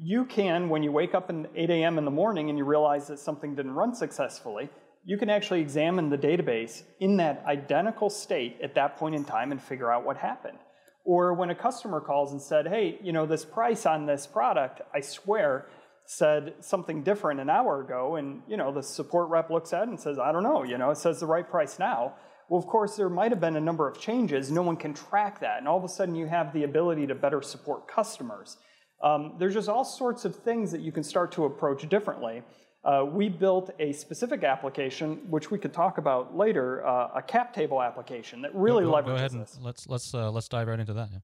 you 0.00 0.26
can, 0.26 0.68
when 0.68 0.82
you 0.82 0.92
wake 0.92 1.14
up 1.14 1.30
at 1.30 1.50
8 1.56 1.70
a.m. 1.70 1.96
in 1.96 2.04
the 2.04 2.10
morning 2.10 2.50
and 2.50 2.58
you 2.58 2.64
realize 2.64 3.08
that 3.08 3.18
something 3.18 3.54
didn't 3.54 3.72
run 3.72 3.94
successfully, 3.94 4.68
you 5.08 5.16
can 5.16 5.30
actually 5.30 5.62
examine 5.62 6.10
the 6.10 6.18
database 6.18 6.82
in 7.00 7.16
that 7.16 7.42
identical 7.46 8.10
state 8.10 8.58
at 8.62 8.74
that 8.74 8.98
point 8.98 9.14
in 9.14 9.24
time 9.24 9.52
and 9.52 9.62
figure 9.62 9.90
out 9.90 10.04
what 10.04 10.18
happened. 10.18 10.58
Or 11.02 11.32
when 11.32 11.48
a 11.48 11.54
customer 11.54 11.98
calls 12.02 12.32
and 12.32 12.42
said, 12.42 12.68
hey, 12.68 12.98
you 13.02 13.14
know, 13.14 13.24
this 13.24 13.42
price 13.42 13.86
on 13.86 14.04
this 14.04 14.26
product, 14.26 14.82
I 14.94 15.00
swear, 15.00 15.64
said 16.04 16.56
something 16.60 17.02
different 17.02 17.40
an 17.40 17.48
hour 17.48 17.80
ago, 17.80 18.16
and 18.16 18.42
you 18.46 18.58
know, 18.58 18.70
the 18.70 18.82
support 18.82 19.30
rep 19.30 19.48
looks 19.48 19.72
at 19.72 19.84
it 19.84 19.88
and 19.88 19.98
says, 19.98 20.18
I 20.18 20.30
don't 20.30 20.42
know, 20.42 20.62
you 20.62 20.76
know, 20.76 20.90
it 20.90 20.98
says 20.98 21.20
the 21.20 21.26
right 21.26 21.48
price 21.48 21.78
now. 21.78 22.12
Well, 22.50 22.60
of 22.60 22.66
course, 22.66 22.96
there 22.96 23.08
might 23.08 23.30
have 23.30 23.40
been 23.40 23.56
a 23.56 23.62
number 23.62 23.88
of 23.88 23.98
changes. 23.98 24.50
No 24.50 24.60
one 24.60 24.76
can 24.76 24.92
track 24.92 25.40
that. 25.40 25.56
And 25.56 25.66
all 25.66 25.78
of 25.78 25.84
a 25.84 25.88
sudden, 25.88 26.16
you 26.16 26.26
have 26.26 26.52
the 26.52 26.64
ability 26.64 27.06
to 27.06 27.14
better 27.14 27.40
support 27.40 27.88
customers. 27.88 28.58
Um, 29.02 29.36
there's 29.38 29.54
just 29.54 29.70
all 29.70 29.84
sorts 29.84 30.26
of 30.26 30.36
things 30.36 30.70
that 30.72 30.82
you 30.82 30.92
can 30.92 31.02
start 31.02 31.32
to 31.32 31.46
approach 31.46 31.88
differently. 31.88 32.42
Uh, 32.84 33.04
we 33.04 33.28
built 33.28 33.70
a 33.80 33.92
specific 33.92 34.44
application, 34.44 35.18
which 35.28 35.50
we 35.50 35.58
could 35.58 35.72
talk 35.72 35.98
about 35.98 36.36
later, 36.36 36.86
uh, 36.86 37.10
a 37.16 37.22
cap 37.22 37.52
table 37.52 37.82
application 37.82 38.40
that 38.40 38.54
really 38.54 38.84
go, 38.84 38.92
leverages 38.92 39.06
go 39.06 39.14
ahead 39.14 39.32
and 39.32 39.42
this. 39.42 39.58
Let's 39.60 39.86
let's 39.88 40.14
uh, 40.14 40.30
let's 40.30 40.48
dive 40.48 40.68
right 40.68 40.78
into 40.78 40.94
that. 40.94 41.08
Yeah. 41.12 41.18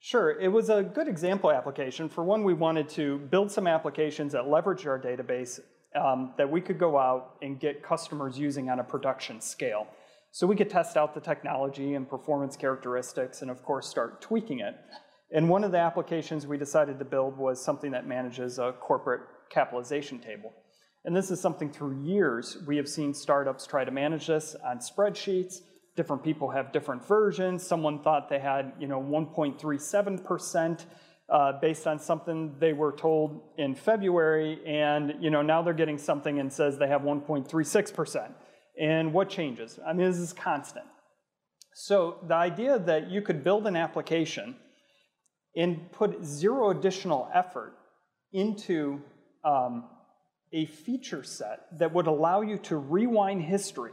Sure, 0.00 0.38
it 0.38 0.48
was 0.48 0.68
a 0.68 0.82
good 0.82 1.08
example 1.08 1.50
application. 1.50 2.08
For 2.08 2.22
one, 2.22 2.44
we 2.44 2.54
wanted 2.54 2.88
to 2.90 3.18
build 3.30 3.50
some 3.50 3.66
applications 3.66 4.32
that 4.32 4.48
leverage 4.48 4.86
our 4.86 4.98
database 4.98 5.58
um, 5.96 6.34
that 6.38 6.48
we 6.48 6.60
could 6.60 6.78
go 6.78 6.98
out 6.98 7.36
and 7.42 7.58
get 7.58 7.82
customers 7.82 8.38
using 8.38 8.70
on 8.70 8.78
a 8.78 8.84
production 8.84 9.40
scale. 9.40 9.88
So 10.30 10.46
we 10.46 10.54
could 10.54 10.70
test 10.70 10.96
out 10.96 11.14
the 11.14 11.20
technology 11.20 11.94
and 11.94 12.08
performance 12.08 12.56
characteristics 12.56 13.42
and 13.42 13.50
of 13.50 13.62
course 13.64 13.88
start 13.88 14.20
tweaking 14.20 14.60
it. 14.60 14.76
And 15.32 15.48
one 15.48 15.64
of 15.64 15.72
the 15.72 15.78
applications 15.78 16.46
we 16.46 16.58
decided 16.58 16.98
to 16.98 17.04
build 17.04 17.36
was 17.36 17.62
something 17.62 17.90
that 17.90 18.06
manages 18.06 18.58
a 18.58 18.72
corporate 18.72 19.22
capitalization 19.50 20.20
table. 20.20 20.52
And 21.08 21.16
this 21.16 21.30
is 21.30 21.40
something 21.40 21.70
through 21.70 22.02
years 22.02 22.58
we 22.66 22.76
have 22.76 22.86
seen 22.86 23.14
startups 23.14 23.66
try 23.66 23.82
to 23.82 23.90
manage 23.90 24.26
this 24.26 24.54
on 24.62 24.80
spreadsheets. 24.80 25.62
Different 25.96 26.22
people 26.22 26.50
have 26.50 26.70
different 26.70 27.02
versions. 27.02 27.66
Someone 27.66 28.02
thought 28.02 28.28
they 28.28 28.38
had, 28.38 28.74
you 28.78 28.86
know, 28.86 29.00
1.37% 29.00 30.84
uh, 31.30 31.52
based 31.62 31.86
on 31.86 31.98
something 31.98 32.56
they 32.58 32.74
were 32.74 32.92
told 32.92 33.40
in 33.56 33.74
February, 33.74 34.60
and 34.66 35.14
you 35.18 35.30
know 35.30 35.40
now 35.40 35.62
they're 35.62 35.72
getting 35.72 35.96
something 35.96 36.40
and 36.40 36.52
says 36.52 36.76
they 36.76 36.88
have 36.88 37.00
1.36%. 37.00 38.30
And 38.78 39.10
what 39.14 39.30
changes? 39.30 39.78
I 39.86 39.94
mean, 39.94 40.10
this 40.10 40.18
is 40.18 40.34
constant. 40.34 40.84
So 41.72 42.18
the 42.28 42.34
idea 42.34 42.78
that 42.80 43.10
you 43.10 43.22
could 43.22 43.42
build 43.42 43.66
an 43.66 43.76
application 43.76 44.56
and 45.56 45.90
put 45.90 46.22
zero 46.22 46.68
additional 46.68 47.30
effort 47.32 47.78
into 48.30 49.00
um, 49.42 49.84
a 50.52 50.66
feature 50.66 51.22
set 51.22 51.78
that 51.78 51.92
would 51.92 52.06
allow 52.06 52.40
you 52.40 52.58
to 52.58 52.76
rewind 52.76 53.42
history 53.42 53.92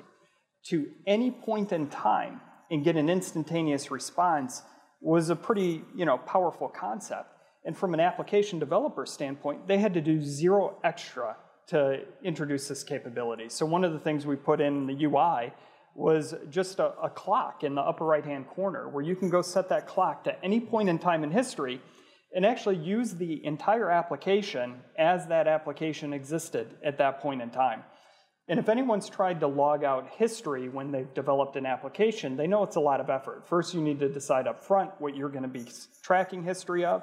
to 0.66 0.88
any 1.06 1.32
point 1.32 1.72
in 1.72 1.88
time 1.88 2.42
and 2.72 2.84
get 2.84 2.96
an 2.96 3.10
instantaneous 3.10 3.92
response 3.92 4.64
was 5.02 5.30
a 5.30 5.36
pretty 5.36 5.84
you 5.96 6.06
know, 6.06 6.18
powerful 6.18 6.68
concept. 6.68 7.30
And 7.64 7.78
from 7.78 7.94
an 7.94 8.00
application 8.00 8.60
developer 8.60 9.06
standpoint, 9.06 9.68
they 9.68 9.78
had 9.78 9.94
to 9.94 10.02
do 10.02 10.22
zero 10.22 10.78
extra 10.84 11.36
to 11.68 12.02
introduce 12.24 12.68
this 12.68 12.84
capability. 12.84 13.50
So 13.50 13.66
one 13.66 13.84
of 13.84 13.94
the 13.94 14.00
things 14.00 14.26
we 14.26 14.36
put 14.36 14.62
in 14.62 14.86
the 14.86 15.06
UI 15.06 15.52
was 15.96 16.36
just 16.50 16.80
a, 16.80 16.94
a 17.02 17.10
clock 17.10 17.64
in 17.64 17.74
the 17.74 17.82
upper 17.82 18.06
right-hand 18.06 18.48
corner 18.48 18.90
where 18.90 19.04
you 19.04 19.16
can 19.16 19.30
go 19.30 19.42
set 19.42 19.70
that 19.70 19.88
clock 19.88 20.24
to 20.26 20.44
any 20.44 20.60
point 20.60 20.90
in 20.90 21.00
time 21.00 21.24
in 21.24 21.32
history 21.32 21.82
and 22.36 22.46
actually 22.46 22.76
use 22.76 23.14
the 23.14 23.44
entire 23.46 23.90
application 23.90 24.76
as 25.00 25.26
that 25.28 25.48
application 25.48 26.14
existed 26.14 26.76
at 26.84 26.98
that 27.00 27.22
point 27.22 27.42
in 27.42 27.50
time. 27.50 27.82
And 28.48 28.60
if 28.60 28.70
anyone's 28.70 29.10
tried 29.10 29.40
to 29.40 29.48
log 29.48 29.84
out 29.84 30.08
history 30.18 30.70
when 30.70 30.92
they've 30.92 31.12
developed 31.16 31.56
an 31.56 31.66
application, 31.66 32.38
they 32.38 32.46
know 32.46 32.64
it's 32.64 32.76
a 32.76 32.82
lot 32.82 33.00
of 33.00 33.10
effort. 33.10 33.48
First, 33.48 33.74
you 33.74 33.82
need 33.82 34.00
to 34.02 34.10
decide 34.10 34.46
up 34.48 34.64
front 34.64 34.92
what 35.00 35.16
you're 35.16 35.30
going 35.30 35.42
to 35.42 35.48
be 35.48 35.66
tracking 36.04 36.44
history 36.44 36.86
of 36.86 37.02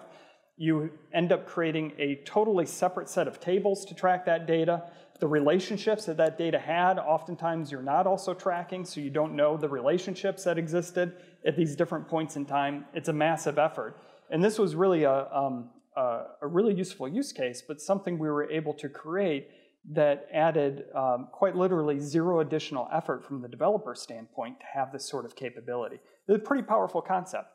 you 0.57 0.91
end 1.13 1.33
up 1.33 1.47
creating 1.47 1.93
a 1.99 2.17
totally 2.25 2.67
separate 2.67 3.09
set 3.09 3.27
of 3.27 3.41
tables 3.41 3.85
to 3.87 3.95
track 3.95 4.27
that 4.27 4.47
data. 4.47 4.85
The 5.19 5.27
relationships 5.27 6.05
that 6.07 6.17
that 6.19 6.37
data 6.37 6.59
had, 6.59 6.99
oftentimes 6.99 7.73
you're 7.73 7.83
not 7.83 8.07
also 8.07 8.35
tracking, 8.35 8.85
so 8.85 9.01
you 9.01 9.11
don't 9.11 9.35
know 9.35 9.57
the 9.57 9.69
relationships 9.69 10.45
that 10.45 10.59
existed 10.59 11.15
at 11.47 11.57
these 11.57 11.75
different 11.75 12.09
points 12.09 12.37
in 12.37 12.45
time. 12.45 12.85
It's 12.93 13.09
a 13.09 13.13
massive 13.13 13.59
effort. 13.59 13.97
And 14.33 14.43
this 14.43 14.59
was 14.59 14.75
really 14.75 15.05
a, 15.05 15.29
um, 15.33 15.71
a, 15.97 16.23
a 16.41 16.47
really 16.47 16.75
useful 16.75 17.07
use 17.07 17.33
case, 17.33 17.63
but 17.67 17.81
something 17.81 18.19
we 18.19 18.29
were 18.29 18.51
able 18.51 18.75
to 18.75 18.89
create 18.89 19.51
that 19.93 20.27
added 20.33 20.85
um, 20.95 21.29
quite 21.33 21.55
literally 21.55 22.01
zero 22.01 22.41
additional 22.41 22.89
effort 22.93 23.25
from 23.25 23.43
the 23.43 23.49
developer 23.49 23.95
standpoint 23.95 24.59
to 24.61 24.67
have 24.73 24.91
this 24.91 25.07
sort 25.09 25.27
of 25.27 25.37
capability. 25.37 26.01
It's 26.27 26.37
a 26.37 26.39
pretty 26.39 26.63
powerful 26.63 27.03
concept. 27.03 27.49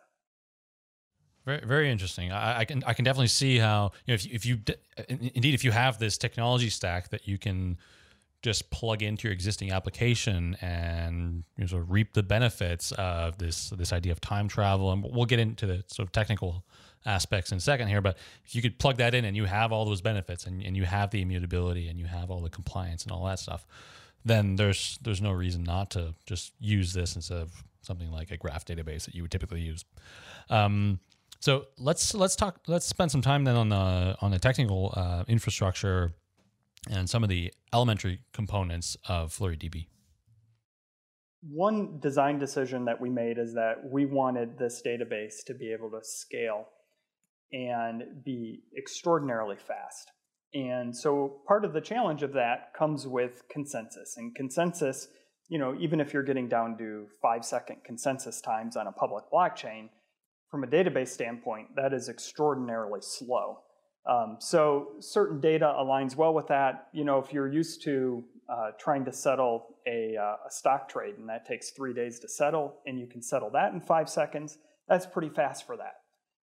Very, 1.45 1.65
very 1.65 1.89
interesting. 1.89 2.32
I, 2.32 2.59
I, 2.59 2.65
can 2.65 2.84
I 2.86 2.93
can 2.93 3.05
definitely 3.05 3.28
see 3.28 3.57
how 3.57 3.91
you 4.05 4.11
know 4.11 4.15
if 4.15 4.25
if 4.25 4.45
you 4.45 4.59
indeed 5.07 5.53
if 5.53 5.63
you 5.63 5.71
have 5.71 5.97
this 5.97 6.17
technology 6.17 6.69
stack 6.69 7.09
that 7.09 7.25
you 7.25 7.38
can 7.38 7.78
just 8.47 8.69
plug 8.69 9.03
into 9.03 9.27
your 9.27 9.33
existing 9.33 9.71
application 9.71 10.55
and 10.61 11.43
you 11.57 11.63
know, 11.63 11.67
sort 11.67 11.83
of 11.83 11.91
reap 11.91 12.13
the 12.13 12.23
benefits 12.23 12.93
of 12.93 13.37
this 13.37 13.71
this 13.71 13.91
idea 13.91 14.13
of 14.13 14.21
time 14.21 14.47
travel. 14.47 14.91
And 14.91 15.03
we'll 15.03 15.25
get 15.25 15.39
into 15.39 15.65
the 15.65 15.83
sort 15.87 16.07
of 16.07 16.13
technical 16.13 16.63
aspects 17.05 17.51
in 17.51 17.57
a 17.57 17.61
second 17.61 17.89
here. 17.89 18.01
But 18.01 18.17
if 18.45 18.55
you 18.55 18.61
could 18.61 18.79
plug 18.79 18.97
that 18.97 19.13
in 19.13 19.25
and 19.25 19.35
you 19.35 19.45
have 19.45 19.73
all 19.73 19.83
those 19.83 20.01
benefits 20.01 20.45
and, 20.45 20.63
and 20.63 20.77
you 20.77 20.85
have 20.85 21.11
the 21.11 21.21
immutability 21.21 21.89
and 21.89 21.99
you 21.99 22.05
have 22.05 22.31
all 22.31 22.39
the 22.39 22.49
compliance 22.49 23.03
and 23.03 23.11
all 23.11 23.25
that 23.25 23.39
stuff, 23.39 23.67
then 24.23 24.55
there's 24.55 24.97
there's 25.01 25.21
no 25.21 25.31
reason 25.31 25.63
not 25.63 25.91
to 25.91 26.15
just 26.25 26.53
use 26.59 26.93
this 26.93 27.15
instead 27.15 27.39
of 27.39 27.51
something 27.81 28.09
like 28.11 28.31
a 28.31 28.37
graph 28.37 28.63
database 28.63 29.05
that 29.05 29.13
you 29.13 29.23
would 29.23 29.31
typically 29.31 29.61
use. 29.61 29.83
Um, 30.49 30.99
so 31.41 31.65
let's 31.77 32.13
let's 32.13 32.37
talk. 32.37 32.61
Let's 32.67 32.85
spend 32.85 33.11
some 33.11 33.21
time 33.21 33.43
then 33.43 33.57
on 33.57 33.67
the 33.69 34.15
on 34.21 34.31
the 34.31 34.39
technical 34.39 34.93
uh, 34.95 35.23
infrastructure 35.27 36.13
and 36.89 37.09
some 37.09 37.23
of 37.23 37.29
the 37.29 37.53
elementary 37.73 38.21
components 38.33 38.97
of 39.07 39.33
FlureeDB. 39.33 39.88
One 41.41 41.99
design 41.99 42.39
decision 42.39 42.85
that 42.85 42.99
we 42.99 43.09
made 43.09 43.38
is 43.38 43.53
that 43.53 43.75
we 43.89 44.05
wanted 44.05 44.57
this 44.57 44.81
database 44.85 45.43
to 45.45 45.53
be 45.53 45.71
able 45.71 45.91
to 45.91 45.99
scale 46.01 46.65
and 47.51 48.23
be 48.25 48.63
extraordinarily 48.77 49.55
fast. 49.55 50.11
And 50.53 50.95
so 50.95 51.41
part 51.47 51.65
of 51.65 51.73
the 51.73 51.81
challenge 51.81 52.23
of 52.23 52.33
that 52.33 52.73
comes 52.77 53.05
with 53.05 53.43
consensus. 53.49 54.15
And 54.17 54.33
consensus, 54.35 55.07
you 55.47 55.59
know, 55.59 55.75
even 55.79 55.99
if 55.99 56.13
you're 56.13 56.23
getting 56.23 56.49
down 56.49 56.77
to 56.77 57.07
five 57.21 57.45
second 57.45 57.77
consensus 57.85 58.41
times 58.41 58.75
on 58.75 58.88
a 58.88 58.91
public 58.91 59.25
blockchain, 59.31 59.89
from 60.49 60.63
a 60.63 60.67
database 60.67 61.09
standpoint, 61.09 61.75
that 61.75 61.93
is 61.93 62.09
extraordinarily 62.09 63.01
slow. 63.01 63.59
Um, 64.08 64.38
so 64.39 64.93
certain 64.99 65.41
data 65.41 65.66
aligns 65.78 66.16
well 66.16 66.34
with 66.34 66.47
that. 66.47 66.88
You 66.93 67.03
know, 67.03 67.20
if 67.20 67.34
you're 67.34 67.51
used 67.51 67.84
to 67.84 68.24
uh, 68.49 68.72
trying 68.80 69.03
to 69.05 69.12
settle 69.12 69.76
a, 69.86 70.16
uh, 70.16 70.47
a, 70.47 70.51
stock 70.51 70.88
trade 70.88 71.16
and 71.18 71.28
that 71.28 71.45
takes 71.45 71.72
three 71.72 71.93
days 71.93 72.18
to 72.20 72.30
settle, 72.30 72.76
and 72.86 72.97
you 72.97 73.05
can 73.05 73.22
settle 73.22 73.49
that 73.49 73.74
in 73.74 73.82
five 73.82 74.10
seconds, 74.10 74.58
that's 74.88 75.05
pretty 75.05 75.28
fast 75.28 75.68
for 75.68 75.76
that. 75.76 75.95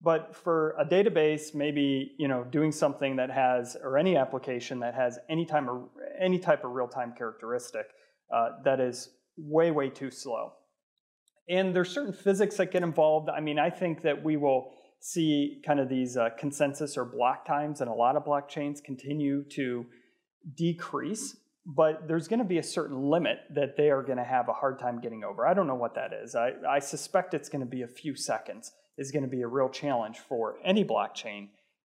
But 0.00 0.36
for 0.36 0.76
a 0.78 0.84
database, 0.84 1.56
maybe 1.56 2.12
you 2.18 2.28
know 2.28 2.44
doing 2.44 2.70
something 2.70 3.16
that 3.16 3.30
has, 3.32 3.76
or 3.82 3.98
any 3.98 4.16
application 4.16 4.78
that 4.80 4.94
has 4.94 5.18
any 5.28 5.44
time 5.44 5.68
or 5.68 5.88
any 6.20 6.38
type 6.38 6.64
of 6.64 6.70
real-time 6.70 7.14
characteristic, 7.18 7.86
uh, 8.32 8.50
that 8.64 8.78
is 8.78 9.10
way 9.36 9.72
way 9.72 9.90
too 9.90 10.12
slow. 10.12 10.52
And 11.48 11.74
there's 11.74 11.90
certain 11.90 12.12
physics 12.12 12.58
that 12.58 12.70
get 12.70 12.84
involved. 12.84 13.28
I 13.28 13.40
mean, 13.40 13.58
I 13.58 13.70
think 13.70 14.02
that 14.02 14.22
we 14.22 14.36
will 14.36 14.72
see 15.00 15.60
kind 15.64 15.80
of 15.80 15.88
these 15.88 16.16
uh, 16.16 16.30
consensus 16.38 16.96
or 16.96 17.04
block 17.04 17.46
times 17.46 17.80
and 17.80 17.88
a 17.88 17.94
lot 17.94 18.16
of 18.16 18.24
blockchains 18.24 18.82
continue 18.82 19.44
to 19.44 19.86
decrease, 20.56 21.36
but 21.64 22.08
there's 22.08 22.28
going 22.28 22.38
to 22.38 22.44
be 22.44 22.58
a 22.58 22.62
certain 22.62 23.10
limit 23.10 23.38
that 23.54 23.76
they 23.76 23.90
are 23.90 24.02
going 24.02 24.18
to 24.18 24.24
have 24.24 24.48
a 24.48 24.52
hard 24.52 24.78
time 24.78 25.00
getting 25.00 25.22
over. 25.22 25.46
I 25.46 25.54
don't 25.54 25.66
know 25.66 25.74
what 25.74 25.94
that 25.94 26.12
is. 26.12 26.34
I, 26.34 26.52
I 26.68 26.78
suspect 26.78 27.34
it's 27.34 27.48
going 27.48 27.60
to 27.60 27.70
be 27.70 27.82
a 27.82 27.88
few 27.88 28.16
seconds 28.16 28.72
is 28.96 29.12
going 29.12 29.22
to 29.22 29.28
be 29.28 29.42
a 29.42 29.46
real 29.46 29.68
challenge 29.68 30.18
for 30.18 30.56
any 30.64 30.84
blockchain 30.84 31.48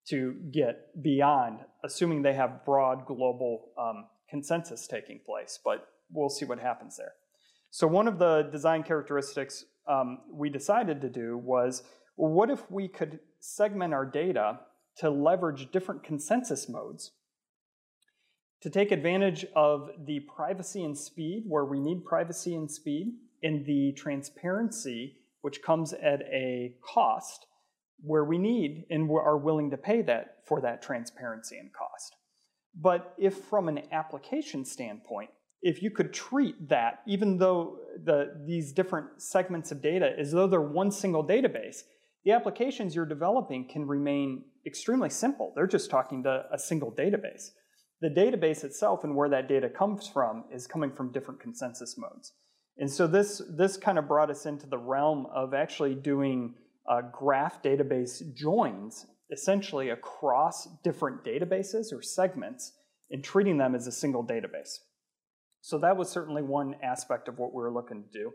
to 0.08 0.36
get 0.52 1.02
beyond, 1.04 1.60
assuming 1.84 2.22
they 2.22 2.34
have 2.34 2.66
broad 2.66 3.06
global 3.06 3.70
um, 3.78 4.06
consensus 4.30 4.88
taking 4.88 5.20
place. 5.26 5.60
But 5.64 5.88
we'll 6.12 6.30
see 6.30 6.46
what 6.46 6.60
happens 6.60 6.98
there. 6.98 7.14
So 7.70 7.88
one 7.88 8.08
of 8.08 8.18
the 8.18 8.50
design 8.52 8.84
characteristics 8.84 9.66
um, 9.88 10.20
we 10.32 10.50
decided 10.50 11.02
to 11.02 11.10
do 11.10 11.38
was, 11.38 11.84
what 12.16 12.50
if 12.50 12.70
we 12.72 12.88
could 12.88 13.20
segment 13.40 13.94
our 13.94 14.06
data 14.06 14.60
to 14.98 15.10
leverage 15.10 15.72
different 15.72 16.04
consensus 16.04 16.70
modes 16.70 17.12
to 18.62 18.70
take 18.70 18.92
advantage 18.92 19.46
of 19.56 19.92
the 20.06 20.22
privacy 20.22 20.84
and 20.84 20.98
speed, 20.98 21.44
where 21.48 21.66
we 21.66 21.80
need 21.80 22.04
privacy 22.06 22.56
and 22.56 22.72
speed, 22.72 23.14
and 23.44 23.66
the 23.66 23.94
transparency 23.96 25.18
which 25.42 25.62
comes 25.62 25.94
at 25.94 26.22
a 26.22 26.74
cost 26.82 27.46
where 28.02 28.24
we 28.24 28.40
need 28.40 28.86
and 28.90 29.10
are 29.12 29.38
willing 29.38 29.70
to 29.70 29.78
pay 29.78 30.02
that 30.02 30.38
for 30.46 30.62
that 30.62 30.82
transparency 30.82 31.58
and 31.58 31.72
cost. 31.72 32.16
But 32.74 33.14
if 33.18 33.36
from 33.36 33.68
an 33.68 33.84
application 33.92 34.66
standpoint, 34.66 35.30
if 35.62 35.84
you 35.84 35.92
could 35.92 36.14
treat 36.14 36.70
that, 36.70 37.02
even 37.08 37.38
though 37.38 37.78
the, 38.04 38.34
these 38.46 38.74
different 38.74 39.22
segments 39.22 39.72
of 39.72 39.82
data 39.82 40.14
as 40.18 40.32
though 40.32 40.48
they're 40.48 40.62
one 40.62 40.92
single 40.92 41.24
database, 41.24 41.84
the 42.26 42.32
applications 42.32 42.96
you're 42.96 43.06
developing 43.06 43.68
can 43.68 43.88
remain 43.88 44.46
extremely 44.66 45.10
simple. 45.10 45.54
They're 45.56 45.68
just 45.68 45.92
talking 45.92 46.24
to 46.24 46.46
a 46.52 46.58
single 46.58 46.92
database. 46.92 47.52
The 48.02 48.10
database 48.10 48.64
itself 48.64 49.04
and 49.04 49.16
where 49.16 49.30
that 49.30 49.48
data 49.48 49.70
comes 49.70 50.08
from 50.08 50.46
is 50.52 50.68
coming 50.68 50.92
from 50.92 51.12
different 51.12 51.40
consensus 51.40 51.96
modes. 51.98 52.34
And 52.78 52.92
so 52.92 53.08
this, 53.08 53.42
this 53.56 53.78
kind 53.78 53.98
of 53.98 54.08
brought 54.08 54.30
us 54.30 54.46
into 54.46 54.68
the 54.68 54.78
realm 54.78 55.28
of 55.34 55.54
actually 55.54 55.96
doing 55.96 56.56
uh, 56.90 57.02
graph 57.12 57.64
database 57.64 58.22
joins, 58.36 59.06
essentially 59.32 59.90
across 59.90 60.68
different 60.84 61.24
databases 61.24 61.94
or 61.94 62.02
segments, 62.02 62.74
and 63.12 63.24
treating 63.24 63.58
them 63.58 63.76
as 63.76 63.88
a 63.88 63.92
single 63.92 64.26
database. 64.26 64.80
So 65.62 65.78
that 65.80 65.96
was 65.96 66.10
certainly 66.10 66.42
one 66.42 66.76
aspect 66.84 67.28
of 67.28 67.38
what 67.38 67.54
we 67.54 67.62
were 67.62 67.72
looking 67.72 68.04
to 68.04 68.10
do. 68.12 68.32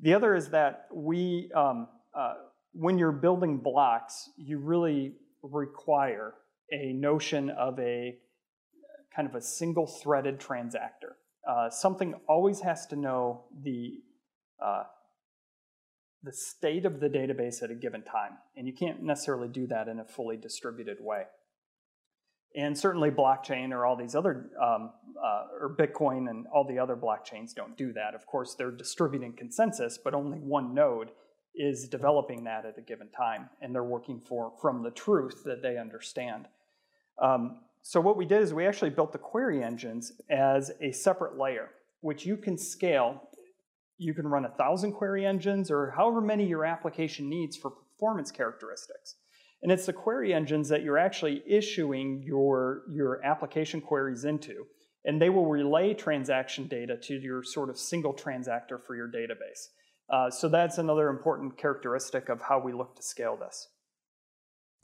The 0.00 0.14
other 0.14 0.34
is 0.34 0.50
that 0.50 0.86
we, 0.92 1.50
um, 1.56 1.88
uh, 2.16 2.34
when 2.72 2.98
you're 2.98 3.12
building 3.12 3.58
blocks, 3.58 4.30
you 4.36 4.58
really 4.58 5.14
require 5.42 6.34
a 6.72 6.92
notion 6.92 7.50
of 7.50 7.78
a 7.78 8.16
kind 9.14 9.28
of 9.28 9.34
a 9.34 9.40
single 9.40 9.86
threaded 9.86 10.38
transactor. 10.38 11.14
Uh, 11.48 11.70
something 11.70 12.14
always 12.28 12.60
has 12.60 12.86
to 12.86 12.96
know 12.96 13.44
the 13.62 13.94
uh, 14.64 14.82
the 16.22 16.32
state 16.32 16.84
of 16.84 17.00
the 17.00 17.08
database 17.08 17.62
at 17.62 17.70
a 17.70 17.74
given 17.74 18.02
time, 18.02 18.32
and 18.56 18.66
you 18.66 18.72
can't 18.72 19.02
necessarily 19.02 19.48
do 19.48 19.66
that 19.68 19.88
in 19.88 20.00
a 20.00 20.04
fully 20.04 20.36
distributed 20.36 20.98
way. 21.00 21.22
And 22.56 22.76
certainly, 22.76 23.10
blockchain 23.10 23.70
or 23.72 23.86
all 23.86 23.96
these 23.96 24.14
other 24.14 24.50
um, 24.60 24.90
uh, 25.22 25.44
or 25.60 25.76
Bitcoin 25.78 26.28
and 26.28 26.46
all 26.52 26.66
the 26.66 26.78
other 26.78 26.96
blockchains 26.96 27.54
don't 27.54 27.76
do 27.76 27.92
that. 27.92 28.14
Of 28.14 28.26
course, 28.26 28.54
they're 28.54 28.70
distributing 28.70 29.34
consensus, 29.36 29.98
but 30.02 30.12
only 30.12 30.38
one 30.38 30.74
node 30.74 31.10
is 31.58 31.88
developing 31.88 32.44
that 32.44 32.64
at 32.64 32.78
a 32.78 32.80
given 32.80 33.08
time, 33.10 33.50
and 33.60 33.74
they're 33.74 33.84
working 33.84 34.20
for 34.20 34.52
from 34.60 34.82
the 34.82 34.90
truth 34.92 35.42
that 35.44 35.60
they 35.60 35.76
understand. 35.76 36.46
Um, 37.20 37.58
so 37.82 38.00
what 38.00 38.16
we 38.16 38.26
did 38.26 38.42
is 38.42 38.54
we 38.54 38.66
actually 38.66 38.90
built 38.90 39.12
the 39.12 39.18
query 39.18 39.62
engines 39.62 40.12
as 40.30 40.70
a 40.80 40.92
separate 40.92 41.36
layer, 41.36 41.70
which 42.00 42.24
you 42.24 42.36
can 42.36 42.56
scale. 42.56 43.22
You 43.98 44.14
can 44.14 44.26
run 44.26 44.44
a 44.44 44.50
thousand 44.50 44.92
query 44.92 45.26
engines 45.26 45.70
or 45.70 45.90
however 45.90 46.20
many 46.20 46.46
your 46.46 46.64
application 46.64 47.28
needs 47.28 47.56
for 47.56 47.70
performance 47.70 48.30
characteristics. 48.30 49.16
And 49.62 49.72
it's 49.72 49.86
the 49.86 49.92
query 49.92 50.32
engines 50.32 50.68
that 50.68 50.82
you're 50.82 50.98
actually 50.98 51.42
issuing 51.44 52.22
your, 52.24 52.82
your 52.90 53.24
application 53.24 53.80
queries 53.80 54.24
into. 54.24 54.66
And 55.04 55.20
they 55.20 55.30
will 55.30 55.46
relay 55.46 55.94
transaction 55.94 56.68
data 56.68 56.96
to 57.04 57.14
your 57.14 57.42
sort 57.42 57.70
of 57.70 57.78
single 57.78 58.14
transactor 58.14 58.80
for 58.80 58.94
your 58.94 59.08
database. 59.08 59.68
Uh, 60.10 60.30
so 60.30 60.48
that's 60.48 60.78
another 60.78 61.08
important 61.08 61.56
characteristic 61.56 62.28
of 62.28 62.40
how 62.42 62.58
we 62.58 62.72
look 62.72 62.96
to 62.96 63.02
scale 63.02 63.36
this. 63.36 63.68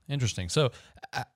Interesting. 0.07 0.51
So, 0.51 0.71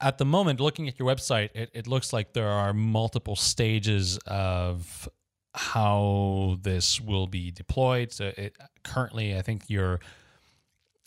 at 0.01 0.19
the 0.19 0.27
moment, 0.27 0.61
looking 0.61 0.89
at 0.89 0.99
your 0.99 1.09
website, 1.09 1.49
it, 1.55 1.71
it 1.73 1.87
looks 1.87 2.13
like 2.13 2.35
there 2.35 2.49
are 2.49 2.75
multiple 2.75 3.35
stages 3.35 4.19
of 4.27 5.09
how 5.55 6.59
this 6.61 7.01
will 7.01 7.27
be 7.27 7.51
deployed. 7.51 8.13
So, 8.13 8.31
it, 8.37 8.57
currently, 8.85 9.35
I 9.39 9.41
think 9.41 9.65
you're 9.69 10.01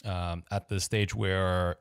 um, 0.05 0.43
at 0.49 0.69
the 0.69 0.79
stage 0.79 1.13
where 1.13 1.75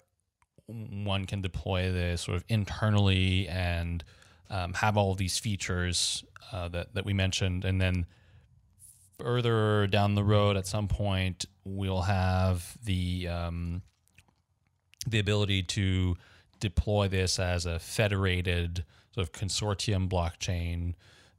one 0.66 1.24
can 1.24 1.40
deploy 1.40 1.90
this 1.90 2.22
sort 2.22 2.36
of 2.36 2.44
internally 2.48 3.48
and 3.48 4.04
um, 4.50 4.74
have 4.74 4.98
all 4.98 5.12
of 5.12 5.18
these 5.18 5.38
features 5.38 6.24
uh, 6.52 6.68
that 6.68 6.94
that 6.94 7.06
we 7.06 7.14
mentioned, 7.14 7.64
and 7.64 7.80
then 7.80 8.06
further 9.20 9.86
down 9.86 10.14
the 10.14 10.24
road, 10.24 10.56
at 10.56 10.66
some 10.66 10.88
point, 10.88 11.44
we'll 11.64 12.02
have 12.02 12.76
the 12.84 13.28
um, 13.28 13.82
the 15.06 15.18
ability 15.18 15.62
to 15.62 16.16
deploy 16.58 17.08
this 17.08 17.38
as 17.38 17.66
a 17.66 17.78
federated 17.78 18.84
sort 19.14 19.26
of 19.26 19.32
consortium 19.32 20.08
blockchain, 20.08 20.94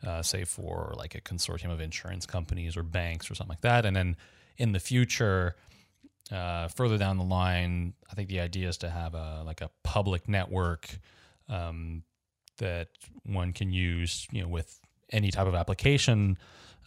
uh, 0.05 0.21
say 0.21 0.43
for 0.43 0.93
like 0.97 1.15
a 1.15 1.21
consortium 1.21 1.71
of 1.71 1.79
insurance 1.79 2.25
companies 2.25 2.75
or 2.75 2.83
banks 2.83 3.29
or 3.29 3.35
something 3.35 3.51
like 3.51 3.61
that. 3.61 3.85
And 3.85 3.95
then 3.95 4.17
in 4.57 4.71
the 4.71 4.79
future, 4.79 5.55
uh, 6.31 6.67
further 6.67 6.97
down 6.97 7.17
the 7.17 7.23
line, 7.23 7.93
I 8.09 8.15
think 8.15 8.29
the 8.29 8.39
idea 8.39 8.69
is 8.69 8.77
to 8.79 8.89
have 8.89 9.13
a 9.15 9.43
like 9.45 9.61
a 9.61 9.69
public 9.83 10.27
network 10.27 10.97
um, 11.49 12.03
that 12.57 12.89
one 13.25 13.53
can 13.53 13.71
use, 13.71 14.27
you 14.31 14.41
know, 14.41 14.47
with 14.47 14.79
any 15.11 15.31
type 15.31 15.47
of 15.47 15.55
application. 15.55 16.37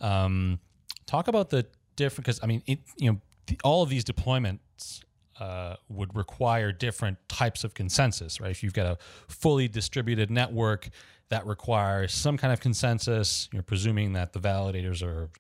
Um, 0.01 0.61
talk 1.07 1.29
about 1.29 1.51
the 1.51 1.67
different 1.97 2.27
because 2.27 2.41
I 2.43 2.47
mean, 2.47 2.63
it, 2.67 2.81
you 2.97 3.13
know, 3.13 3.21
the, 3.47 3.59
all 3.65 3.83
of 3.83 3.89
these 3.89 4.05
deployments 4.05 5.03
uh, 5.41 5.77
would 5.89 6.15
require 6.15 6.73
different 6.73 7.19
types 7.29 7.65
of 7.65 7.75
consensus, 7.75 8.41
right? 8.41 8.51
If 8.51 8.63
you've 8.63 8.75
got 8.75 8.87
a 8.87 8.99
fully 9.29 9.69
distributed 9.69 10.31
network 10.31 10.89
that 11.29 11.47
requires 11.47 12.13
some 12.13 12.37
kind 12.37 12.53
of 12.53 12.61
consensus, 12.61 13.49
you're 13.53 13.63
presuming 13.63 14.13
that 14.13 14.33
the 14.33 14.41
validators 14.41 15.03
are 15.03 15.31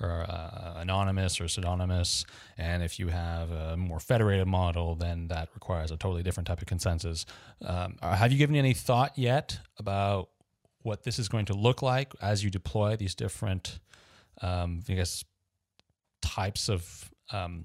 or 0.00 0.26
uh, 0.28 0.74
anonymous 0.76 1.40
or 1.40 1.48
pseudonymous. 1.48 2.24
And 2.58 2.82
if 2.82 2.98
you 2.98 3.08
have 3.08 3.50
a 3.50 3.76
more 3.76 4.00
federated 4.00 4.48
model, 4.48 4.94
then 4.96 5.28
that 5.28 5.48
requires 5.54 5.90
a 5.90 5.96
totally 5.96 6.22
different 6.22 6.48
type 6.48 6.60
of 6.60 6.66
consensus. 6.66 7.24
Um, 7.64 7.96
uh, 8.02 8.16
have 8.16 8.32
you 8.32 8.38
given 8.38 8.56
any 8.56 8.74
thought 8.74 9.16
yet 9.16 9.60
about 9.78 10.30
what 10.82 11.04
this 11.04 11.18
is 11.18 11.28
going 11.28 11.44
to 11.46 11.54
look 11.54 11.82
like 11.82 12.12
as 12.20 12.42
you 12.42 12.50
deploy 12.50 12.96
these 12.96 13.14
different, 13.14 13.78
um, 14.42 14.82
I 14.88 14.94
guess, 14.94 15.24
types 16.20 16.68
of 16.68 17.10
um, 17.32 17.64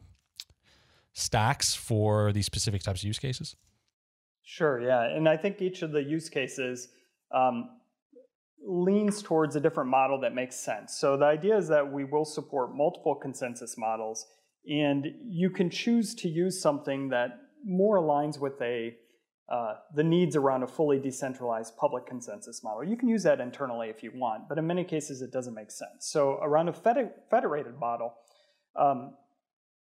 stacks 1.13 1.73
for 1.73 2.31
these 2.31 2.45
specific 2.45 2.83
types 2.83 3.01
of 3.01 3.07
use 3.07 3.19
cases? 3.19 3.55
Sure, 4.43 4.79
yeah. 4.81 5.03
And 5.03 5.27
I 5.27 5.35
think 5.35 5.61
each 5.61 5.81
of 5.81 5.91
the 5.91 6.01
use 6.01 6.29
cases 6.29 6.89
um, 7.33 7.69
leans 8.65 9.21
towards 9.21 9.55
a 9.55 9.59
different 9.59 9.89
model 9.89 10.19
that 10.21 10.33
makes 10.33 10.55
sense. 10.55 10.97
So 10.97 11.17
the 11.17 11.25
idea 11.25 11.57
is 11.57 11.67
that 11.67 11.91
we 11.91 12.05
will 12.05 12.25
support 12.25 12.75
multiple 12.75 13.15
consensus 13.15 13.77
models, 13.77 14.25
and 14.69 15.07
you 15.27 15.49
can 15.49 15.69
choose 15.69 16.15
to 16.15 16.29
use 16.29 16.61
something 16.61 17.09
that 17.09 17.39
more 17.65 17.97
aligns 17.97 18.39
with 18.39 18.61
a 18.61 18.95
uh, 19.49 19.75
the 19.95 20.03
needs 20.03 20.35
around 20.35 20.63
a 20.63 20.67
fully 20.67 20.99
decentralized 20.99 21.77
public 21.77 22.05
consensus 22.05 22.63
model. 22.63 22.83
You 22.83 22.97
can 22.97 23.07
use 23.07 23.23
that 23.23 23.39
internally 23.39 23.89
if 23.89 24.03
you 24.03 24.11
want, 24.13 24.49
but 24.49 24.57
in 24.57 24.67
many 24.67 24.83
cases 24.83 25.21
it 25.21 25.31
doesn't 25.31 25.53
make 25.53 25.71
sense. 25.71 26.07
So 26.07 26.39
around 26.41 26.67
a 26.67 26.73
federated 26.73 27.79
model, 27.79 28.13
um, 28.75 29.15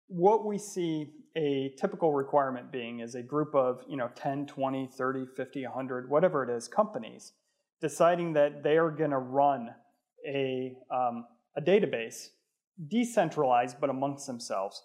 what 0.08 0.44
we 0.44 0.58
see 0.58 1.12
a 1.36 1.74
typical 1.78 2.12
requirement 2.12 2.70
being 2.70 3.00
is 3.00 3.14
a 3.14 3.22
group 3.22 3.54
of 3.54 3.82
you 3.88 3.96
know 3.96 4.10
10, 4.14 4.46
20, 4.46 4.90
30, 4.96 5.26
50, 5.34 5.64
100, 5.64 6.10
whatever 6.10 6.44
it 6.44 6.54
is, 6.54 6.68
companies 6.68 7.32
deciding 7.80 8.32
that 8.32 8.62
they 8.62 8.78
are 8.78 8.90
going 8.90 9.10
to 9.10 9.18
run 9.18 9.68
a, 10.26 10.74
um, 10.90 11.26
a 11.56 11.60
database, 11.60 12.28
decentralized 12.88 13.76
but 13.80 13.90
amongst 13.90 14.26
themselves. 14.26 14.82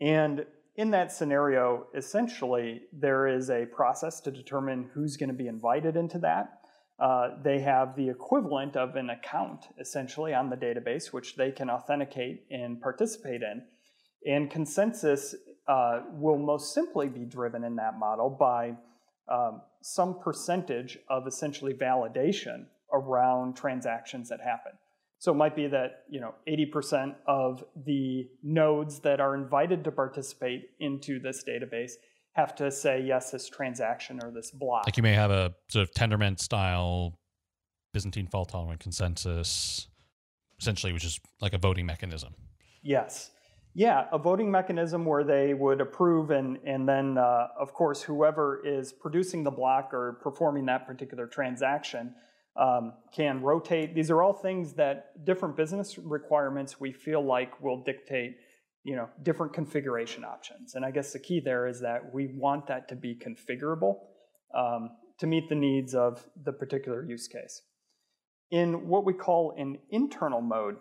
And 0.00 0.46
in 0.78 0.92
that 0.92 1.10
scenario, 1.10 1.88
essentially, 1.92 2.82
there 2.92 3.26
is 3.26 3.50
a 3.50 3.66
process 3.66 4.20
to 4.20 4.30
determine 4.30 4.88
who's 4.94 5.16
going 5.16 5.28
to 5.28 5.34
be 5.34 5.48
invited 5.48 5.96
into 5.96 6.20
that. 6.20 6.60
Uh, 7.00 7.30
they 7.42 7.58
have 7.58 7.96
the 7.96 8.08
equivalent 8.08 8.76
of 8.76 8.94
an 8.94 9.10
account, 9.10 9.66
essentially, 9.80 10.32
on 10.32 10.48
the 10.48 10.56
database, 10.56 11.12
which 11.12 11.34
they 11.34 11.50
can 11.50 11.68
authenticate 11.68 12.44
and 12.52 12.80
participate 12.80 13.42
in. 13.42 13.64
And 14.24 14.48
consensus 14.52 15.34
uh, 15.66 16.02
will 16.12 16.38
most 16.38 16.72
simply 16.72 17.08
be 17.08 17.24
driven 17.24 17.64
in 17.64 17.74
that 17.76 17.98
model 17.98 18.30
by 18.30 18.76
um, 19.28 19.62
some 19.82 20.20
percentage 20.20 20.96
of 21.08 21.26
essentially 21.26 21.74
validation 21.74 22.66
around 22.92 23.56
transactions 23.56 24.28
that 24.28 24.40
happen. 24.40 24.72
So 25.18 25.32
it 25.32 25.36
might 25.36 25.56
be 25.56 25.66
that 25.66 26.04
you 26.08 26.20
know 26.20 26.34
80% 26.48 27.14
of 27.26 27.64
the 27.84 28.28
nodes 28.42 29.00
that 29.00 29.20
are 29.20 29.34
invited 29.34 29.84
to 29.84 29.90
participate 29.90 30.70
into 30.80 31.18
this 31.18 31.44
database 31.44 31.92
have 32.32 32.54
to 32.54 32.70
say 32.70 33.02
yes, 33.02 33.32
this 33.32 33.48
transaction 33.48 34.20
or 34.22 34.30
this 34.30 34.50
block. 34.52 34.86
Like 34.86 34.96
you 34.96 35.02
may 35.02 35.14
have 35.14 35.30
a 35.30 35.54
sort 35.68 35.82
of 35.82 35.92
Tendermint 35.92 36.38
style 36.38 37.18
Byzantine 37.92 38.28
fault 38.28 38.50
tolerant 38.50 38.80
consensus, 38.80 39.88
essentially, 40.60 40.92
which 40.92 41.04
is 41.04 41.18
like 41.40 41.52
a 41.52 41.58
voting 41.58 41.86
mechanism. 41.86 42.34
Yes. 42.82 43.30
Yeah, 43.74 44.06
a 44.12 44.18
voting 44.18 44.50
mechanism 44.50 45.04
where 45.04 45.24
they 45.24 45.54
would 45.54 45.80
approve, 45.80 46.30
and, 46.30 46.58
and 46.64 46.88
then, 46.88 47.18
uh, 47.18 47.48
of 47.58 47.74
course, 47.74 48.02
whoever 48.02 48.60
is 48.64 48.92
producing 48.92 49.44
the 49.44 49.50
block 49.50 49.92
or 49.92 50.18
performing 50.22 50.66
that 50.66 50.86
particular 50.86 51.26
transaction 51.26 52.14
um, 52.58 52.92
can 53.14 53.40
rotate. 53.40 53.94
These 53.94 54.10
are 54.10 54.22
all 54.22 54.32
things 54.32 54.74
that 54.74 55.24
different 55.24 55.56
business 55.56 55.96
requirements 55.96 56.80
we 56.80 56.92
feel 56.92 57.24
like 57.24 57.60
will 57.62 57.82
dictate 57.82 58.36
you 58.88 58.96
know, 58.96 59.08
different 59.22 59.52
configuration 59.52 60.24
options. 60.24 60.74
And 60.74 60.82
I 60.82 60.90
guess 60.90 61.12
the 61.12 61.18
key 61.18 61.40
there 61.40 61.66
is 61.66 61.80
that 61.80 62.14
we 62.14 62.26
want 62.26 62.66
that 62.68 62.88
to 62.88 62.96
be 62.96 63.14
configurable 63.14 63.96
um, 64.56 64.90
to 65.18 65.26
meet 65.26 65.48
the 65.50 65.54
needs 65.54 65.94
of 65.94 66.26
the 66.42 66.52
particular 66.52 67.04
use 67.04 67.28
case. 67.28 67.60
In 68.50 68.88
what 68.88 69.04
we 69.04 69.12
call 69.12 69.54
an 69.58 69.78
internal 69.90 70.40
mode, 70.40 70.76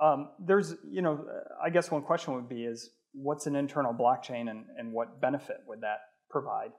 um, 0.00 0.28
there's, 0.38 0.76
you 0.88 1.02
know, 1.02 1.24
I 1.60 1.70
guess 1.70 1.90
one 1.90 2.02
question 2.02 2.34
would 2.34 2.48
be 2.48 2.62
is 2.62 2.90
what's 3.12 3.48
an 3.48 3.56
internal 3.56 3.92
blockchain 3.92 4.48
and, 4.48 4.66
and 4.78 4.92
what 4.92 5.20
benefit 5.20 5.56
would 5.66 5.80
that 5.80 5.98
provide? 6.30 6.70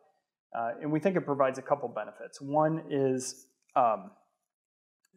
Uh, 0.57 0.69
and 0.81 0.89
we 0.89 1.01
think 1.01 1.17
it 1.17 1.25
provides 1.25 1.59
a 1.59 1.61
couple 1.61 1.89
benefits. 1.89 2.39
One 2.39 2.83
is 2.89 3.47
um, 3.75 4.11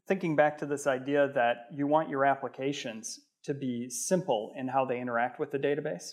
thinking 0.09 0.37
back 0.37 0.59
to 0.59 0.67
this 0.67 0.87
idea 0.87 1.31
that 1.35 1.67
you 1.73 1.87
want 1.87 2.09
your 2.09 2.25
applications 2.25 3.21
to 3.45 3.55
be 3.55 3.89
simple 3.89 4.53
in 4.57 4.69
how 4.69 4.85
they 4.85 5.01
interact 5.01 5.41
with 5.41 5.51
the 5.51 5.59
database. 5.59 6.13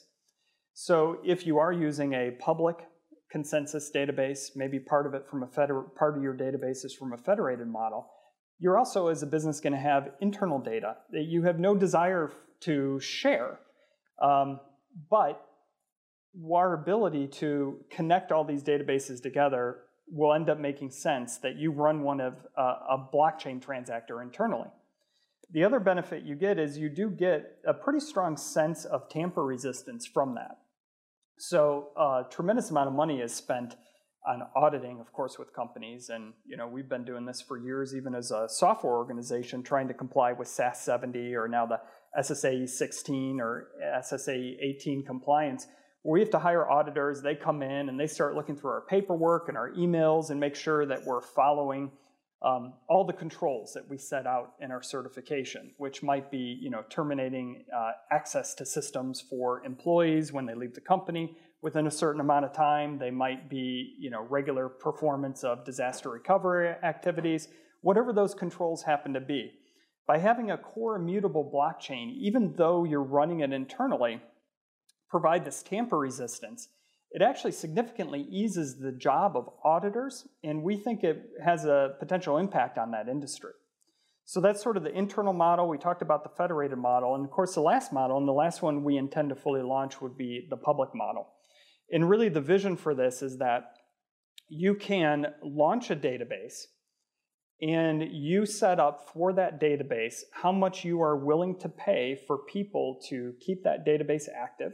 So 0.73 1.19
if 1.25 1.45
you 1.45 1.57
are 1.57 1.71
using 1.71 2.13
a 2.13 2.31
public 2.39 2.77
consensus 3.31 3.91
database, 3.93 4.49
maybe 4.55 4.79
part 4.79 5.05
of 5.05 5.13
it 5.13 5.27
from 5.29 5.43
a 5.43 5.47
feder- 5.47 5.85
part 5.97 6.17
of 6.17 6.23
your 6.23 6.33
database 6.33 6.83
is 6.85 6.95
from 6.97 7.13
a 7.13 7.17
federated 7.17 7.67
model, 7.67 8.09
you're 8.59 8.77
also, 8.77 9.07
as 9.07 9.23
a 9.23 9.27
business, 9.27 9.61
going 9.61 9.73
to 9.73 9.79
have 9.79 10.11
internal 10.19 10.59
data 10.59 10.97
that 11.11 11.23
you 11.23 11.43
have 11.43 11.59
no 11.59 11.75
desire 11.75 12.31
to 12.61 12.99
share. 12.99 13.59
Um, 14.21 14.59
but 15.09 15.41
our 16.53 16.73
ability 16.73 17.27
to 17.27 17.79
connect 17.89 18.31
all 18.31 18.43
these 18.43 18.63
databases 18.63 19.21
together 19.21 19.77
will 20.11 20.33
end 20.33 20.49
up 20.49 20.59
making 20.59 20.91
sense 20.91 21.37
that 21.37 21.55
you 21.57 21.71
run 21.71 22.03
one 22.03 22.19
of 22.19 22.33
uh, 22.57 22.61
a 22.61 23.07
blockchain 23.13 23.61
transactor 23.63 24.21
internally. 24.21 24.69
The 25.51 25.63
other 25.63 25.79
benefit 25.79 26.23
you 26.23 26.35
get 26.35 26.59
is 26.59 26.77
you 26.77 26.89
do 26.89 27.09
get 27.09 27.57
a 27.67 27.73
pretty 27.73 27.99
strong 27.99 28.37
sense 28.37 28.85
of 28.85 29.09
tamper 29.09 29.43
resistance 29.43 30.05
from 30.05 30.35
that. 30.35 30.59
So 31.39 31.89
a 31.97 32.01
uh, 32.01 32.23
tremendous 32.23 32.69
amount 32.69 32.89
of 32.89 32.93
money 32.93 33.21
is 33.21 33.33
spent 33.33 33.75
on 34.27 34.43
auditing, 34.55 34.99
of 34.99 35.11
course, 35.13 35.39
with 35.39 35.53
companies. 35.53 36.09
And 36.09 36.33
you 36.45 36.57
know, 36.57 36.67
we've 36.67 36.89
been 36.89 37.05
doing 37.05 37.25
this 37.25 37.41
for 37.41 37.57
years, 37.57 37.95
even 37.95 38.13
as 38.13 38.31
a 38.31 38.47
software 38.49 38.93
organization, 38.93 39.63
trying 39.63 39.87
to 39.87 39.93
comply 39.93 40.33
with 40.33 40.47
SAS 40.47 40.81
70 40.81 41.33
or 41.35 41.47
now 41.47 41.65
the 41.65 41.79
SSA 42.19 42.67
16 42.67 43.39
or 43.39 43.69
SSA 43.83 44.57
18 44.61 45.05
compliance. 45.05 45.67
We 46.03 46.21
have 46.21 46.29
to 46.31 46.39
hire 46.39 46.69
auditors. 46.69 47.21
They 47.21 47.35
come 47.35 47.61
in 47.61 47.89
and 47.89 47.99
they 47.99 48.07
start 48.07 48.35
looking 48.35 48.55
through 48.55 48.71
our 48.71 48.85
paperwork 48.87 49.49
and 49.49 49.57
our 49.57 49.71
emails 49.71 50.29
and 50.29 50.39
make 50.39 50.55
sure 50.55 50.85
that 50.85 51.05
we're 51.05 51.21
following 51.21 51.91
um, 52.41 52.73
all 52.87 53.03
the 53.03 53.13
controls 53.13 53.73
that 53.73 53.87
we 53.89 53.97
set 53.97 54.25
out 54.25 54.53
in 54.61 54.71
our 54.71 54.81
certification, 54.81 55.71
which 55.77 56.01
might 56.01 56.31
be, 56.31 56.57
you 56.61 56.69
know, 56.69 56.83
terminating 56.89 57.65
uh, 57.75 57.91
access 58.11 58.53
to 58.55 58.65
systems 58.65 59.19
for 59.19 59.63
employees 59.65 60.31
when 60.31 60.45
they 60.45 60.55
leave 60.55 60.73
the 60.73 60.81
company, 60.81 61.35
within 61.61 61.87
a 61.87 61.91
certain 61.91 62.21
amount 62.21 62.45
of 62.45 62.53
time. 62.53 62.97
They 62.97 63.11
might 63.11 63.49
be, 63.49 63.95
you 63.99 64.09
know, 64.09 64.25
regular 64.29 64.69
performance 64.69 65.43
of 65.43 65.65
disaster 65.65 66.09
recovery 66.09 66.69
activities, 66.81 67.49
whatever 67.81 68.13
those 68.13 68.33
controls 68.33 68.83
happen 68.83 69.13
to 69.13 69.19
be. 69.19 69.51
By 70.07 70.17
having 70.17 70.51
a 70.51 70.57
core 70.57 70.95
immutable 70.95 71.51
blockchain, 71.53 72.15
even 72.17 72.53
though 72.55 72.85
you're 72.85 73.03
running 73.03 73.41
it 73.41 73.51
internally, 73.51 74.21
provide 75.09 75.45
this 75.45 75.63
tamper 75.63 75.97
resistance, 75.97 76.69
it 77.11 77.21
actually 77.21 77.51
significantly 77.51 78.27
eases 78.29 78.77
the 78.77 78.91
job 78.91 79.35
of 79.35 79.49
auditors, 79.63 80.27
and 80.43 80.61
we 80.61 80.77
think 80.77 81.03
it 81.03 81.23
has 81.43 81.65
a 81.65 81.95
potential 81.99 82.37
impact 82.37 82.77
on 82.77 82.91
that 82.91 83.07
industry. 83.07 83.51
So 84.25 84.39
that's 84.39 84.61
sort 84.61 84.77
of 84.77 84.83
the 84.83 84.95
internal 84.95 85.33
model. 85.33 85.67
We 85.67 85.79
talked 85.79 86.03
about 86.03 86.23
the 86.23 86.29
federated 86.37 86.77
model, 86.77 87.15
and 87.15 87.25
of 87.25 87.31
course, 87.31 87.55
the 87.55 87.61
last 87.61 87.91
model, 87.91 88.17
and 88.17 88.27
the 88.27 88.31
last 88.31 88.61
one 88.61 88.83
we 88.83 88.97
intend 88.97 89.29
to 89.29 89.35
fully 89.35 89.63
launch 89.63 90.01
would 90.01 90.15
be 90.17 90.45
the 90.51 90.57
public 90.57 90.89
model. 90.93 91.27
And 91.91 92.07
really, 92.07 92.29
the 92.29 92.41
vision 92.41 92.77
for 92.77 92.93
this 92.93 93.23
is 93.23 93.39
that 93.39 93.71
you 94.47 94.75
can 94.75 95.33
launch 95.43 95.89
a 95.89 95.95
database 95.95 96.65
and 97.61 98.03
you 98.11 98.45
set 98.45 98.79
up 98.79 99.09
for 99.13 99.33
that 99.33 99.59
database 99.59 100.21
how 100.31 100.51
much 100.51 100.85
you 100.85 101.01
are 101.01 101.17
willing 101.17 101.57
to 101.59 101.69
pay 101.69 102.17
for 102.25 102.37
people 102.37 102.99
to 103.09 103.33
keep 103.41 103.63
that 103.63 103.85
database 103.85 104.25
active. 104.33 104.73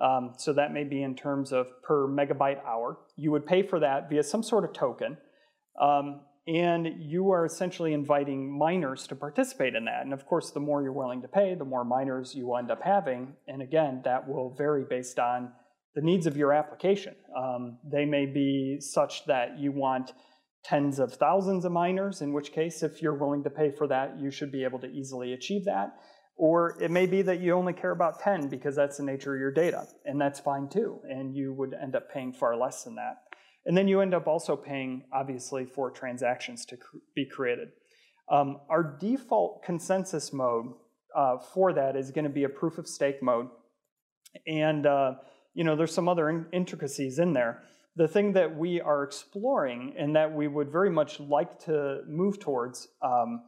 Um, 0.00 0.34
so 0.36 0.52
that 0.52 0.72
may 0.72 0.84
be 0.84 1.02
in 1.02 1.14
terms 1.14 1.52
of 1.52 1.66
per 1.82 2.08
megabyte 2.08 2.64
hour. 2.64 2.98
You 3.16 3.30
would 3.30 3.46
pay 3.46 3.62
for 3.62 3.78
that 3.80 4.08
via 4.10 4.22
some 4.22 4.42
sort 4.42 4.64
of 4.64 4.72
token. 4.72 5.16
Um, 5.80 6.22
and 6.46 6.88
you 6.98 7.30
are 7.30 7.44
essentially 7.44 7.92
inviting 7.92 8.58
miners 8.58 9.06
to 9.06 9.14
participate 9.14 9.76
in 9.76 9.84
that. 9.84 10.02
And 10.02 10.12
of 10.12 10.26
course, 10.26 10.50
the 10.50 10.60
more 10.60 10.82
you're 10.82 10.92
willing 10.92 11.22
to 11.22 11.28
pay, 11.28 11.54
the 11.54 11.64
more 11.64 11.84
miners 11.84 12.34
you 12.34 12.54
end 12.56 12.70
up 12.70 12.82
having. 12.82 13.34
And 13.46 13.62
again, 13.62 14.02
that 14.04 14.28
will 14.28 14.54
vary 14.56 14.84
based 14.88 15.20
on 15.20 15.52
the 15.94 16.00
needs 16.00 16.26
of 16.26 16.36
your 16.36 16.52
application. 16.52 17.14
Um, 17.36 17.78
they 17.88 18.04
may 18.04 18.26
be 18.26 18.78
such 18.80 19.24
that 19.26 19.58
you 19.58 19.70
want 19.70 20.12
tens 20.64 20.98
of 20.98 21.12
thousands 21.12 21.64
of 21.64 21.72
miners, 21.72 22.22
in 22.22 22.32
which 22.32 22.52
case, 22.52 22.82
if 22.82 23.02
you're 23.02 23.18
willing 23.18 23.44
to 23.44 23.50
pay 23.50 23.70
for 23.70 23.86
that, 23.88 24.18
you 24.18 24.30
should 24.30 24.50
be 24.50 24.64
able 24.64 24.78
to 24.80 24.86
easily 24.86 25.32
achieve 25.32 25.64
that. 25.66 25.94
Or 26.36 26.76
it 26.82 26.90
may 26.90 27.06
be 27.06 27.22
that 27.22 27.40
you 27.40 27.52
only 27.52 27.72
care 27.72 27.90
about 27.90 28.20
10 28.20 28.48
because 28.48 28.74
that's 28.74 28.96
the 28.96 29.02
nature 29.04 29.34
of 29.34 29.40
your 29.40 29.52
data, 29.52 29.86
and 30.04 30.20
that's 30.20 30.40
fine 30.40 30.68
too. 30.68 31.00
And 31.04 31.36
you 31.36 31.52
would 31.52 31.74
end 31.74 31.94
up 31.94 32.10
paying 32.10 32.32
far 32.32 32.56
less 32.56 32.84
than 32.84 32.96
that. 32.96 33.18
And 33.64 33.76
then 33.76 33.86
you 33.86 34.00
end 34.00 34.14
up 34.14 34.26
also 34.26 34.56
paying, 34.56 35.04
obviously, 35.12 35.64
for 35.64 35.90
transactions 35.90 36.64
to 36.66 36.76
cr- 36.76 36.96
be 37.14 37.26
created. 37.26 37.68
Um, 38.28 38.60
our 38.68 38.96
default 38.98 39.62
consensus 39.62 40.32
mode 40.32 40.72
uh, 41.14 41.38
for 41.38 41.72
that 41.74 41.96
is 41.96 42.10
going 42.10 42.24
to 42.24 42.30
be 42.30 42.44
a 42.44 42.48
proof 42.48 42.78
of 42.78 42.88
stake 42.88 43.22
mode. 43.22 43.48
And 44.46 44.86
uh, 44.86 45.14
you 45.54 45.64
know, 45.64 45.76
there's 45.76 45.94
some 45.94 46.08
other 46.08 46.28
in- 46.28 46.46
intricacies 46.52 47.18
in 47.18 47.32
there. 47.32 47.62
The 47.96 48.08
thing 48.08 48.32
that 48.32 48.56
we 48.56 48.80
are 48.80 49.02
exploring 49.02 49.94
and 49.98 50.16
that 50.16 50.32
we 50.32 50.48
would 50.48 50.70
very 50.70 50.90
much 50.90 51.20
like 51.20 51.58
to 51.64 52.00
move 52.08 52.40
towards 52.40 52.88
um, 53.02 53.42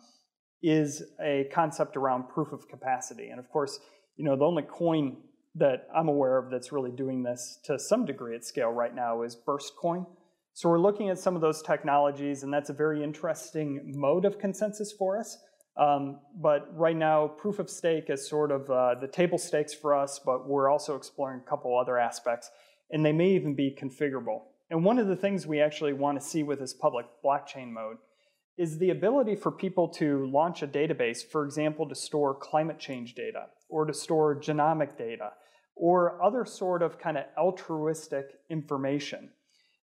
is 0.65 1.03
a 1.21 1.49
concept 1.53 1.97
around 1.97 2.29
proof 2.29 2.53
of 2.53 2.67
capacity. 2.69 3.29
And 3.29 3.39
of 3.39 3.51
course, 3.51 3.79
you 4.17 4.25
know, 4.25 4.35
the 4.35 4.45
only 4.45 4.63
coin 4.63 5.19
that 5.57 5.87
I'm 5.95 6.09
aware 6.09 6.39
of 6.39 6.51
that's 6.51 6.73
really 6.73 6.91
doing 6.91 7.23
this 7.23 7.59
to 7.65 7.79
some 7.79 8.07
degree 8.07 8.35
at 8.35 8.45
scale 8.45 8.71
right 8.71 8.95
now 8.95 9.23
is 9.23 9.37
Burst 9.37 9.75
Coin. 9.77 10.07
So 10.55 10.69
we're 10.69 10.81
looking 10.81 11.11
at 11.11 11.19
some 11.19 11.35
of 11.35 11.43
those 11.43 11.63
technologies, 11.63 12.45
and 12.45 12.53
that's 12.53 12.71
a 12.71 12.73
very 12.73 13.03
interesting 13.03 13.93
mode 13.95 14.25
of 14.25 14.39
consensus 14.39 14.93
for 14.93 15.19
us. 15.19 15.37
Um, 15.77 16.21
but 16.41 16.69
right 16.77 16.97
now, 16.97 17.27
proof 17.27 17.59
of 17.59 17.69
stake 17.69 18.05
is 18.09 18.29
sort 18.29 18.53
of 18.53 18.71
uh, 18.71 18.95
the 19.01 19.09
table 19.09 19.39
stakes 19.39 19.75
for 19.75 19.95
us, 19.95 20.21
but 20.25 20.49
we're 20.49 20.71
also 20.71 20.95
exploring 20.97 21.41
a 21.45 21.51
couple 21.51 21.77
other 21.77 21.99
aspects, 21.99 22.51
and 22.91 23.05
they 23.05 23.13
may 23.13 23.31
even 23.31 23.55
be 23.55 23.77
configurable. 23.77 24.43
And 24.71 24.85
one 24.85 24.99
of 24.99 25.09
the 25.09 25.17
things 25.17 25.47
we 25.47 25.61
actually 25.61 25.93
want 25.93 26.21
to 26.21 26.27
see 26.27 26.43
with 26.43 26.61
this 26.61 26.73
public 26.73 27.07
blockchain 27.25 27.71
mode 27.71 27.97
is 28.57 28.79
the 28.79 28.91
ability 28.91 29.35
for 29.35 29.51
people 29.51 29.89
to 29.89 30.27
launch 30.27 30.63
a 30.63 30.67
database, 30.67 31.19
for 31.29 31.45
example, 31.45 31.89
to 31.89 31.95
store 31.95 32.35
climate 32.35 32.79
change 32.79 33.15
data 33.15 33.47
or 33.69 33.85
to 33.85 33.93
store 33.93 34.39
genomic 34.41 34.97
data 34.97 35.33
or 35.75 36.23
other 36.23 36.45
sort 36.45 36.83
of 36.83 36.99
kind 36.99 37.19
of 37.19 37.25
altruistic 37.37 38.27
information 38.49 39.31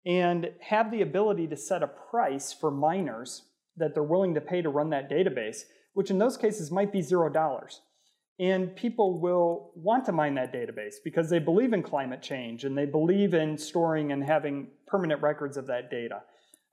and 0.05 0.49
have 0.61 0.91
the 0.91 1.01
ability 1.01 1.47
to 1.47 1.55
set 1.55 1.83
a 1.83 1.87
price 1.87 2.53
for 2.53 2.71
miners 2.71 3.43
that 3.77 3.93
they're 3.93 4.03
willing 4.03 4.33
to 4.33 4.41
pay 4.41 4.61
to 4.61 4.69
run 4.69 4.89
that 4.89 5.09
database, 5.09 5.59
which 5.93 6.09
in 6.09 6.17
those 6.17 6.37
cases 6.37 6.71
might 6.71 6.91
be 6.91 7.01
zero 7.01 7.29
dollars. 7.29 7.81
And 8.39 8.73
people 8.75 9.19
will 9.19 9.71
want 9.75 10.05
to 10.05 10.13
mine 10.13 10.35
that 10.35 10.53
database 10.53 10.95
because 11.03 11.29
they 11.29 11.39
believe 11.39 11.73
in 11.73 11.83
climate 11.83 12.21
change 12.21 12.63
and 12.63 12.77
they 12.77 12.85
believe 12.85 13.33
in 13.33 13.57
storing 13.57 14.13
and 14.13 14.23
having 14.23 14.67
permanent 14.87 15.21
records 15.21 15.57
of 15.57 15.67
that 15.67 15.91
data. 15.91 16.21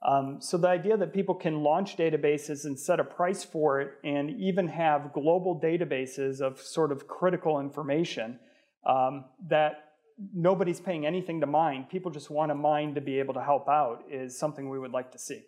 Um, 0.07 0.41
so 0.41 0.57
the 0.57 0.69
idea 0.69 0.97
that 0.97 1.13
people 1.13 1.35
can 1.35 1.65
launch 1.65 1.97
databases 1.97 2.65
and 2.65 2.79
set 2.79 3.01
a 3.01 3.05
price 3.05 3.43
for 3.43 3.81
it 3.81 3.95
and 4.05 4.31
even 4.41 4.69
have 4.69 5.13
global 5.13 5.61
databases 5.61 6.41
of 6.41 6.61
sort 6.61 6.93
of 6.93 7.09
critical 7.09 7.59
information 7.59 8.39
um, 8.87 9.25
that 9.49 9.87
nobody's 10.33 10.79
paying 10.79 11.05
anything 11.07 11.41
to 11.41 11.47
mine, 11.47 11.87
people 11.91 12.13
just 12.13 12.31
want 12.31 12.51
to 12.51 12.55
mine 12.55 12.95
to 12.95 13.01
be 13.01 13.19
able 13.19 13.35
to 13.35 13.43
help 13.43 13.69
out, 13.69 14.05
is 14.09 14.39
something 14.39 14.71
we 14.71 14.79
would 14.79 14.93
like 14.93 15.11
to 15.11 15.19
see. 15.19 15.43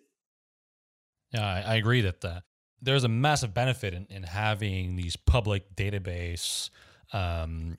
Yeah, 1.32 1.46
I, 1.46 1.60
I 1.60 1.74
agree 1.76 2.00
that 2.00 2.20
the, 2.20 2.42
there's 2.82 3.04
a 3.04 3.08
massive 3.08 3.54
benefit 3.54 3.94
in, 3.94 4.06
in 4.10 4.24
having 4.24 4.96
these 4.96 5.14
public 5.14 5.76
database 5.76 6.70
um, 7.12 7.76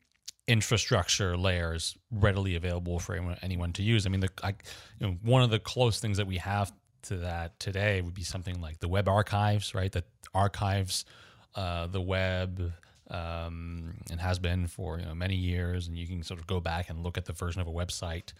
infrastructure 0.49 1.37
layers 1.37 1.95
readily 2.11 2.55
available 2.55 2.97
for 2.97 3.15
anyone, 3.43 3.71
to 3.71 3.83
use. 3.83 4.07
I 4.07 4.09
mean, 4.09 4.21
the, 4.21 4.29
I, 4.43 4.55
you 4.99 5.07
know, 5.07 5.17
one 5.21 5.43
of 5.43 5.51
the 5.51 5.59
close 5.59 5.99
things 5.99 6.17
that 6.17 6.25
we 6.25 6.37
have 6.37 6.73
to 7.03 7.17
that 7.17 7.59
today 7.59 8.01
would 8.01 8.15
be 8.15 8.23
something 8.23 8.59
like 8.59 8.79
the 8.79 8.87
web 8.87 9.07
archives, 9.07 9.75
right? 9.75 9.91
That 9.91 10.05
archives 10.33 11.05
uh, 11.53 11.85
the 11.85 12.01
web 12.01 12.73
um, 13.11 13.93
and 14.09 14.19
has 14.19 14.39
been 14.39 14.65
for 14.65 14.99
you 14.99 15.05
know, 15.05 15.13
many 15.13 15.35
years, 15.35 15.87
and 15.87 15.95
you 15.95 16.07
can 16.07 16.23
sort 16.23 16.39
of 16.39 16.47
go 16.47 16.59
back 16.59 16.89
and 16.89 17.03
look 17.03 17.15
at 17.17 17.25
the 17.25 17.33
version 17.33 17.61
of 17.61 17.67
a 17.67 17.71
website 17.71 18.33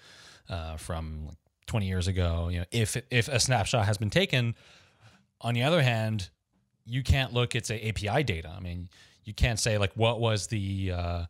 uh, 0.49 0.77
from 0.77 1.29
20 1.67 1.85
years 1.85 2.07
ago. 2.07 2.49
You 2.49 2.59
know, 2.59 2.65
if 2.71 2.97
if 3.11 3.27
a 3.27 3.39
snapshot 3.39 3.85
has 3.85 3.99
been 3.99 4.09
taken 4.09 4.55
on 5.41 5.53
the 5.53 5.61
other 5.61 5.83
hand, 5.83 6.31
you 6.85 7.03
can't 7.03 7.33
look 7.33 7.55
at 7.55 7.67
say 7.67 7.87
API 7.87 8.23
data. 8.23 8.51
I 8.55 8.59
mean, 8.61 8.89
you 9.25 9.33
can't 9.35 9.59
say 9.59 9.77
like 9.77 9.93
what 9.93 10.19
was 10.19 10.47
the 10.47 10.91
uh, 10.91 11.25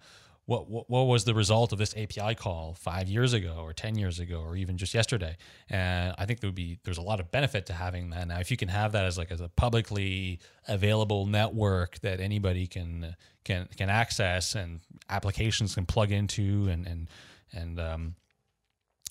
what, 0.49 0.67
what, 0.67 0.89
what 0.89 1.03
was 1.03 1.25
the 1.25 1.35
result 1.35 1.71
of 1.71 1.77
this 1.77 1.95
API 1.95 2.33
call 2.33 2.73
five 2.73 3.07
years 3.07 3.33
ago 3.33 3.57
or 3.59 3.71
ten 3.71 3.95
years 3.95 4.19
ago 4.19 4.41
or 4.41 4.55
even 4.55 4.77
just 4.77 4.95
yesterday. 4.95 5.37
And 5.69 6.15
I 6.17 6.25
think 6.25 6.39
there 6.39 6.47
would 6.47 6.55
be 6.55 6.79
there's 6.83 6.97
a 6.97 7.03
lot 7.03 7.19
of 7.19 7.29
benefit 7.29 7.67
to 7.67 7.73
having 7.73 8.09
that. 8.09 8.27
Now, 8.27 8.39
if 8.39 8.49
you 8.49 8.57
can 8.57 8.67
have 8.67 8.93
that 8.93 9.05
as 9.05 9.15
like 9.15 9.29
as 9.29 9.41
a 9.41 9.49
publicly 9.49 10.39
available 10.67 11.27
network 11.27 11.99
that 11.99 12.19
anybody 12.19 12.65
can 12.65 13.15
can 13.45 13.67
can 13.77 13.91
access 13.91 14.55
and 14.55 14.79
applications 15.07 15.75
can 15.75 15.85
plug 15.85 16.11
into 16.11 16.67
and 16.67 16.87
and 16.87 17.09
and 17.53 17.79
um, 17.79 18.15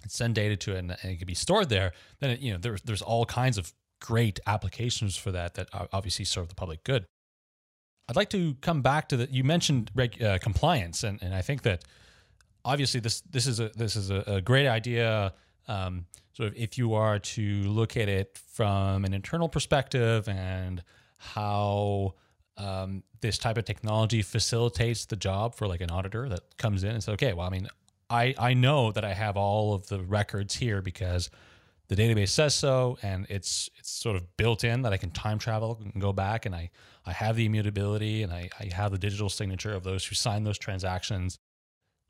send 0.08 0.34
data 0.34 0.56
to 0.56 0.74
it 0.74 0.78
and, 0.78 0.96
and, 1.02 1.12
it 1.12 1.18
can 1.18 1.26
be 1.26 1.34
stored 1.34 1.68
there, 1.68 1.92
then 2.18 2.30
it, 2.30 2.40
you 2.40 2.52
know 2.52 2.58
there's 2.58 2.82
there's 2.82 3.02
all 3.02 3.24
kinds 3.24 3.58
of 3.58 3.72
great 4.00 4.40
applications 4.48 5.16
for 5.16 5.30
that 5.30 5.54
that 5.54 5.68
obviously 5.92 6.24
serve 6.24 6.48
the 6.48 6.56
public 6.56 6.82
good. 6.82 7.06
I'd 8.08 8.16
like 8.16 8.30
to 8.30 8.54
come 8.60 8.82
back 8.82 9.08
to 9.10 9.16
the 9.16 9.28
you 9.30 9.44
mentioned 9.44 9.90
reg, 9.94 10.22
uh, 10.22 10.38
compliance, 10.38 11.04
and, 11.04 11.22
and 11.22 11.34
I 11.34 11.42
think 11.42 11.62
that 11.62 11.84
obviously 12.64 13.00
this 13.00 13.20
this 13.22 13.46
is 13.46 13.60
a 13.60 13.70
this 13.76 13.96
is 13.96 14.10
a, 14.10 14.24
a 14.26 14.40
great 14.40 14.66
idea. 14.66 15.34
Um, 15.66 16.06
sort 16.32 16.48
of 16.48 16.56
if 16.56 16.78
you 16.78 16.94
are 16.94 17.18
to 17.18 17.62
look 17.64 17.96
at 17.96 18.08
it 18.08 18.38
from 18.52 19.04
an 19.04 19.12
internal 19.12 19.48
perspective 19.48 20.28
and 20.28 20.82
how 21.18 22.14
um, 22.56 23.02
this 23.20 23.36
type 23.36 23.58
of 23.58 23.64
technology 23.64 24.22
facilitates 24.22 25.04
the 25.04 25.16
job 25.16 25.54
for 25.54 25.66
like 25.66 25.80
an 25.80 25.90
auditor 25.90 26.28
that 26.28 26.56
comes 26.56 26.84
in 26.84 26.90
and 26.90 27.02
says, 27.02 27.14
okay, 27.14 27.32
well, 27.32 27.46
I 27.46 27.50
mean, 27.50 27.68
I 28.08 28.34
I 28.38 28.54
know 28.54 28.92
that 28.92 29.04
I 29.04 29.12
have 29.12 29.36
all 29.36 29.74
of 29.74 29.88
the 29.88 30.00
records 30.00 30.54
here 30.54 30.80
because 30.80 31.28
the 31.88 31.96
database 31.96 32.28
says 32.28 32.54
so 32.54 32.98
and 33.02 33.26
it's 33.28 33.68
it's 33.78 33.90
sort 33.90 34.16
of 34.16 34.36
built 34.36 34.64
in 34.64 34.82
that 34.82 34.92
I 34.92 34.96
can 34.96 35.10
time 35.10 35.38
travel 35.38 35.80
and 35.82 36.00
go 36.00 36.12
back 36.12 36.46
and 36.46 36.54
I 36.54 36.70
I 37.08 37.12
have 37.12 37.36
the 37.36 37.46
immutability 37.46 38.22
and 38.22 38.32
I, 38.32 38.50
I 38.60 38.72
have 38.74 38.92
the 38.92 38.98
digital 38.98 39.28
signature 39.28 39.72
of 39.72 39.82
those 39.82 40.04
who 40.04 40.14
sign 40.14 40.44
those 40.44 40.58
transactions. 40.58 41.38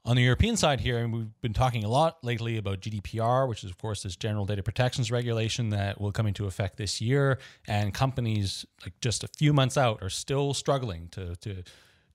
On 0.04 0.16
the 0.16 0.22
European 0.22 0.56
side 0.56 0.80
here, 0.80 0.98
and 0.98 1.12
we've 1.12 1.40
been 1.40 1.52
talking 1.52 1.84
a 1.84 1.88
lot 1.88 2.18
lately 2.24 2.56
about 2.56 2.80
GDPR, 2.80 3.48
which 3.48 3.62
is 3.62 3.70
of 3.70 3.78
course 3.78 4.02
this 4.02 4.16
general 4.16 4.46
data 4.46 4.62
protections 4.62 5.10
regulation 5.10 5.70
that 5.70 6.00
will 6.00 6.12
come 6.12 6.26
into 6.26 6.46
effect 6.46 6.78
this 6.78 7.00
year, 7.00 7.38
and 7.66 7.92
companies 7.92 8.64
like 8.82 8.98
just 9.00 9.22
a 9.22 9.28
few 9.28 9.52
months 9.52 9.76
out 9.76 10.02
are 10.02 10.08
still 10.08 10.54
struggling 10.54 11.08
to 11.08 11.36
to 11.36 11.62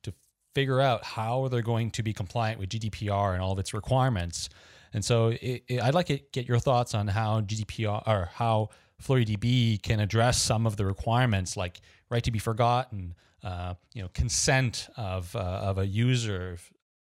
to 0.03 0.13
figure 0.55 0.81
out 0.81 1.03
how 1.03 1.47
they're 1.49 1.61
going 1.61 1.91
to 1.91 2.03
be 2.03 2.13
compliant 2.13 2.59
with 2.59 2.69
GDPR 2.69 3.33
and 3.33 3.41
all 3.41 3.51
of 3.51 3.59
its 3.59 3.73
requirements. 3.73 4.49
And 4.93 5.03
so 5.05 5.27
it, 5.27 5.63
it, 5.67 5.81
I'd 5.81 5.93
like 5.93 6.07
to 6.07 6.19
get 6.31 6.47
your 6.47 6.59
thoughts 6.59 6.95
on 6.95 7.07
how 7.07 7.41
GDPR 7.41 8.07
or 8.07 8.29
how 8.33 8.69
FlureeDB 9.03 9.81
can 9.81 9.99
address 9.99 10.41
some 10.41 10.65
of 10.65 10.77
the 10.77 10.85
requirements 10.85 11.57
like 11.57 11.81
right 12.13 12.23
to 12.23 12.31
be 12.31 12.39
forgotten, 12.39 13.15
uh, 13.43 13.73
you 13.93 14.01
know, 14.03 14.09
consent 14.13 14.87
of, 14.95 15.35
uh, 15.35 15.39
of 15.39 15.79
a 15.79 15.87
user 15.87 16.57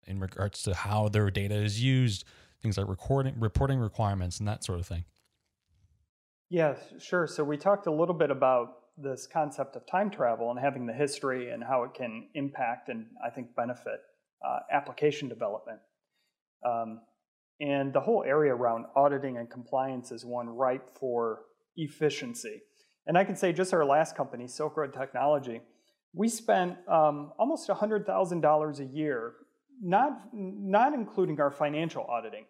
in 0.06 0.18
regards 0.18 0.62
to 0.62 0.74
how 0.74 1.08
their 1.08 1.30
data 1.30 1.54
is 1.54 1.82
used, 1.82 2.24
things 2.62 2.78
like 2.78 2.88
recording, 2.88 3.38
reporting 3.38 3.78
requirements 3.78 4.38
and 4.38 4.48
that 4.48 4.64
sort 4.64 4.80
of 4.80 4.86
thing. 4.86 5.04
Yeah, 6.48 6.76
sure. 6.98 7.26
So 7.26 7.44
we 7.44 7.58
talked 7.58 7.86
a 7.86 7.92
little 7.92 8.14
bit 8.14 8.30
about 8.30 8.68
this 8.96 9.26
concept 9.30 9.76
of 9.76 9.86
time 9.86 10.10
travel 10.10 10.50
and 10.50 10.58
having 10.58 10.86
the 10.86 10.92
history 10.92 11.50
and 11.50 11.62
how 11.62 11.84
it 11.84 11.94
can 11.94 12.28
impact 12.34 12.88
and 12.88 13.06
I 13.24 13.30
think 13.30 13.54
benefit 13.54 14.00
uh, 14.46 14.60
application 14.70 15.28
development. 15.28 15.78
Um, 16.64 17.00
and 17.60 17.92
the 17.92 18.00
whole 18.00 18.24
area 18.24 18.54
around 18.54 18.86
auditing 18.96 19.36
and 19.36 19.48
compliance 19.50 20.10
is 20.10 20.24
one 20.24 20.48
ripe 20.48 20.88
for 20.98 21.42
efficiency. 21.76 22.62
And 23.06 23.18
I 23.18 23.24
can 23.24 23.36
say 23.36 23.52
just 23.52 23.74
our 23.74 23.84
last 23.84 24.16
company, 24.16 24.46
Silk 24.46 24.76
Road 24.76 24.94
Technology, 24.94 25.60
we 26.14 26.28
spent 26.28 26.76
um, 26.88 27.32
almost 27.38 27.68
$100,000 27.68 28.78
a 28.78 28.84
year, 28.84 29.32
not, 29.82 30.12
not 30.32 30.94
including 30.94 31.40
our 31.40 31.50
financial 31.50 32.04
auditing, 32.04 32.44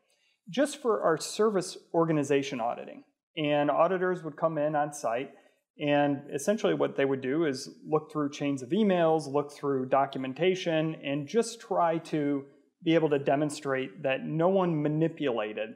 just 0.51 0.83
for 0.83 1.03
our 1.03 1.17
service 1.17 1.77
organization 1.95 2.61
auditing. 2.61 3.05
And 3.37 3.71
auditors 3.71 4.23
would 4.25 4.37
come 4.37 4.59
in 4.59 4.75
on 4.75 4.93
site, 4.93 5.31
and 5.79 6.23
essentially 6.35 6.75
what 6.75 6.97
they 6.97 7.05
would 7.05 7.23
do 7.23 7.47
is 7.47 7.71
look 7.89 8.13
through 8.13 8.31
chains 8.31 8.63
of 8.63 8.71
emails, 8.71 9.27
look 9.27 9.53
through 9.53 9.87
documentation, 9.87 10.97
and 11.03 11.27
just 11.27 11.61
try 11.61 11.99
to 11.99 12.45
be 12.85 12.95
able 12.95 13.09
to 13.11 13.19
demonstrate 13.19 14.03
that 14.03 14.25
no 14.25 14.49
one 14.49 14.83
manipulated 14.83 15.71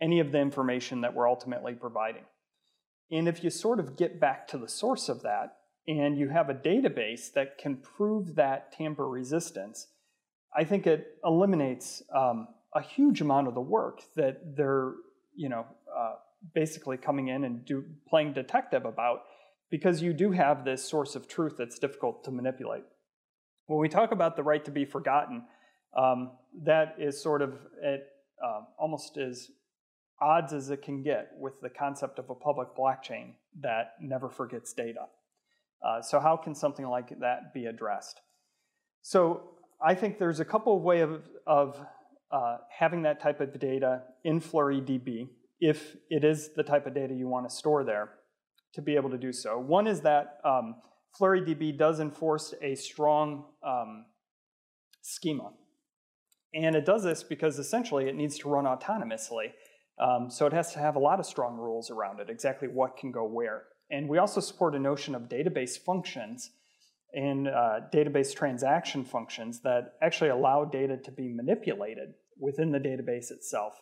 any 0.00 0.20
of 0.20 0.32
the 0.32 0.38
information 0.38 1.00
that 1.02 1.14
we're 1.14 1.28
ultimately 1.28 1.74
providing. 1.74 2.22
And 3.14 3.28
if 3.28 3.44
you 3.44 3.50
sort 3.50 3.78
of 3.78 3.96
get 3.96 4.18
back 4.18 4.48
to 4.48 4.58
the 4.58 4.68
source 4.68 5.08
of 5.08 5.22
that 5.22 5.58
and 5.86 6.18
you 6.18 6.30
have 6.30 6.50
a 6.50 6.54
database 6.54 7.32
that 7.34 7.58
can 7.58 7.76
prove 7.76 8.34
that 8.34 8.72
tamper 8.72 9.08
resistance, 9.08 9.86
I 10.52 10.64
think 10.64 10.88
it 10.88 11.18
eliminates 11.24 12.02
um, 12.12 12.48
a 12.74 12.82
huge 12.82 13.20
amount 13.20 13.46
of 13.46 13.54
the 13.54 13.60
work 13.60 14.00
that 14.16 14.56
they're, 14.56 14.94
you 15.36 15.48
know, 15.48 15.64
uh, 15.96 16.14
basically 16.56 16.96
coming 16.96 17.28
in 17.28 17.44
and 17.44 17.64
do 17.64 17.84
playing 18.08 18.32
detective 18.32 18.84
about 18.84 19.20
because 19.70 20.02
you 20.02 20.12
do 20.12 20.32
have 20.32 20.64
this 20.64 20.84
source 20.84 21.14
of 21.14 21.28
truth 21.28 21.54
that's 21.56 21.78
difficult 21.78 22.24
to 22.24 22.32
manipulate. 22.32 22.82
When 23.66 23.78
we 23.78 23.88
talk 23.88 24.10
about 24.10 24.34
the 24.34 24.42
right 24.42 24.64
to 24.64 24.72
be 24.72 24.84
forgotten, 24.84 25.44
um, 25.96 26.32
that 26.64 26.96
is 26.98 27.22
sort 27.22 27.42
of 27.42 27.52
at, 27.80 28.00
uh, 28.44 28.62
almost 28.76 29.18
as 29.18 29.52
odds 30.24 30.52
as 30.52 30.70
it 30.70 30.82
can 30.82 31.02
get 31.02 31.32
with 31.38 31.60
the 31.60 31.68
concept 31.68 32.18
of 32.18 32.30
a 32.30 32.34
public 32.34 32.68
blockchain 32.76 33.34
that 33.60 33.92
never 34.00 34.28
forgets 34.30 34.72
data. 34.72 35.06
Uh, 35.86 36.00
so 36.00 36.18
how 36.18 36.36
can 36.36 36.54
something 36.54 36.86
like 36.86 37.10
that 37.20 37.52
be 37.52 37.66
addressed? 37.66 38.20
So 39.02 39.50
I 39.84 39.94
think 39.94 40.18
there's 40.18 40.40
a 40.40 40.44
couple 40.44 40.74
of 40.76 40.82
ways 40.82 41.02
of, 41.02 41.28
of 41.46 41.86
uh, 42.30 42.56
having 42.70 43.02
that 43.02 43.20
type 43.20 43.40
of 43.40 43.58
data 43.60 44.02
in 44.24 44.40
FlureeDB, 44.40 45.28
if 45.60 45.96
it 46.08 46.24
is 46.24 46.54
the 46.56 46.62
type 46.62 46.86
of 46.86 46.94
data 46.94 47.12
you 47.14 47.28
want 47.28 47.48
to 47.48 47.54
store 47.54 47.84
there, 47.84 48.08
to 48.72 48.80
be 48.82 48.96
able 48.96 49.10
to 49.10 49.18
do 49.18 49.32
so. 49.32 49.58
One 49.58 49.86
is 49.86 50.00
that 50.00 50.38
um, 50.42 50.76
FlureeDB 51.20 51.78
does 51.78 52.00
enforce 52.00 52.54
a 52.62 52.74
strong 52.74 53.44
um, 53.62 54.06
schema. 55.02 55.52
And 56.54 56.74
it 56.74 56.86
does 56.86 57.02
this 57.02 57.22
because 57.22 57.58
essentially 57.58 58.08
it 58.08 58.14
needs 58.14 58.38
to 58.38 58.48
run 58.48 58.64
autonomously. 58.64 59.52
Um, 59.98 60.30
so 60.30 60.46
it 60.46 60.52
has 60.52 60.72
to 60.72 60.78
have 60.78 60.96
a 60.96 60.98
lot 60.98 61.20
of 61.20 61.26
strong 61.26 61.56
rules 61.56 61.90
around 61.90 62.20
it, 62.20 62.28
exactly 62.28 62.68
what 62.68 62.96
can 62.96 63.12
go 63.12 63.24
where. 63.24 63.64
And 63.90 64.08
we 64.08 64.18
also 64.18 64.40
support 64.40 64.74
a 64.74 64.78
notion 64.78 65.14
of 65.14 65.22
database 65.22 65.78
functions 65.78 66.50
and 67.12 67.46
uh, 67.46 67.80
database 67.92 68.34
transaction 68.34 69.04
functions 69.04 69.60
that 69.60 69.94
actually 70.02 70.30
allow 70.30 70.64
data 70.64 70.96
to 70.96 71.12
be 71.12 71.28
manipulated 71.28 72.14
within 72.38 72.72
the 72.72 72.80
database 72.80 73.30
itself. 73.30 73.80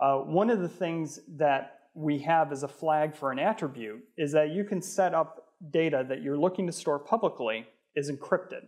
Uh, 0.00 0.16
one 0.18 0.50
of 0.50 0.60
the 0.60 0.68
things 0.68 1.20
that 1.36 1.74
we 1.94 2.18
have 2.18 2.52
as 2.52 2.62
a 2.62 2.68
flag 2.68 3.16
for 3.16 3.30
an 3.30 3.38
attribute 3.38 4.00
is 4.16 4.32
that 4.32 4.50
you 4.50 4.64
can 4.64 4.82
set 4.82 5.14
up 5.14 5.44
data 5.70 6.04
that 6.08 6.22
you're 6.22 6.38
looking 6.38 6.66
to 6.66 6.72
store 6.72 6.98
publicly 6.98 7.66
is 7.94 8.10
encrypted. 8.10 8.66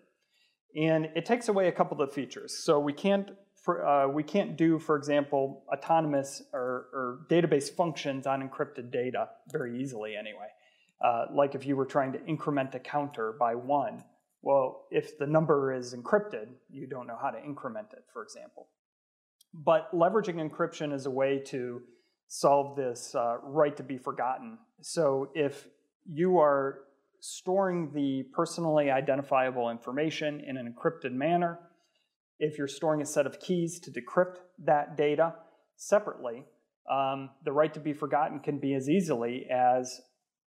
And 0.77 1.09
it 1.17 1.27
takes 1.27 1.49
away 1.49 1.69
a 1.69 1.73
couple 1.73 2.01
of 2.01 2.13
features. 2.13 2.63
So 2.63 2.79
we 2.79 2.93
can't 2.93 3.31
for, 3.61 3.87
uh, 3.87 4.09
we 4.09 4.23
can't 4.23 4.57
do, 4.57 4.79
for 4.79 4.97
example, 4.97 5.65
autonomous 5.73 6.43
or, 6.53 6.89
or, 6.93 7.27
database 7.29 7.71
functions 7.71 8.27
on 8.27 8.49
encrypted 8.49 8.91
data 8.91 9.29
very 9.53 9.81
easily 9.83 10.17
anyway. 10.17 10.49
Uh, 11.03 11.27
like 11.33 11.55
if 11.55 11.67
you 11.67 11.77
were 11.77 11.85
trying 11.85 12.13
to 12.13 12.25
increment 12.27 12.75
a 12.75 12.79
counter 12.79 13.35
by 13.39 13.55
one, 13.55 14.03
well, 14.43 14.87
if 14.91 15.19
the 15.19 15.27
number 15.27 15.75
is 15.75 15.95
encrypted, 15.95 16.49
you 16.71 16.87
don't 16.87 17.07
know 17.07 17.19
how 17.21 17.31
to 17.31 17.43
increment 17.43 17.89
it, 17.93 18.05
for 18.13 18.23
example. 18.23 18.69
But 19.53 19.93
leveraging 19.93 20.37
encryption 20.37 20.93
is 20.93 21.07
a 21.07 21.11
way 21.11 21.39
to 21.47 21.83
solve 22.29 22.77
this 22.77 23.15
uh, 23.15 23.39
right 23.43 23.77
to 23.77 23.83
be 23.83 23.99
forgotten. 23.99 24.59
So 24.81 25.31
if 25.35 25.67
you 26.07 26.39
are 26.39 26.81
storing 27.21 27.93
the 27.93 28.23
personally 28.33 28.91
identifiable 28.91 29.69
information 29.69 30.41
in 30.41 30.57
an 30.57 30.73
encrypted 30.73 31.13
manner, 31.13 31.59
if 32.41 32.59
you're 32.59 32.67
storing 32.67 33.03
a 33.03 33.07
set 33.07 33.27
of 33.27 33.39
keys 33.39 33.79
to 33.81 33.91
decrypt 33.91 34.39
that 34.65 34.97
data 34.97 35.35
separately, 35.77 36.45
um, 36.91 37.31
the 37.45 37.53
right 37.53 37.73
to 37.75 37.81
be 37.81 37.93
forgotten 37.93 38.41
can 38.41 38.59
be 38.59 38.75
as 38.75 38.89
easily 38.89 39.47
as 39.51 40.01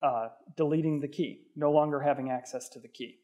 uh, 0.02 0.28
deleting 0.56 1.00
the 1.00 1.08
key, 1.08 1.42
no 1.56 1.70
longer 1.70 2.00
having 2.00 2.30
access 2.30 2.68
to 2.70 2.78
the 2.78 2.88
key. 2.88 3.16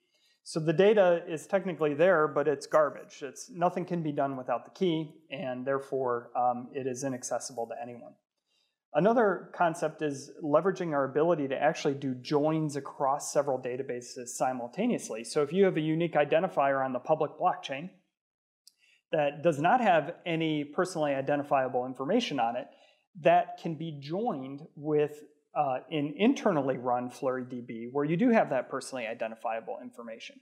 So 0.42 0.60
the 0.60 0.72
data 0.72 1.22
is 1.28 1.46
technically 1.46 1.94
there, 1.94 2.28
but 2.28 2.46
it's 2.46 2.66
garbage. 2.66 3.22
It's 3.22 3.50
nothing 3.50 3.84
can 3.84 4.02
be 4.02 4.12
done 4.12 4.36
without 4.36 4.64
the 4.64 4.70
key, 4.70 5.14
and 5.30 5.66
therefore 5.66 6.30
um, 6.36 6.68
it 6.72 6.86
is 6.86 7.02
inaccessible 7.02 7.66
to 7.68 7.74
anyone. 7.82 8.12
Another 8.94 9.50
concept 9.54 10.02
is 10.02 10.30
leveraging 10.42 10.92
our 10.92 11.04
ability 11.04 11.48
to 11.48 11.60
actually 11.60 11.94
do 11.94 12.14
joins 12.14 12.76
across 12.76 13.32
several 13.32 13.58
databases 13.58 14.28
simultaneously. 14.28 15.24
So 15.24 15.42
if 15.42 15.52
you 15.52 15.64
have 15.64 15.76
a 15.76 15.80
unique 15.80 16.14
identifier 16.14 16.84
on 16.84 16.92
the 16.92 16.98
public 16.98 17.32
blockchain, 17.32 17.90
that 19.12 19.42
does 19.42 19.60
not 19.60 19.80
have 19.80 20.14
any 20.24 20.64
personally 20.64 21.14
identifiable 21.14 21.86
information 21.86 22.40
on 22.40 22.56
it 22.56 22.66
that 23.22 23.58
can 23.62 23.74
be 23.74 23.98
joined 24.00 24.62
with 24.74 25.22
uh, 25.56 25.78
an 25.90 26.14
internally 26.16 26.76
run 26.76 27.10
FlureeDB 27.10 27.88
where 27.92 28.04
you 28.04 28.16
do 28.16 28.30
have 28.30 28.50
that 28.50 28.68
personally 28.68 29.06
identifiable 29.06 29.78
information. 29.82 30.36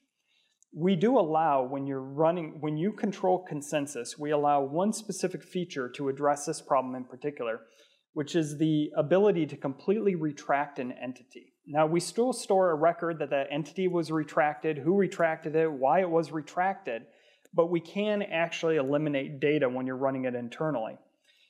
We 0.76 0.96
do 0.96 1.18
allow, 1.18 1.62
when 1.62 1.86
you're 1.86 2.00
running, 2.00 2.56
when 2.60 2.76
you 2.76 2.92
control 2.92 3.44
consensus, 3.44 4.18
we 4.18 4.32
allow 4.32 4.62
one 4.62 4.92
specific 4.92 5.44
feature 5.44 5.88
to 5.90 6.08
address 6.08 6.46
this 6.46 6.60
problem 6.60 6.96
in 6.96 7.04
particular, 7.04 7.60
which 8.12 8.34
is 8.34 8.58
the 8.58 8.90
ability 8.96 9.46
to 9.46 9.56
completely 9.56 10.16
retract 10.16 10.80
an 10.80 10.90
entity. 11.00 11.52
Now, 11.66 11.86
we 11.86 12.00
still 12.00 12.32
store 12.32 12.72
a 12.72 12.74
record 12.74 13.20
that 13.20 13.30
that 13.30 13.46
entity 13.52 13.86
was 13.86 14.10
retracted, 14.10 14.78
who 14.78 14.96
retracted 14.96 15.54
it, 15.54 15.70
why 15.70 16.00
it 16.00 16.10
was 16.10 16.32
retracted, 16.32 17.02
but 17.55 17.70
we 17.70 17.80
can 17.80 18.22
actually 18.22 18.76
eliminate 18.76 19.40
data 19.40 19.68
when 19.68 19.86
you're 19.86 19.96
running 19.96 20.24
it 20.24 20.34
internally. 20.34 20.98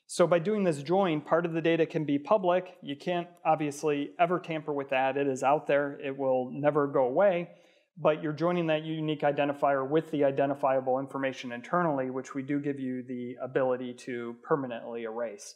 So 0.07 0.27
by 0.27 0.39
doing 0.39 0.65
this 0.65 0.83
join, 0.83 1.23
part 1.23 1.47
of 1.47 1.53
the 1.53 1.63
data 1.63 1.87
can 1.87 2.05
be 2.05 2.19
public. 2.19 2.77
You 2.83 2.95
can't 2.95 3.27
obviously 3.45 4.11
ever 4.21 4.39
tamper 4.39 4.73
with 4.73 4.91
that. 4.91 5.17
It 5.17 5.27
is 5.27 5.43
out 5.43 5.67
there. 5.67 5.99
It 6.05 6.17
will 6.17 6.51
never 6.53 6.87
go 6.87 7.05
away. 7.07 7.49
But 7.97 8.23
you're 8.23 8.33
joining 8.33 8.67
that 8.67 8.85
unique 8.85 9.23
identifier 9.23 9.89
with 9.89 10.11
the 10.11 10.25
identifiable 10.25 10.99
information 10.99 11.53
internally, 11.53 12.11
which 12.11 12.35
we 12.35 12.43
do 12.43 12.61
give 12.61 12.79
you 12.79 13.03
the 13.03 13.37
ability 13.43 13.95
to 14.01 14.37
permanently 14.43 15.05
erase. 15.05 15.55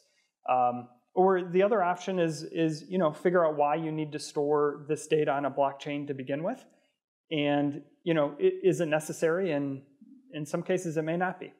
Um, 0.49 0.87
or 1.13 1.43
the 1.43 1.63
other 1.63 1.83
option 1.83 2.17
is, 2.17 2.43
is 2.43 2.85
you 2.89 2.97
know, 2.97 3.11
figure 3.11 3.45
out 3.45 3.55
why 3.55 3.75
you 3.75 3.91
need 3.91 4.13
to 4.13 4.19
store 4.19 4.85
this 4.87 5.05
data 5.07 5.31
on 5.31 5.45
a 5.45 5.51
blockchain 5.51 6.07
to 6.07 6.13
begin 6.13 6.43
with. 6.43 6.63
And 7.29 7.81
you 8.03 8.13
know, 8.13 8.35
is 8.39 8.79
it 8.79 8.87
necessary? 8.87 9.51
And 9.51 9.83
in 10.33 10.45
some 10.45 10.63
cases, 10.63 10.97
it 10.97 11.03
may 11.03 11.17
not 11.17 11.39
be. 11.39 11.53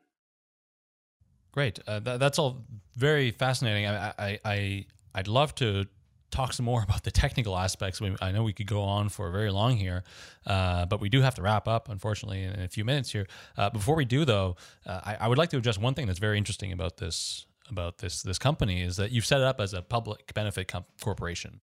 Great. 1.52 1.80
Uh, 1.88 2.00
th- 2.00 2.20
that's 2.20 2.38
all 2.38 2.66
very 2.96 3.32
fascinating. 3.32 3.88
I, 3.88 4.14
I, 4.18 4.40
I, 4.46 4.86
I'd 5.16 5.28
love 5.28 5.56
to 5.56 5.86
talk 6.32 6.54
some 6.54 6.66
more 6.66 6.84
about 6.88 7.04
the 7.04 7.12
technical 7.12 7.58
aspects. 7.58 8.02
I 8.22 8.32
know 8.32 8.44
we 8.44 8.54
could 8.54 8.68
go 8.68 8.82
on 8.82 9.10
for 9.10 9.32
very 9.32 9.52
long 9.52 9.78
here, 9.78 10.04
uh, 10.46 10.86
but 10.86 11.00
we 11.00 11.10
do 11.10 11.22
have 11.22 11.36
to 11.36 11.42
wrap 11.42 11.68
up, 11.68 11.90
unfortunately, 11.90 12.44
in 12.44 12.60
a 12.60 12.68
few 12.68 12.86
minutes 12.86 13.12
here. 13.12 13.28
Uh, 13.58 13.70
before 13.70 13.96
we 13.96 14.06
do, 14.06 14.26
though, 14.26 14.56
uh, 14.86 15.02
I, 15.04 15.18
I, 15.22 15.28
would 15.28 15.38
like 15.38 15.50
to 15.50 15.58
address 15.58 15.78
one 15.78 15.94
thing 15.94 16.08
that's 16.08 16.20
very 16.20 16.38
interesting 16.38 16.72
about 16.72 16.98
this 16.98 17.46
about 17.70 18.00
this 18.00 18.24
this 18.24 18.40
company 18.40 18.82
is 18.82 18.98
that 18.98 19.12
you've 19.12 19.26
set 19.26 19.42
it 19.42 19.44
up 19.44 19.62
as 19.62 19.74
a 19.74 19.82
public 19.82 20.34
benefit 20.34 20.68
comp- 20.68 20.88
corporation. 21.02 21.62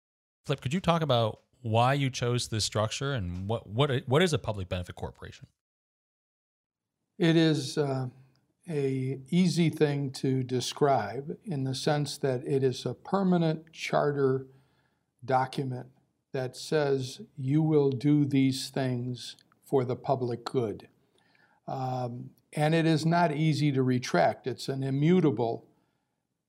Flip, 0.46 0.60
could 0.60 0.74
you 0.74 0.82
talk 0.82 1.02
about 1.02 1.40
why 1.62 1.94
you 1.94 2.10
chose 2.10 2.50
this 2.50 2.66
structure 2.66 3.14
and 3.14 3.48
what 3.48 3.68
what 3.68 4.04
what 4.08 4.22
is 4.22 4.34
a 4.34 4.40
public 4.40 4.68
benefit 4.68 4.96
corporation? 4.96 5.48
It 7.18 7.36
is 7.36 7.78
uh, 7.78 8.08
a 8.70 9.20
easy 9.30 9.70
thing 9.70 10.12
to 10.12 10.44
describe 10.44 11.38
in 11.46 11.64
the 11.64 11.76
sense 11.76 12.18
that 12.20 12.46
it 12.46 12.64
is 12.64 12.86
a 12.86 12.94
permanent 12.94 13.72
charter 13.72 14.48
document 15.24 15.88
that 16.32 16.58
says 16.58 17.22
you 17.38 17.62
will 17.62 17.92
do 17.92 18.26
these 18.26 18.70
things 18.70 19.36
for 19.64 19.86
the 19.86 19.96
public 19.96 20.44
good. 20.44 20.88
Um, 21.68 22.32
and 22.54 22.74
it 22.74 22.86
is 22.86 23.06
not 23.06 23.36
easy 23.36 23.72
to 23.72 23.84
retract. 23.84 24.48
It's 24.48 24.68
an 24.68 24.84
immutable 24.84 25.66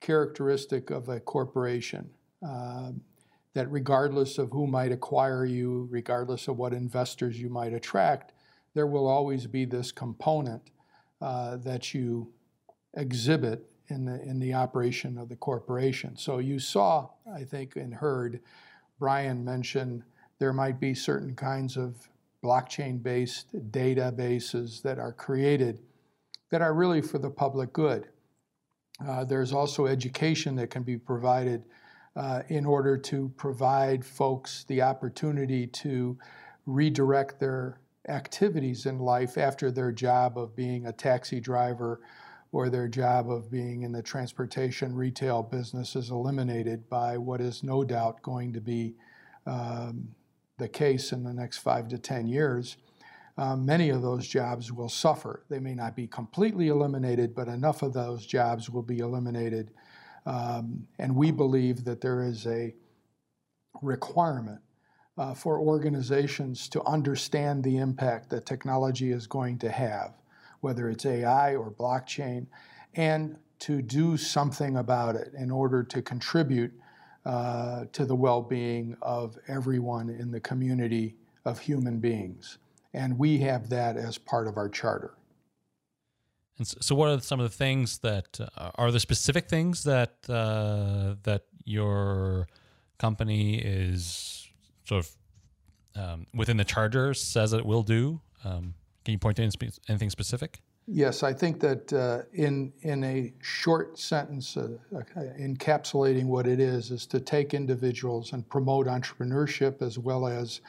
characteristic 0.01 0.91
of 0.91 1.09
a 1.09 1.21
corporation 1.21 2.11
uh, 2.47 2.93
that 3.55 3.71
regardless 3.71 4.39
of 4.39 4.51
who 4.51 4.67
might 4.67 4.93
acquire 4.93 5.45
you, 5.45 5.89
regardless 5.91 6.49
of 6.49 6.59
what 6.59 6.73
investors 6.73 7.41
you 7.41 7.49
might 7.49 7.73
attract, 7.73 8.33
there 8.75 8.87
will 8.87 9.07
always 9.07 9.47
be 9.47 9.64
this 9.64 9.93
component 9.93 10.62
uh, 11.20 11.57
that 11.59 11.95
you 11.95 12.33
exhibit 12.95 13.64
in 13.89 14.05
the, 14.05 14.20
in 14.22 14.39
the 14.39 14.55
operation 14.55 15.18
of 15.18 15.29
the 15.29 15.37
corporation. 15.37 16.16
So 16.16 16.39
you 16.39 16.59
saw, 16.59 17.09
I 17.33 17.45
think, 17.45 17.77
and 17.77 17.95
heard 17.95 18.41
Brian 18.99 19.45
mention 19.45 20.05
there 20.39 20.53
might 20.53 20.81
be 20.81 20.95
certain 20.95 21.35
kinds 21.35 21.77
of 21.77 22.09
blockchain 22.43 23.03
based 23.03 23.55
databases 23.70 24.83
that 24.83 24.99
are 24.99 25.12
created 25.12 25.81
that 26.51 26.62
are 26.62 26.75
really 26.75 27.01
for 27.01 27.18
the 27.18 27.31
public 27.31 27.72
good. 27.72 28.09
Uh, 29.05 29.25
there's 29.25 29.53
also 29.53 29.87
education 29.87 30.55
that 30.55 30.70
can 30.70 30.83
be 30.83 30.97
provided 30.97 31.64
uh, 32.16 32.43
in 32.49 32.64
order 32.64 32.97
to 32.97 33.33
provide 33.37 34.05
folks 34.05 34.64
the 34.68 34.81
opportunity 34.81 35.66
to 35.66 36.16
redirect 36.66 37.41
their 37.41 37.81
activities 38.09 38.87
in 38.87 38.99
life 38.99 39.39
after 39.39 39.71
their 39.71 39.93
job 39.93 40.39
of 40.39 40.55
being 40.55 40.87
a 40.87 40.93
taxi 40.93 41.41
driver 41.41 42.01
or 42.53 42.69
their 42.69 42.87
job 42.87 43.31
of 43.31 43.51
being 43.51 43.83
in 43.83 43.93
the 43.93 44.03
transportation 44.03 44.95
retail 44.95 45.43
business 45.43 45.97
is 45.97 46.11
eliminated 46.11 46.89
by 46.89 47.19
what 47.19 47.41
is 47.41 47.63
no 47.63 47.83
doubt 47.83 48.23
going 48.23 48.53
to 48.53 48.61
be 48.61 48.95
um, 49.47 50.09
the 50.59 50.69
case 50.69 51.13
in 51.13 51.25
the 51.25 51.33
next 51.33 51.59
five 51.59 51.89
to 51.89 51.99
10 51.99 52.27
years, 52.29 52.77
um, 53.37 53.67
many 53.67 53.91
of 53.91 54.03
those 54.03 54.29
jobs 54.29 54.71
will 54.71 54.89
suffer. 54.89 55.45
They 55.49 55.59
may 55.59 55.75
not 55.75 55.97
be 55.97 56.07
completely 56.07 56.69
eliminated, 56.69 57.35
but 57.35 57.49
enough 57.49 57.83
of 57.83 57.93
those 57.93 58.25
jobs 58.25 58.71
will 58.71 58.83
be 58.83 58.99
eliminated. 58.99 59.73
Um, 60.25 60.87
and 60.99 61.17
we 61.17 61.33
believe 61.33 61.85
that 61.85 62.01
there 62.01 62.23
is 62.23 62.47
a 62.47 62.73
requirement 63.83 64.61
uh, 65.17 65.35
for 65.35 65.59
organizations 65.59 66.69
to 66.69 66.83
understand 66.85 67.62
the 67.62 67.77
impact 67.79 68.31
that 68.31 68.47
technology 68.47 69.12
is 69.12 69.27
going 69.27 69.59
to 69.59 69.71
have, 69.71 70.15
whether 70.61 70.89
it's 70.89 71.07
AI 71.07 71.55
or 71.55 71.71
blockchain, 71.71 72.47
and 72.95 73.37
to 73.61 73.81
do 73.81 74.17
something 74.17 74.77
about 74.77 75.15
it 75.15 75.33
in 75.39 75.51
order 75.51 75.83
to 75.83 76.03
contribute 76.03 76.73
uh, 77.25 77.85
to 77.93 78.05
the 78.05 78.15
well 78.15 78.43
being 78.43 78.97
of 79.01 79.39
everyone 79.49 80.11
in 80.11 80.31
the 80.31 80.41
community 80.41 81.15
of 81.45 81.59
human 81.59 81.99
beings. 81.99 82.59
And 82.93 83.19
we 83.19 83.39
have 83.39 83.71
that 83.71 83.97
as 83.97 84.19
part 84.19 84.47
of 84.47 84.57
our 84.57 84.69
charter. 84.69 85.15
And 86.59 86.67
so, 86.67 86.95
what 86.95 87.09
are 87.09 87.21
some 87.21 87.41
of 87.41 87.51
the 87.51 87.57
things 87.57 87.99
that 87.99 88.39
uh, 88.57 88.71
are 88.77 88.93
the 88.93 89.01
specific 89.01 89.49
things 89.49 89.85
that 89.85 90.17
uh, 90.29 91.17
that 91.23 91.45
your 91.65 92.47
company 92.99 93.57
is 93.59 94.43
sort 94.85 95.05
of 95.05 95.16
um, 95.97 96.26
within 96.35 96.57
the 96.57 96.64
charger 96.64 97.14
says 97.14 97.53
it 97.53 97.64
will 97.64 97.82
do? 97.82 98.20
Um, 98.45 98.74
can 99.05 99.12
you 99.12 99.18
point 99.18 99.37
to 99.37 99.51
anything 99.89 100.11
specific? 100.11 100.61
Yes, 100.87 101.22
I 101.22 101.32
think 101.32 101.61
that 101.61 101.93
uh, 101.93 102.22
in 102.35 102.72
in 102.82 103.05
a 103.05 103.32
short 103.41 103.99
sentence, 103.99 104.57
uh, 104.57 104.68
uh, 104.95 105.01
encapsulating 105.41 106.26
what 106.26 106.47
it 106.47 106.61
is, 106.61 106.91
is 106.91 107.07
to 107.07 107.20
take 107.20 107.55
individuals 107.55 108.35
and 108.35 108.47
promote 108.47 108.87
entrepreneurship 108.87 109.80
as 109.80 109.99
well 109.99 110.26
as 110.26 110.61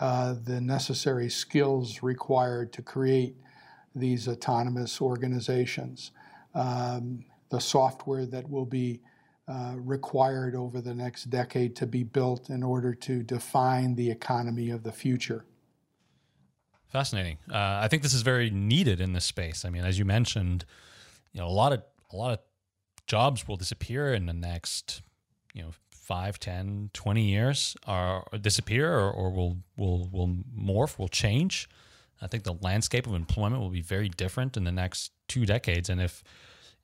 uh, 0.00 0.34
the 0.44 0.62
necessary 0.62 1.28
skills 1.28 2.02
required 2.02 2.72
to 2.72 2.80
create 2.80 3.36
these 3.94 4.28
autonomous 4.28 5.00
organizations. 5.00 6.12
Um, 6.54 7.26
the 7.50 7.60
software 7.60 8.24
that 8.26 8.48
will 8.48 8.64
be 8.64 9.00
uh, 9.50 9.74
required 9.78 10.54
over 10.54 10.80
the 10.80 10.94
next 10.94 11.24
decade 11.24 11.74
to 11.74 11.86
be 11.86 12.04
built 12.04 12.50
in 12.50 12.62
order 12.62 12.94
to 12.94 13.22
define 13.22 13.96
the 13.96 14.08
economy 14.08 14.70
of 14.70 14.84
the 14.84 14.92
future. 14.92 15.44
Fascinating. 16.88 17.38
Uh, 17.50 17.80
I 17.82 17.88
think 17.88 18.02
this 18.04 18.14
is 18.14 18.22
very 18.22 18.50
needed 18.50 19.00
in 19.00 19.12
this 19.12 19.24
space. 19.24 19.64
I 19.64 19.70
mean, 19.70 19.84
as 19.84 19.98
you 19.98 20.04
mentioned, 20.04 20.64
you 21.32 21.40
know, 21.40 21.46
a 21.46 21.50
lot 21.50 21.72
of 21.72 21.82
a 22.12 22.16
lot 22.16 22.32
of 22.32 22.38
jobs 23.06 23.48
will 23.48 23.56
disappear 23.56 24.14
in 24.14 24.26
the 24.26 24.32
next, 24.32 25.02
you 25.52 25.62
know, 25.62 25.70
5, 25.90 26.38
10, 26.38 26.90
20 26.92 27.22
years, 27.22 27.76
or 27.86 28.24
disappear, 28.40 28.92
or, 28.92 29.10
or 29.10 29.30
will 29.30 29.56
will 29.76 30.08
will 30.12 30.36
morph, 30.56 30.96
will 30.96 31.08
change. 31.08 31.68
I 32.22 32.26
think 32.26 32.44
the 32.44 32.54
landscape 32.60 33.06
of 33.06 33.14
employment 33.14 33.62
will 33.62 33.70
be 33.70 33.82
very 33.82 34.08
different 34.08 34.56
in 34.56 34.64
the 34.64 34.72
next 34.72 35.10
two 35.26 35.46
decades. 35.46 35.88
And 35.88 36.00
if 36.00 36.22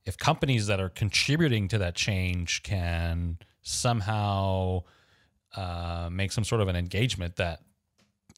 if 0.06 0.16
companies 0.16 0.68
that 0.68 0.80
are 0.80 0.88
contributing 0.88 1.68
to 1.68 1.78
that 1.78 1.94
change 1.94 2.62
can 2.62 3.38
somehow 3.62 4.82
uh, 5.56 6.08
make 6.10 6.32
some 6.32 6.44
sort 6.44 6.60
of 6.60 6.68
an 6.68 6.76
engagement 6.76 7.36
that 7.36 7.60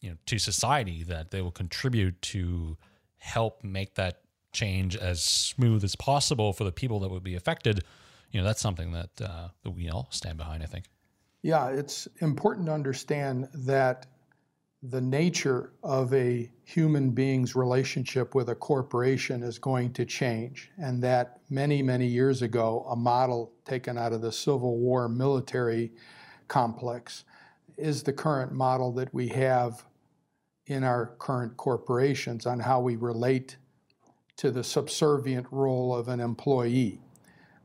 you 0.01 0.11
know 0.11 0.17
to 0.27 0.39
society 0.39 1.05
that 1.05 1.31
they 1.31 1.43
will 1.43 1.53
contribute 1.53 2.21
to 2.23 2.77
help 3.19 3.63
make 3.63 3.95
that 3.95 4.23
change 4.53 4.97
as 4.97 5.23
smooth 5.23 5.85
as 5.85 5.95
possible 5.95 6.53
for 6.53 6.65
the 6.65 6.73
people 6.73 7.01
that 7.01 7.11
would 7.11 7.23
be 7.23 7.35
affected, 7.35 7.85
you 8.31 8.41
know 8.41 8.47
that's 8.47 8.61
something 8.61 8.93
that 8.93 9.11
uh, 9.23 9.49
that 9.63 9.71
we 9.71 9.89
all 9.91 10.09
stand 10.11 10.39
behind. 10.39 10.63
I 10.63 10.67
think. 10.67 10.87
Yeah, 11.43 11.69
it's 11.69 12.09
important 12.21 12.67
to 12.67 12.73
understand 12.73 13.49
that 13.55 14.07
the 14.83 15.01
nature 15.01 15.73
of 15.83 16.15
a 16.15 16.51
human 16.65 17.11
being's 17.11 17.57
relationship 17.57 18.35
with 18.35 18.49
a 18.49 18.55
corporation 18.55 19.43
is 19.43 19.59
going 19.59 19.93
to 19.93 20.05
change, 20.05 20.71
and 20.79 21.03
that 21.03 21.41
many, 21.51 21.83
many 21.83 22.07
years 22.07 22.43
ago, 22.43 22.87
a 22.89 22.95
model 22.95 23.53
taken 23.65 23.99
out 23.99 24.13
of 24.13 24.21
the 24.21 24.31
Civil 24.31 24.79
War 24.79 25.09
military 25.09 25.93
complex 26.47 27.25
is 27.77 28.03
the 28.03 28.13
current 28.13 28.53
model 28.53 28.93
that 28.93 29.13
we 29.13 29.29
have 29.29 29.85
in 30.67 30.85
our 30.85 31.15
current 31.19 31.57
corporations 31.57 32.47
on 32.47 32.61
how 32.61 32.81
we 32.81 32.95
relate 32.97 33.57
to 34.37 34.51
the 34.51 34.63
subservient 34.63 35.47
role 35.51 35.95
of 35.95 36.09
an 36.09 36.21
employee. 36.21 37.01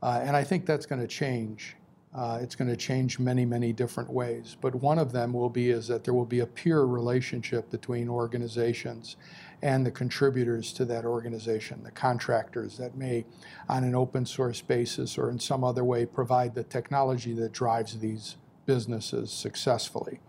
Uh, 0.02 0.20
and 0.24 0.36
I 0.36 0.44
think 0.44 0.66
that's 0.66 0.86
going 0.86 1.02
to 1.02 1.08
change 1.08 1.76
uh, 2.16 2.40
it's 2.42 2.56
going 2.56 2.70
to 2.70 2.78
change 2.78 3.18
many, 3.18 3.44
many 3.46 3.74
different 3.74 4.10
ways. 4.10 4.56
But 4.62 4.76
one 4.76 5.00
of 5.00 5.12
them 5.12 5.34
will 5.34 5.50
be 5.50 5.70
is 5.70 5.88
that 5.88 6.04
there 6.04 6.14
will 6.14 6.26
be 6.26 6.42
a 6.42 6.46
peer 6.46 6.84
relationship 6.84 7.72
between 7.72 8.08
organizations 8.08 9.16
and 9.64 9.86
the 9.86 9.92
contributors 9.92 10.74
to 10.74 10.86
that 10.86 11.06
organization, 11.06 11.84
the 11.84 11.92
contractors 11.92 12.78
that 12.78 12.96
may, 12.96 13.26
on 13.70 13.84
an 13.84 13.96
open 13.96 14.26
source 14.26 14.62
basis 14.62 15.18
or 15.18 15.30
in 15.30 15.40
some 15.40 15.64
other 15.64 15.84
way, 15.84 16.06
provide 16.06 16.54
the 16.54 16.64
technology 16.64 17.34
that 17.34 17.52
drives 17.52 17.98
these 18.00 18.36
businesses 18.66 19.32
successfully. 19.32 20.20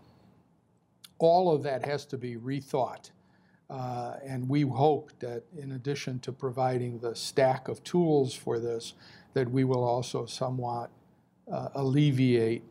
All 1.19 1.53
of 1.53 1.63
that 1.63 1.85
has 1.85 2.05
to 2.07 2.17
be 2.17 2.35
rethought. 2.35 3.11
Uh, 3.69 4.15
and 4.23 4.47
we 4.47 4.61
hope 4.61 5.11
that 5.19 5.43
in 5.57 5.73
addition 5.73 6.19
to 6.19 6.31
providing 6.31 6.99
the 6.99 7.15
stack 7.15 7.67
of 7.67 7.83
tools 7.83 8.33
for 8.33 8.59
this, 8.59 8.93
that 9.33 9.49
we 9.49 9.63
will 9.63 9.83
also 9.83 10.25
somewhat 10.25 10.91
alleviate 11.47 12.63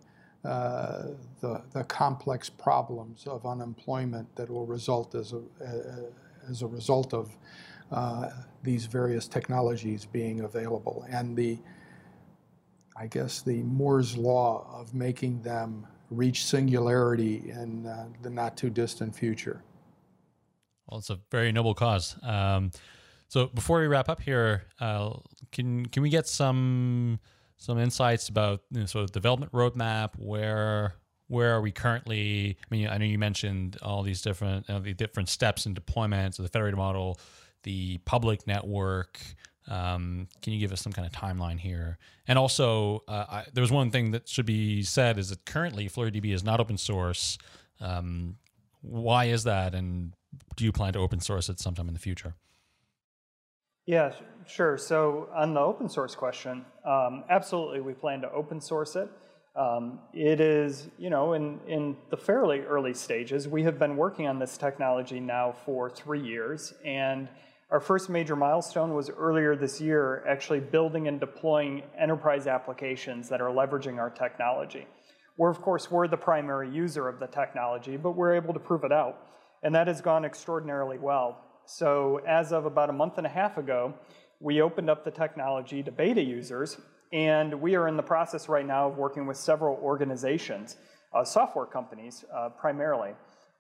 uh, 0.45 1.09
the, 1.41 1.63
the 1.73 1.85
complex 1.85 2.51
problems 2.51 3.27
of 3.27 3.47
unemployment 3.47 4.35
that 4.37 4.51
will 4.51 4.67
result 4.67 5.15
as 5.15 5.33
a, 5.33 5.41
as 6.51 6.63
a 6.63 6.67
result 6.67 7.15
of 7.15 7.37
uh, 7.93 8.29
these 8.63 8.87
various 8.87 9.27
technologies 9.27 10.05
being 10.05 10.41
available 10.41 11.07
and 11.09 11.37
the 11.37 11.59
I 12.97 13.09
guess 13.09 13.43
the 13.43 13.63
Moore's 13.63 14.17
law 14.17 14.67
of 14.73 14.95
making 14.95 15.43
them 15.43 15.87
reach 16.11 16.45
singularity 16.45 17.51
in 17.51 17.87
uh, 17.87 18.07
the 18.23 18.31
not 18.31 18.57
too 18.57 18.71
distant 18.71 19.17
future. 19.17 19.63
Well, 20.87 20.99
it's 20.99 21.11
a 21.11 21.19
very 21.31 21.51
noble 21.51 21.75
cause. 21.75 22.17
Um, 22.23 22.71
so 23.27 23.49
before 23.49 23.81
we 23.81 23.87
wrap 23.87 24.09
up 24.09 24.21
here, 24.21 24.67
uh, 24.81 25.15
can 25.51 25.87
can 25.87 26.03
we 26.03 26.11
get 26.11 26.29
some 26.29 27.19
some 27.57 27.79
insights 27.79 28.29
about 28.29 28.63
you 28.71 28.81
know, 28.81 28.87
sort 28.87 29.05
of 29.05 29.13
development 29.13 29.53
roadmap. 29.53 30.11
Where 30.17 30.95
where 31.29 31.55
are 31.55 31.61
we 31.61 31.73
currently? 31.73 32.57
I 32.61 32.75
mean, 32.75 32.89
I 32.89 32.99
know 32.99 33.05
you 33.05 33.19
mentioned 33.19 33.79
all 33.83 34.03
these 34.03 34.23
different 34.23 34.67
the 34.67 34.95
different 34.95 35.29
steps 35.29 35.67
in 35.67 35.75
deployment, 35.75 36.35
so 36.35 36.43
the 36.43 36.49
federated 36.49 36.79
model, 36.79 37.19
the 37.63 37.99
public 38.05 38.47
network. 38.47 39.19
Um, 39.67 40.29
can 40.43 40.53
you 40.53 40.59
give 40.59 40.73
us 40.73 40.83
some 40.83 40.93
kind 40.93 41.07
of 41.07 41.13
timeline 41.13 41.59
here? 41.59 41.97
And 42.29 42.39
also, 42.39 43.03
uh, 43.09 43.25
I, 43.31 43.45
there 43.55 43.63
was 43.63 43.73
one 43.73 43.91
thing 43.91 44.11
that 44.11 44.29
should 44.29 44.45
be 44.45 44.83
said 44.83 45.19
is 45.19 45.31
that 45.31 45.47
currently 45.47 45.89
FlureeDB 45.89 46.35
is 46.35 46.45
not 46.45 46.61
open 46.61 46.77
source. 46.77 47.39
Um, 47.81 48.37
why 48.83 49.27
is 49.27 49.45
that? 49.45 49.75
And 49.75 50.13
do 50.57 50.65
you 50.65 50.73
plan 50.73 50.93
to 50.93 50.99
open 50.99 51.21
source 51.21 51.49
it 51.49 51.61
sometime 51.61 51.89
in 51.89 51.95
the 51.95 52.01
future? 52.01 52.35
Yeah, 53.87 54.13
sure. 54.47 54.79
So 54.79 55.29
on 55.35 55.53
the 55.53 55.61
open 55.61 55.91
source 55.91 56.15
question, 56.15 56.65
um, 56.87 57.25
absolutely, 57.29 57.83
we 57.83 57.93
plan 57.93 58.23
to 58.23 58.31
open 58.33 58.61
source 58.61 58.97
it. 58.97 59.11
Um, 59.57 60.01
it 60.13 60.41
is, 60.41 60.89
you 60.99 61.11
know, 61.11 61.35
in, 61.35 61.61
in 61.69 61.97
the 62.11 62.17
fairly 62.17 62.61
early 62.61 62.95
stages. 62.95 63.47
We 63.47 63.63
have 63.65 63.79
been 63.79 63.97
working 63.97 64.27
on 64.27 64.39
this 64.39 64.57
technology 64.57 65.21
now 65.21 65.53
for 65.53 65.91
three 65.91 66.23
years, 66.23 66.73
and 66.85 67.29
our 67.71 67.79
first 67.79 68.09
major 68.09 68.37
milestone 68.37 68.95
was 68.95 69.11
earlier 69.11 69.55
this 69.55 69.81
year, 69.81 70.25
actually 70.27 70.61
building 70.61 71.07
and 71.07 71.21
deploying 71.21 71.83
enterprise 71.99 72.47
applications 72.47 73.29
that 73.29 73.41
are 73.41 73.51
leveraging 73.51 73.99
our 73.99 74.11
technology. 74.11 74.87
We're, 75.37 75.51
of 75.51 75.61
course, 75.61 75.91
we're 75.91 76.09
the 76.09 76.17
primary 76.17 76.71
user 76.71 77.07
of 77.07 77.21
the 77.21 77.27
technology, 77.27 77.97
but 77.97 78.13
we're 78.13 78.35
able 78.35 78.55
to 78.55 78.61
prove 78.61 78.83
it 78.83 78.93
out, 78.93 79.19
and 79.63 79.75
that 79.75 79.89
has 79.89 80.01
gone 80.01 80.25
extraordinarily 80.25 80.99
well. 80.99 81.44
So 81.67 82.21
as 82.27 82.53
of 82.53 82.67
about 82.67 82.91
a 82.91 82.93
month 82.93 83.19
and 83.19 83.27
a 83.27 83.31
half 83.31 83.57
ago, 83.57 83.95
we 84.41 84.61
opened 84.61 84.91
up 84.91 85.05
the 85.05 85.11
technology 85.11 85.83
to 85.83 85.91
beta 85.91 86.23
users, 86.23 86.79
and 87.13 87.61
we 87.61 87.75
are 87.77 87.89
in 87.89 87.97
the 87.97 88.03
process 88.03 88.49
right 88.49 88.67
now 88.67 88.89
of 88.89 88.97
working 88.97 89.27
with 89.27 89.37
several 89.37 89.77
organizations, 89.77 90.77
uh, 91.15 91.25
software 91.25 91.67
companies 91.67 92.25
uh, 92.35 92.51
primarily, 92.51 93.13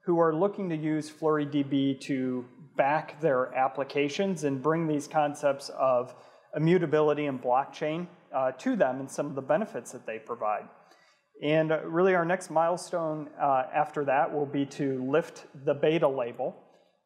who 0.04 0.18
are 0.20 0.34
looking 0.34 0.68
to 0.68 0.76
use 0.76 1.10
FlureeDB 1.10 2.00
to 2.02 2.44
back 2.76 3.20
their 3.20 3.54
applications 3.54 4.44
and 4.44 4.62
bring 4.62 4.86
these 4.86 5.08
concepts 5.08 5.70
of 5.70 6.14
immutability 6.56 7.26
and 7.26 7.42
blockchain 7.42 8.06
uh, 8.34 8.52
to 8.52 8.76
them 8.76 9.00
and 9.00 9.10
some 9.10 9.26
of 9.26 9.34
the 9.34 9.42
benefits 9.42 9.92
that 9.92 10.04
they 10.06 10.18
provide. 10.18 10.68
And 11.42 11.72
really, 11.84 12.14
our 12.14 12.24
next 12.24 12.50
milestone 12.50 13.28
uh, 13.40 13.64
after 13.74 14.04
that 14.04 14.32
will 14.32 14.46
be 14.46 14.66
to 14.66 15.02
lift 15.10 15.46
the 15.64 15.74
beta 15.74 16.06
label 16.06 16.63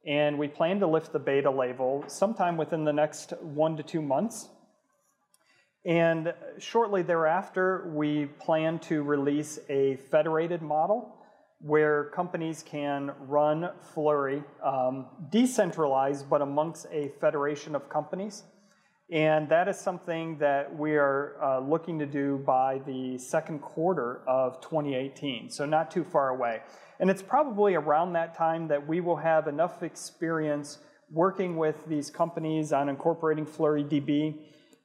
and 0.08 0.38
we 0.38 0.48
plan 0.48 0.80
to 0.80 0.86
lift 0.86 1.12
the 1.12 1.18
beta 1.18 1.50
label 1.50 2.02
sometime 2.06 2.56
within 2.56 2.82
the 2.82 2.92
next 2.92 3.34
one 3.42 3.76
to 3.76 3.82
two 3.82 4.00
months. 4.00 4.48
And 5.84 6.32
shortly 6.58 7.02
thereafter, 7.02 7.92
we 7.94 8.24
plan 8.24 8.78
to 8.80 9.02
release 9.02 9.58
a 9.68 9.96
federated 10.10 10.62
model 10.62 11.14
where 11.60 12.04
companies 12.04 12.62
can 12.62 13.12
run 13.20 13.68
Fluree 13.94 14.42
um, 14.64 15.06
decentralized, 15.28 16.30
but 16.30 16.40
amongst 16.40 16.86
a 16.90 17.10
federation 17.20 17.74
of 17.74 17.90
companies. 17.90 18.44
And 19.10 19.46
that 19.50 19.68
is 19.68 19.78
something 19.78 20.38
that 20.38 20.74
we 20.74 20.96
are 20.96 21.36
uh, 21.42 21.60
looking 21.60 21.98
to 21.98 22.06
do 22.06 22.42
by 22.46 22.80
the 22.86 23.18
second 23.18 23.60
quarter 23.60 24.22
of 24.26 24.60
2018, 24.62 25.50
so 25.50 25.66
not 25.66 25.90
too 25.90 26.04
far 26.04 26.30
away. 26.30 26.60
And 27.00 27.10
it's 27.10 27.22
probably 27.22 27.74
around 27.74 28.12
that 28.14 28.36
time 28.36 28.68
that 28.68 28.86
we 28.86 29.00
will 29.00 29.16
have 29.16 29.46
enough 29.46 29.82
experience 29.82 30.78
working 31.10 31.56
with 31.56 31.86
these 31.86 32.10
companies 32.10 32.72
on 32.72 32.88
incorporating 32.88 33.46
FlureeDB 33.46 34.34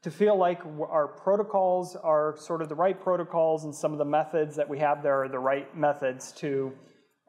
to 0.03 0.11
feel 0.11 0.38
like 0.38 0.61
our 0.89 1.07
protocols 1.07 1.95
are 1.95 2.36
sort 2.38 2.61
of 2.61 2.70
the 2.70 2.76
right 2.76 3.01
protocols 3.01 3.64
and 3.64 3.74
some 3.74 3.93
of 3.93 3.97
the 3.97 4.05
methods 4.05 4.55
that 4.55 4.68
we 4.68 4.78
have 4.80 5.01
there 5.01 5.24
are 5.24 5.30
the 5.30 5.39
right 5.39 5.76
methods 5.76 6.32
to 6.34 6.74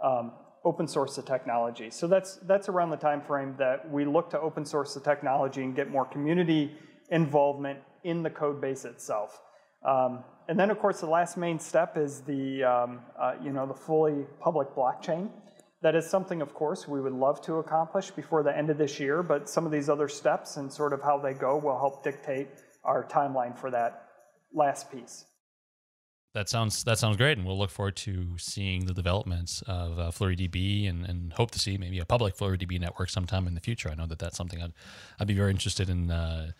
um, 0.03 0.33
open 0.65 0.89
source 0.89 1.17
the 1.17 1.23
technology. 1.23 1.91
So 1.91 2.07
that's, 2.07 2.37
that's 2.37 2.69
around 2.69 2.91
the 2.91 2.97
time 2.97 3.21
frame 3.21 3.55
that 3.59 3.89
we 3.91 4.05
look 4.05 4.31
to 4.31 4.41
open 4.41 4.65
source 4.65 4.95
the 4.95 5.01
technology 5.01 5.63
and 5.63 5.77
get 5.77 5.91
more 5.91 6.05
community 6.05 6.77
involvement 7.11 7.79
in 8.03 8.23
the 8.23 8.31
code 8.31 8.61
base 8.61 8.85
itself. 8.85 9.41
Um, 9.87 10.25
and 10.49 10.59
then, 10.59 10.71
of 10.71 10.79
course, 10.79 11.01
the 11.01 11.07
last 11.07 11.37
main 11.37 11.59
step 11.59 11.97
is 11.97 12.21
the, 12.21 12.65
um, 12.65 13.01
uh, 13.19 13.35
you 13.43 13.53
know, 13.53 13.67
the 13.67 13.75
fully 13.75 14.27
public 14.41 14.69
blockchain. 14.75 15.31
That 15.83 15.95
is 15.95 16.09
something, 16.09 16.41
of 16.41 16.55
course, 16.55 16.89
we 16.89 17.01
would 17.01 17.13
love 17.13 17.41
to 17.43 17.55
accomplish 17.57 18.11
before 18.11 18.43
the 18.43 18.57
end 18.57 18.71
of 18.71 18.79
this 18.79 18.99
year, 18.99 19.23
but 19.23 19.49
some 19.49 19.67
of 19.67 19.73
these 19.73 19.89
other 19.89 20.09
steps 20.09 20.57
and 20.57 20.73
sort 20.73 20.93
of 20.93 21.03
how 21.03 21.19
they 21.19 21.35
go 21.35 21.59
will 21.59 21.79
help 21.79 22.03
dictate 22.03 22.49
our 22.85 23.05
timeline 23.05 23.59
for 23.59 23.71
that 23.71 24.09
last 24.53 24.91
piece. 24.91 25.27
That 26.35 26.49
sounds 26.49 26.83
that 26.83 26.99
sounds 26.99 27.17
great, 27.17 27.39
and 27.39 27.47
we'll 27.47 27.57
look 27.57 27.71
forward 27.71 27.95
to 27.97 28.37
seeing 28.39 28.87
the 28.87 28.93
developments 28.93 29.63
of 29.69 29.99
uh, 30.01 30.11
FlureeDB, 30.11 30.89
and, 30.89 31.07
and 31.07 31.33
hope 31.33 31.53
to 31.53 31.61
see 31.61 31.79
maybe 31.79 32.01
a 32.01 32.05
public 32.05 32.37
FlureeDB 32.37 32.81
network 32.81 33.09
sometime 33.09 33.47
in 33.47 33.55
the 33.55 33.61
future. 33.61 33.89
I 33.89 33.95
know 33.95 34.07
that 34.07 34.19
that's 34.19 34.37
something 34.37 34.61
I'd 34.61 34.73
I'd 35.21 35.29
be 35.29 35.35
very 35.35 35.53
interested 35.53 35.89
in 35.89 36.11
uh, 36.11 36.51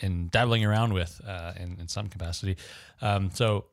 in 0.00 0.28
dabbling 0.28 0.64
around 0.64 0.92
with 0.92 1.20
uh, 1.26 1.52
in, 1.56 1.78
in 1.80 1.88
some 1.88 2.08
capacity. 2.08 2.56
Um, 3.00 3.30
so 3.32 3.66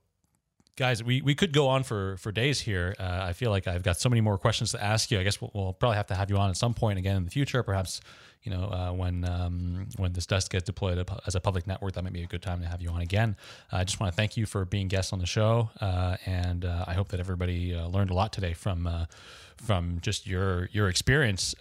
guys, 0.78 1.04
we, 1.04 1.22
we 1.22 1.36
could 1.36 1.52
go 1.52 1.68
on 1.68 1.84
for, 1.84 2.18
for 2.18 2.32
days 2.32 2.62
here. 2.62 2.96
Uh, 3.00 3.20
I 3.24 3.34
feel 3.34 3.50
like 3.50 3.68
I've 3.68 3.84
got 3.84 4.00
so 4.00 4.10
many 4.10 4.22
more 4.22 4.38
questions 4.38 4.72
to 4.72 4.84
ask 4.84 5.10
you. 5.12 5.20
I 5.20 5.24
guess 5.24 5.42
we'll, 5.42 5.52
we'll, 5.54 5.74
probably 5.74 5.98
have 5.98 6.08
to 6.08 6.16
have 6.16 6.30
you 6.30 6.38
on 6.38 6.50
at 6.50 6.58
some 6.58 6.74
point 6.74 7.00
again 7.00 7.18
in 7.18 7.26
the 7.26 7.32
future, 7.32 7.64
perhaps 7.64 8.00
you 8.44 8.52
know, 8.52 8.64
uh, 8.72 8.92
when 8.94 9.26
um, 9.26 9.88
when 9.98 10.14
this 10.14 10.26
does 10.26 10.48
get 10.48 10.66
deployed 10.66 11.06
as 11.26 11.36
a 11.36 11.42
public 11.42 11.68
network, 11.68 11.94
that 11.94 12.04
might 12.04 12.14
be 12.14 12.24
a 12.24 12.28
good 12.28 12.42
time 12.42 12.62
to 12.62 12.68
have 12.68 12.82
you 12.82 12.90
on 12.90 13.02
again. 13.02 13.36
Uh, 13.74 13.78
I 13.78 13.84
just 13.84 14.00
want 14.00 14.14
to 14.14 14.16
thank 14.16 14.38
you 14.38 14.46
for 14.46 14.64
being 14.64 14.88
guests 14.88 15.12
on 15.12 15.20
the 15.20 15.26
show, 15.26 15.70
uh, 15.82 16.16
and 16.26 16.64
uh, 16.64 16.86
I 16.88 16.94
hope 16.94 17.10
that 17.10 17.20
everybody 17.20 17.76
uh, 17.76 17.88
learned 17.88 18.10
a 18.10 18.14
lot 18.14 18.32
today 18.32 18.54
from 18.54 19.08
from 19.58 19.98
just 20.02 20.28
your 20.28 20.70
your 20.72 20.88
experience 20.88 21.56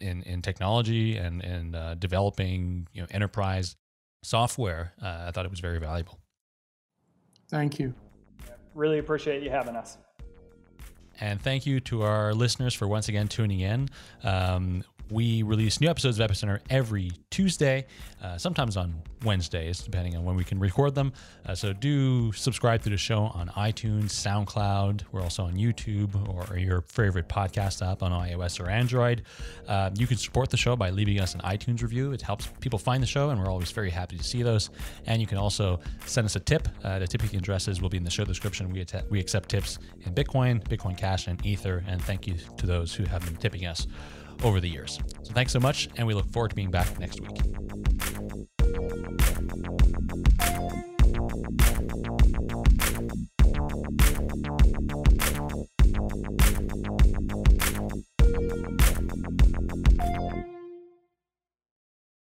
in 0.00 0.22
in 0.22 0.42
technology 0.42 1.16
and 1.16 1.44
and 1.44 2.00
developing 2.00 2.88
you 2.92 3.02
know 3.02 3.06
enterprise 3.12 3.76
software. 4.22 4.92
I 5.00 5.30
thought 5.30 5.44
it 5.44 5.50
was 5.50 5.60
very 5.60 5.78
valuable. 5.78 6.18
Thank 7.50 7.78
you. 7.78 7.94
Really 8.74 8.98
appreciate 8.98 9.42
you 9.42 9.50
having 9.50 9.76
us. 9.76 9.98
And 11.20 11.40
thank 11.40 11.66
you 11.66 11.78
to 11.80 12.02
our 12.02 12.34
listeners 12.34 12.74
for 12.74 12.88
once 12.88 13.08
again 13.08 13.28
tuning 13.28 13.60
in. 13.60 13.88
Um, 14.24 14.82
we 15.12 15.42
release 15.42 15.80
new 15.80 15.88
episodes 15.88 16.18
of 16.18 16.30
Epicenter 16.30 16.60
every 16.70 17.12
Tuesday, 17.30 17.86
uh, 18.22 18.38
sometimes 18.38 18.76
on 18.76 18.94
Wednesdays, 19.24 19.78
depending 19.80 20.16
on 20.16 20.24
when 20.24 20.36
we 20.36 20.44
can 20.44 20.58
record 20.58 20.94
them. 20.94 21.12
Uh, 21.46 21.54
so 21.54 21.72
do 21.72 22.32
subscribe 22.32 22.82
to 22.82 22.90
the 22.90 22.96
show 22.96 23.24
on 23.34 23.48
iTunes, 23.50 24.10
SoundCloud. 24.10 25.02
We're 25.12 25.22
also 25.22 25.44
on 25.44 25.54
YouTube 25.54 26.16
or 26.28 26.56
your 26.56 26.80
favorite 26.82 27.28
podcast 27.28 27.86
app 27.86 28.02
on 28.02 28.10
iOS 28.12 28.60
or 28.60 28.68
Android. 28.68 29.22
Uh, 29.68 29.90
you 29.96 30.06
can 30.06 30.16
support 30.16 30.50
the 30.50 30.56
show 30.56 30.76
by 30.76 30.90
leaving 30.90 31.20
us 31.20 31.34
an 31.34 31.40
iTunes 31.40 31.82
review. 31.82 32.12
It 32.12 32.22
helps 32.22 32.48
people 32.60 32.78
find 32.78 33.02
the 33.02 33.06
show, 33.06 33.30
and 33.30 33.40
we're 33.40 33.50
always 33.50 33.70
very 33.70 33.90
happy 33.90 34.16
to 34.16 34.24
see 34.24 34.42
those. 34.42 34.70
And 35.06 35.20
you 35.20 35.26
can 35.26 35.38
also 35.38 35.80
send 36.06 36.24
us 36.24 36.36
a 36.36 36.40
tip. 36.40 36.68
Uh, 36.82 36.98
the 36.98 37.06
tipping 37.06 37.36
addresses 37.36 37.80
will 37.80 37.88
be 37.88 37.96
in 37.96 38.04
the 38.04 38.10
show 38.10 38.24
description. 38.24 38.72
We, 38.72 38.80
att- 38.80 39.10
we 39.10 39.20
accept 39.20 39.48
tips 39.50 39.78
in 40.02 40.14
Bitcoin, 40.14 40.62
Bitcoin 40.66 40.96
Cash, 40.96 41.26
and 41.26 41.44
Ether. 41.44 41.84
And 41.86 42.02
thank 42.02 42.26
you 42.26 42.36
to 42.56 42.66
those 42.66 42.94
who 42.94 43.04
have 43.04 43.24
been 43.24 43.36
tipping 43.36 43.66
us 43.66 43.86
over 44.42 44.60
the 44.60 44.68
years. 44.68 44.98
So 45.22 45.32
thanks 45.32 45.52
so 45.52 45.60
much, 45.60 45.88
and 45.96 46.06
we 46.06 46.14
look 46.14 46.30
forward 46.30 46.50
to 46.50 46.56
being 46.56 46.70
back 46.70 46.98
next 46.98 47.20
week. 47.20 49.21